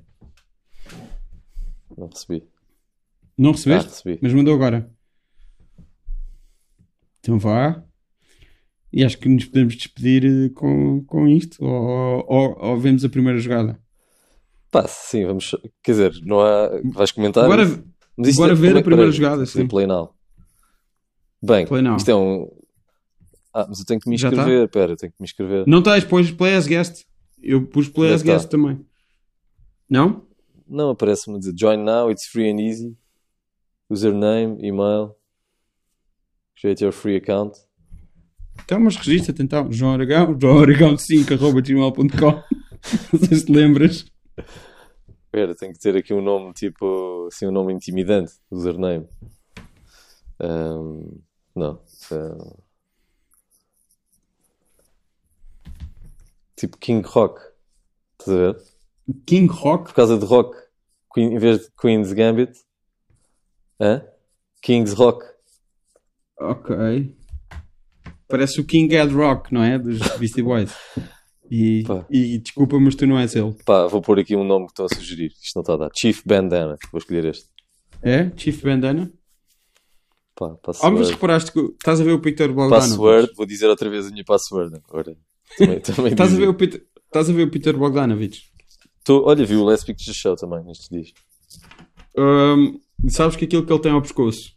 [1.96, 2.42] Não recebi.
[3.36, 3.88] Não Ah, recebeste?
[3.90, 4.18] recebi.
[4.22, 4.90] Mas mandou agora.
[7.20, 7.82] Então vá.
[8.92, 11.62] E acho que nos podemos despedir eh, com, com isto.
[11.64, 13.80] Ou, ou, ou vemos a primeira jogada.
[14.70, 15.54] Pá, sim, vamos.
[15.82, 16.68] Quer dizer, não há.
[16.92, 17.44] Vais comentar?
[17.44, 19.66] Agora, bora é- ver a primeira peraí, jogada, sim.
[19.68, 20.14] Play now.
[21.42, 21.96] Bem, Play now.
[21.96, 22.48] isto é um.
[23.52, 24.28] Ah, mas eu tenho que me tá?
[24.28, 24.64] inscrever.
[24.64, 25.64] Espera, eu tenho que me inscrever.
[25.66, 27.04] não estás, pões play as guest.
[27.42, 28.16] Eu pus tá?
[28.22, 28.84] guest também.
[29.88, 30.26] Não?
[30.68, 32.96] Não, aparece-me dizer join now, it's free and easy.
[33.88, 35.16] Username, email.
[36.60, 37.58] Create your free account.
[38.62, 39.72] Então, mas registra-te então.
[39.72, 42.42] João Aragão, João Aragão 5 arroba gmail.com
[43.12, 44.04] Não sei se te lembras.
[45.24, 47.26] Espera, tenho que ter aqui um nome tipo.
[47.26, 48.32] Assim, um nome intimidante.
[48.50, 49.08] Username.
[50.38, 51.20] Ahm,
[51.54, 51.80] não.
[52.12, 52.69] ahm.
[56.60, 57.40] Tipo King Rock.
[58.18, 58.56] Estás a ver?
[59.26, 59.84] King Rock.
[59.86, 60.56] Por causa de rock.
[61.12, 62.52] Queen- em vez de Queen's Gambit.
[63.80, 64.02] Hã?
[64.62, 65.24] King's Rock.
[66.38, 67.16] Ok.
[68.28, 69.78] Parece o King Ed Rock, não é?
[69.78, 70.72] Dos Beastie Boys.
[71.50, 73.54] E, e desculpa, mas tu não és ele.
[73.64, 75.32] Pá, vou pôr aqui um nome que estão a sugerir.
[75.42, 75.90] Isto não está a dar.
[75.98, 76.76] Chief Bandana.
[76.92, 77.48] Vou escolher este.
[78.02, 78.30] É?
[78.36, 79.12] Chief Bandana?
[80.36, 81.10] Pá, Ah, mas password.
[81.10, 82.90] reparaste que estás a ver o Peter Bogdanovich.
[82.90, 83.32] Password.
[83.36, 84.76] Vou dizer outra vez a minha password.
[84.88, 85.16] Agora.
[85.58, 88.50] Também, também Estás a, ver o Peter, estás a ver o Peter Bogdanovich.
[89.04, 91.12] Tô- olha, vi o Last Picture Show também nestes dias.
[92.16, 94.52] Hum, sabes que aquilo que ele tem ao pescoço,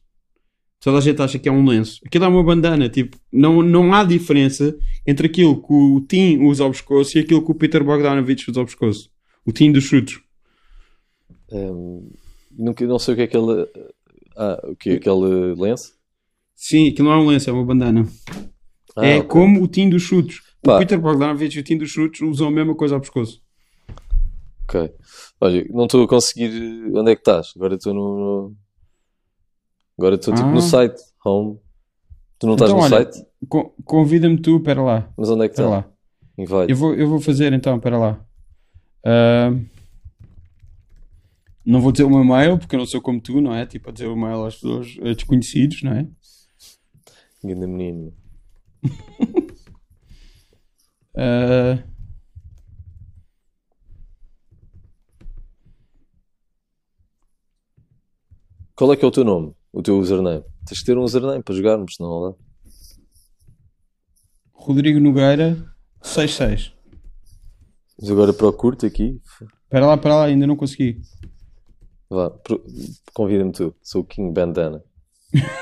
[0.79, 1.99] toda a gente acha que é um lenço.
[2.05, 2.89] Aquilo é uma bandana.
[2.89, 4.75] Tipo, não, não há diferença
[5.05, 8.59] entre aquilo que o Tim usa ao pescoço e aquilo que o Peter Bogdanovich usa
[8.59, 9.09] ao pescoço.
[9.45, 10.21] O Tim dos chutos.
[11.51, 12.09] Ahm,
[12.51, 13.67] nunca, não sei o que é aquele.
[14.35, 15.93] Ah, o que é aquele lenço?
[16.55, 18.07] Sim, aquilo não é um lenço, é uma bandana.
[18.95, 19.27] Ah, é ok.
[19.29, 20.41] como o Tim dos chutos.
[20.63, 20.75] Pá.
[20.75, 23.41] O Peter Bogdanovich e o Tim dos chutos usam a mesma coisa ao pescoço.
[24.63, 24.93] Ok.
[25.41, 26.49] Olha, não estou a conseguir.
[26.95, 27.51] Onde é que estás?
[27.55, 28.17] Agora estou no.
[28.49, 28.55] no-
[29.97, 30.51] Agora estou tipo Ah.
[30.51, 31.01] no site.
[31.25, 31.59] Home.
[32.39, 33.25] Tu não estás Então, no olha, site?
[33.47, 35.13] Co- Convida-me tu, pera lá.
[35.17, 35.85] Mas onde é que está?
[36.67, 38.25] Eu vou, eu vou fazer então, pera lá.
[39.05, 39.51] Ah,
[41.65, 43.65] não vou dizer o meu mail, porque eu não sou como tu, não é?
[43.65, 46.07] Tipo, a dizer o mail às pessoas a desconhecidos, não é?
[47.43, 48.13] Ganda menino.
[51.15, 51.83] Ah,
[58.75, 59.53] Qual é que é o teu nome?
[59.71, 60.43] O teu username?
[60.65, 62.37] Tens que ter um username para jogarmos, senão não dá.
[64.53, 65.57] Rodrigo Nogueira
[66.01, 66.73] 66.
[67.99, 69.21] Mas agora procuro-te aqui.
[69.69, 71.01] Pera lá, pera lá, ainda não consegui.
[72.09, 72.63] Vá, pro-
[73.13, 73.75] convida-me tu.
[73.81, 74.83] Sou o King Bandana.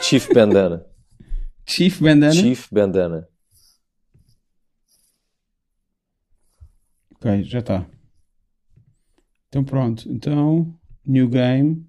[0.01, 0.85] Chief Bandana.
[1.65, 2.33] Chief Bandana.
[2.33, 3.27] Chief Bandana.
[7.23, 7.87] Ok, já está.
[9.47, 10.09] Então pronto.
[10.11, 10.75] Então,
[11.05, 11.87] new game.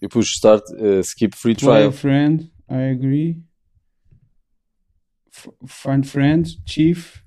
[0.00, 1.92] Eu pus start, uh, skip free Play a trial.
[1.92, 2.52] friend.
[2.68, 3.42] I agree.
[5.32, 6.58] F- find friends.
[6.66, 7.22] Chief.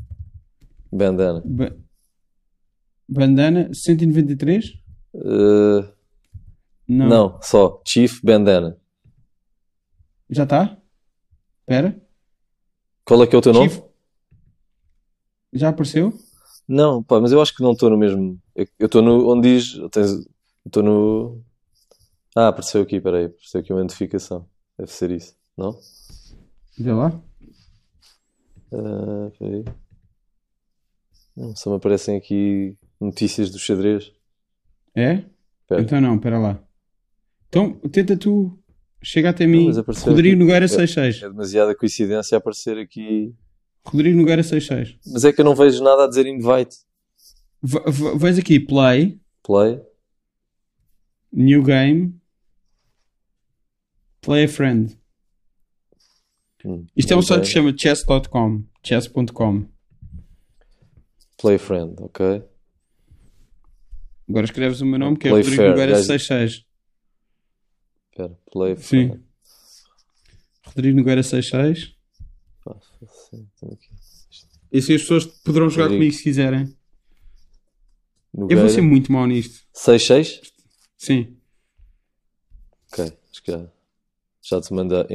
[0.91, 1.41] Bandana.
[1.43, 1.75] Ba-
[3.09, 3.73] bandana.
[3.73, 4.73] 193?
[5.13, 5.91] Uh,
[6.87, 7.07] Não.
[7.09, 8.79] não, só Chief Bandana.
[10.29, 10.79] Já está?
[11.61, 11.99] Espera.
[13.03, 13.69] Qual é que é o teu nome?
[15.53, 16.13] Já apareceu?
[16.67, 18.39] Não, pá, mas eu acho que não estou no mesmo.
[18.55, 19.29] Eu estou no.
[19.31, 19.73] Onde diz.
[20.65, 21.41] Estou no.
[22.35, 23.25] Ah, apareceu aqui, peraí.
[23.25, 24.47] Apareceu aqui uma notificação.
[24.77, 25.77] Deve ser isso, não?
[26.77, 27.19] Vê lá.
[28.73, 29.63] Ah, peraí.
[31.35, 34.11] Não, só me aparecem aqui notícias do xadrez.
[34.95, 35.23] É?
[35.61, 35.81] Espera.
[35.81, 36.59] Então não, espera lá.
[37.47, 38.57] Então tenta tu.
[39.03, 39.77] Chega até Não, mim.
[39.77, 40.39] apareceu Rodrigo aqui.
[40.43, 41.21] Nogueira É- 66.
[41.23, 43.33] É demasiada coincidência aparecer aqui.
[43.89, 44.97] Rodrigo Nogueira 66.
[45.07, 46.77] Mas é que eu não vejo nada a dizer invite.
[47.61, 47.79] V-
[48.17, 49.81] Vais aqui, play, Play.
[51.31, 52.19] new game,
[54.21, 54.97] play a friend.
[56.65, 58.63] Hum, Isto é um site que se chama chess.com.
[58.83, 59.67] Chess.com.
[61.37, 62.43] Play friend, ok.
[64.29, 66.65] Agora escreves o meu nome que é Play Rodrigo fair, Nogueira gajo- 66.
[68.11, 68.81] Espera, play Sim.
[69.07, 69.23] friend.
[70.65, 71.95] Rodrigo Nogueira 66.
[72.65, 72.86] Pá, sim, tenho aqui.
[74.71, 76.01] E assim as pessoas poderão jogar Rodrigo.
[76.03, 76.61] comigo se quiserem.
[78.33, 78.61] Eu Nogueira.
[78.61, 79.65] vou ser muito mau nisto.
[79.73, 80.41] 66?
[80.97, 81.37] Sim.
[82.91, 83.67] Ok, acho que já,
[84.41, 85.07] já te manda.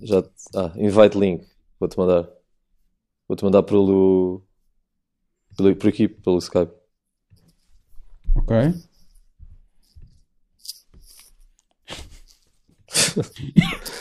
[0.00, 1.46] Já te- ah, invite link.
[1.78, 2.28] Vou-te mandar.
[3.28, 4.42] Vou-te mandar pelo,
[5.56, 5.76] pelo.
[5.76, 6.72] Por aqui, pelo Skype.
[8.34, 8.56] Ok.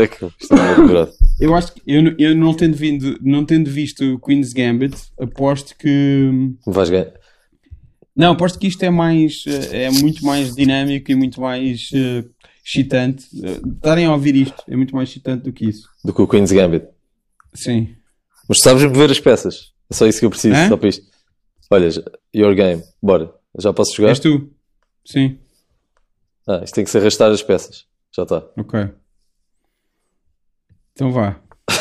[0.50, 1.12] É é muito.
[1.40, 5.76] Eu acho que eu, eu não tendo vindo, não tendo visto o Queen's Gambit, aposto
[5.76, 6.30] que
[6.66, 7.12] Vais ganhar.
[8.14, 12.24] não, aposto que isto é mais eh, é muito mais dinâmico e muito mais eh,
[12.64, 13.26] excitante.
[13.44, 15.88] Eh, Estarem a ouvir isto é muito mais excitante do que isso.
[16.04, 16.86] Do que o Queen's Gambit.
[17.54, 17.94] Sim.
[18.48, 19.72] Mas sabes mover as peças.
[19.90, 20.68] É só isso que eu preciso, Hã?
[20.68, 21.04] só para isto.
[21.70, 21.88] Olha,
[22.34, 22.82] your game.
[23.02, 23.32] Bora.
[23.58, 24.10] Já posso jogar?
[24.10, 24.50] És tu?
[25.04, 25.38] Sim.
[26.46, 27.84] Ah, isto tem que se arrastar as peças.
[28.14, 28.38] Já está.
[28.56, 28.88] Ok.
[30.96, 31.40] Então vá.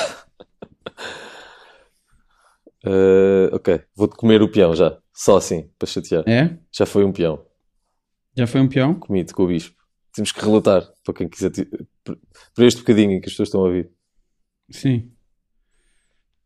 [2.88, 3.82] Eh, ok.
[3.96, 4.96] Vou-te comer o peão já.
[5.12, 6.24] Só assim, para chatear.
[6.30, 6.56] É?
[6.72, 7.44] Já foi um peão.
[8.38, 8.94] Já foi um peão?
[9.00, 9.76] Comido com o bispo.
[10.14, 11.50] Temos que relatar para quem quiser.
[12.04, 13.90] por este bocadinho em que as pessoas estão a ouvir.
[14.70, 15.12] Sim.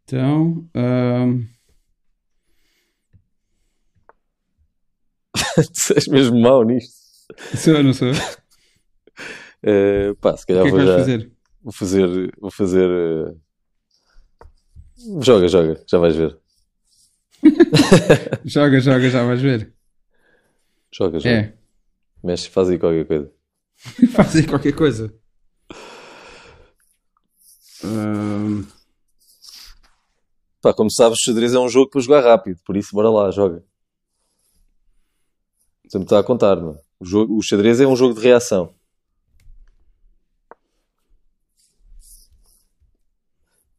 [0.06, 1.44] Então, ahm,
[5.86, 6.94] tu és mesmo mau nisto.
[7.58, 8.08] sou eu, não sou?
[8.08, 8.14] eu?
[9.64, 10.98] Eh, pá, se O calhar que é que vou vais já.
[11.00, 11.32] fazer?
[11.62, 12.32] Vou fazer.
[12.40, 12.90] Vou fazer.
[12.90, 13.36] eh,
[15.22, 16.38] Joga, joga, já vais ver.
[18.44, 19.74] Joga, joga, já vais ver.
[20.92, 21.30] Joga, joga.
[21.36, 21.54] É.
[22.22, 23.32] Mexe, faz aí qualquer coisa.
[24.12, 25.14] Faz aí qualquer coisa.
[27.84, 28.66] Ahm,
[30.62, 33.64] Pá, como sabes, xadrez é um jogo para jogar rápido, por isso bora lá, joga.
[35.88, 36.80] Sempre está a contar, não é?
[37.00, 38.76] O, jogo, o xadrez é um jogo de reação.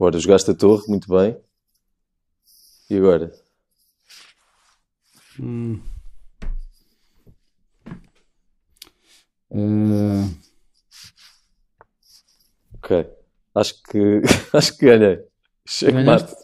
[0.00, 1.36] Agora, jogaste a torre, muito bem.
[2.88, 3.30] E agora?
[5.38, 5.78] hum.
[9.52, 10.26] Ah,
[12.76, 13.06] Ok.
[13.54, 14.22] Acho que,
[14.56, 15.22] acho que ganhei.
[15.68, 16.06] Checkmate.
[16.06, 16.34] Ganhaste?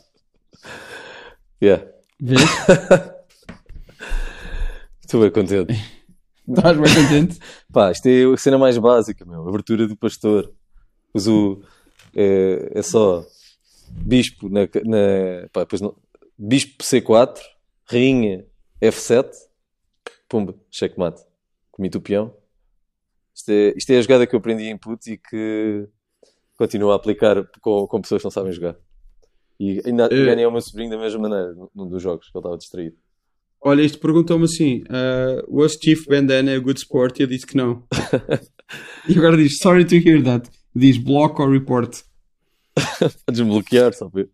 [1.63, 1.83] Yeah.
[2.21, 2.43] vês?
[5.01, 5.73] Estou bem contente.
[6.47, 7.39] Estás bem contente?
[7.73, 9.49] Pá, isto é a cena mais básica, meu.
[9.49, 10.53] Abertura do pastor.
[11.15, 11.63] Mas o.
[12.15, 13.25] É, é só.
[13.91, 14.63] Bispo na.
[14.85, 15.97] na pá, depois não,
[16.39, 17.39] bispo C4,
[17.91, 18.45] rainha
[18.83, 19.31] F7,
[20.29, 21.23] pumba, checkmate.
[21.71, 22.35] Comi-te o peão.
[23.35, 25.87] Isto é, isto é a jogada que eu aprendi em put e que
[26.57, 28.77] continuo a aplicar com, com pessoas que não sabem jogar.
[29.61, 30.25] E ainda Eh.
[30.25, 32.97] ganhei ao meu sobrinho da mesma maneira, num- num dos jogos, que ele estava distraído.
[33.61, 37.19] Olha, isto perguntou-me assim: uh, Was Chief Bandana a good sport?
[37.19, 37.83] E eu disse que não.
[39.09, 40.49] e agora diz: Sorry to hear that.
[40.75, 42.03] Diz block or report.
[43.27, 44.27] A desbloquear, só para...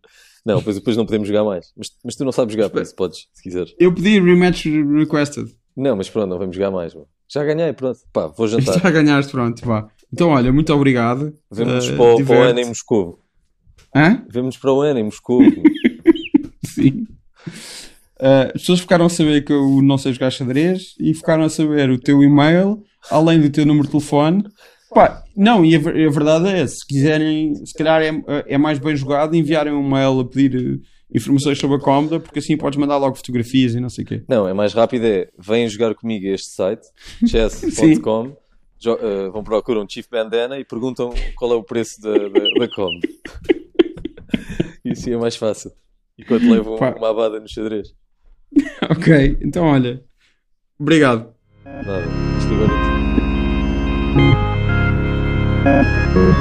[0.45, 1.71] Não, depois, depois não podemos jogar mais.
[1.77, 3.73] Mas, mas tu não sabes jogar, por podes, se quiseres.
[3.79, 4.65] Eu pedi rematch
[4.97, 5.49] requested.
[5.75, 6.93] Não, mas pronto, não vamos jogar mais.
[6.93, 7.07] meu.
[7.31, 7.99] Já ganhei, pronto.
[8.11, 8.79] Pá, vou jantar.
[8.81, 9.87] Já ganhaste, pronto, vá.
[10.11, 11.33] Então, olha, muito obrigado.
[11.49, 13.19] Vemo-nos Uh, para, o- para o ano em Moscou.
[13.95, 14.25] Hã?
[14.29, 15.41] Vemo-nos para o ano em Moscou.
[16.65, 17.07] Sim.
[18.19, 21.49] Uh, as pessoas ficaram a saber que eu não sei jogar xadrez e ficaram a
[21.49, 24.43] saber o teu e-mail, além do teu número de telefone.
[24.93, 28.11] Pá, não, e a, a verdade é, se quiserem, se calhar é,
[28.47, 30.79] é mais bem jogado enviarem um mail a pedir uh,
[31.13, 34.23] informações sobre a cómoda, porque assim podes mandar logo fotografias e não sei o quê.
[34.27, 36.85] não, é mais rápido é, vêm jogar comigo este site,
[37.27, 38.35] chess.com,
[38.79, 42.27] jo- eh, vão procurar um Chief Bandana e perguntam qual é o preço da, da,
[42.29, 42.67] da.
[44.85, 45.71] E assim é mais fácil.
[46.19, 46.93] Enquanto levam Pá.
[46.97, 47.87] uma abada no xadrez.
[48.89, 50.03] Ok, então olha,
[50.77, 51.33] obrigado.
[51.65, 52.03] Nada.
[52.37, 53.22] Isto agora...
[55.63, 56.33] Thank you.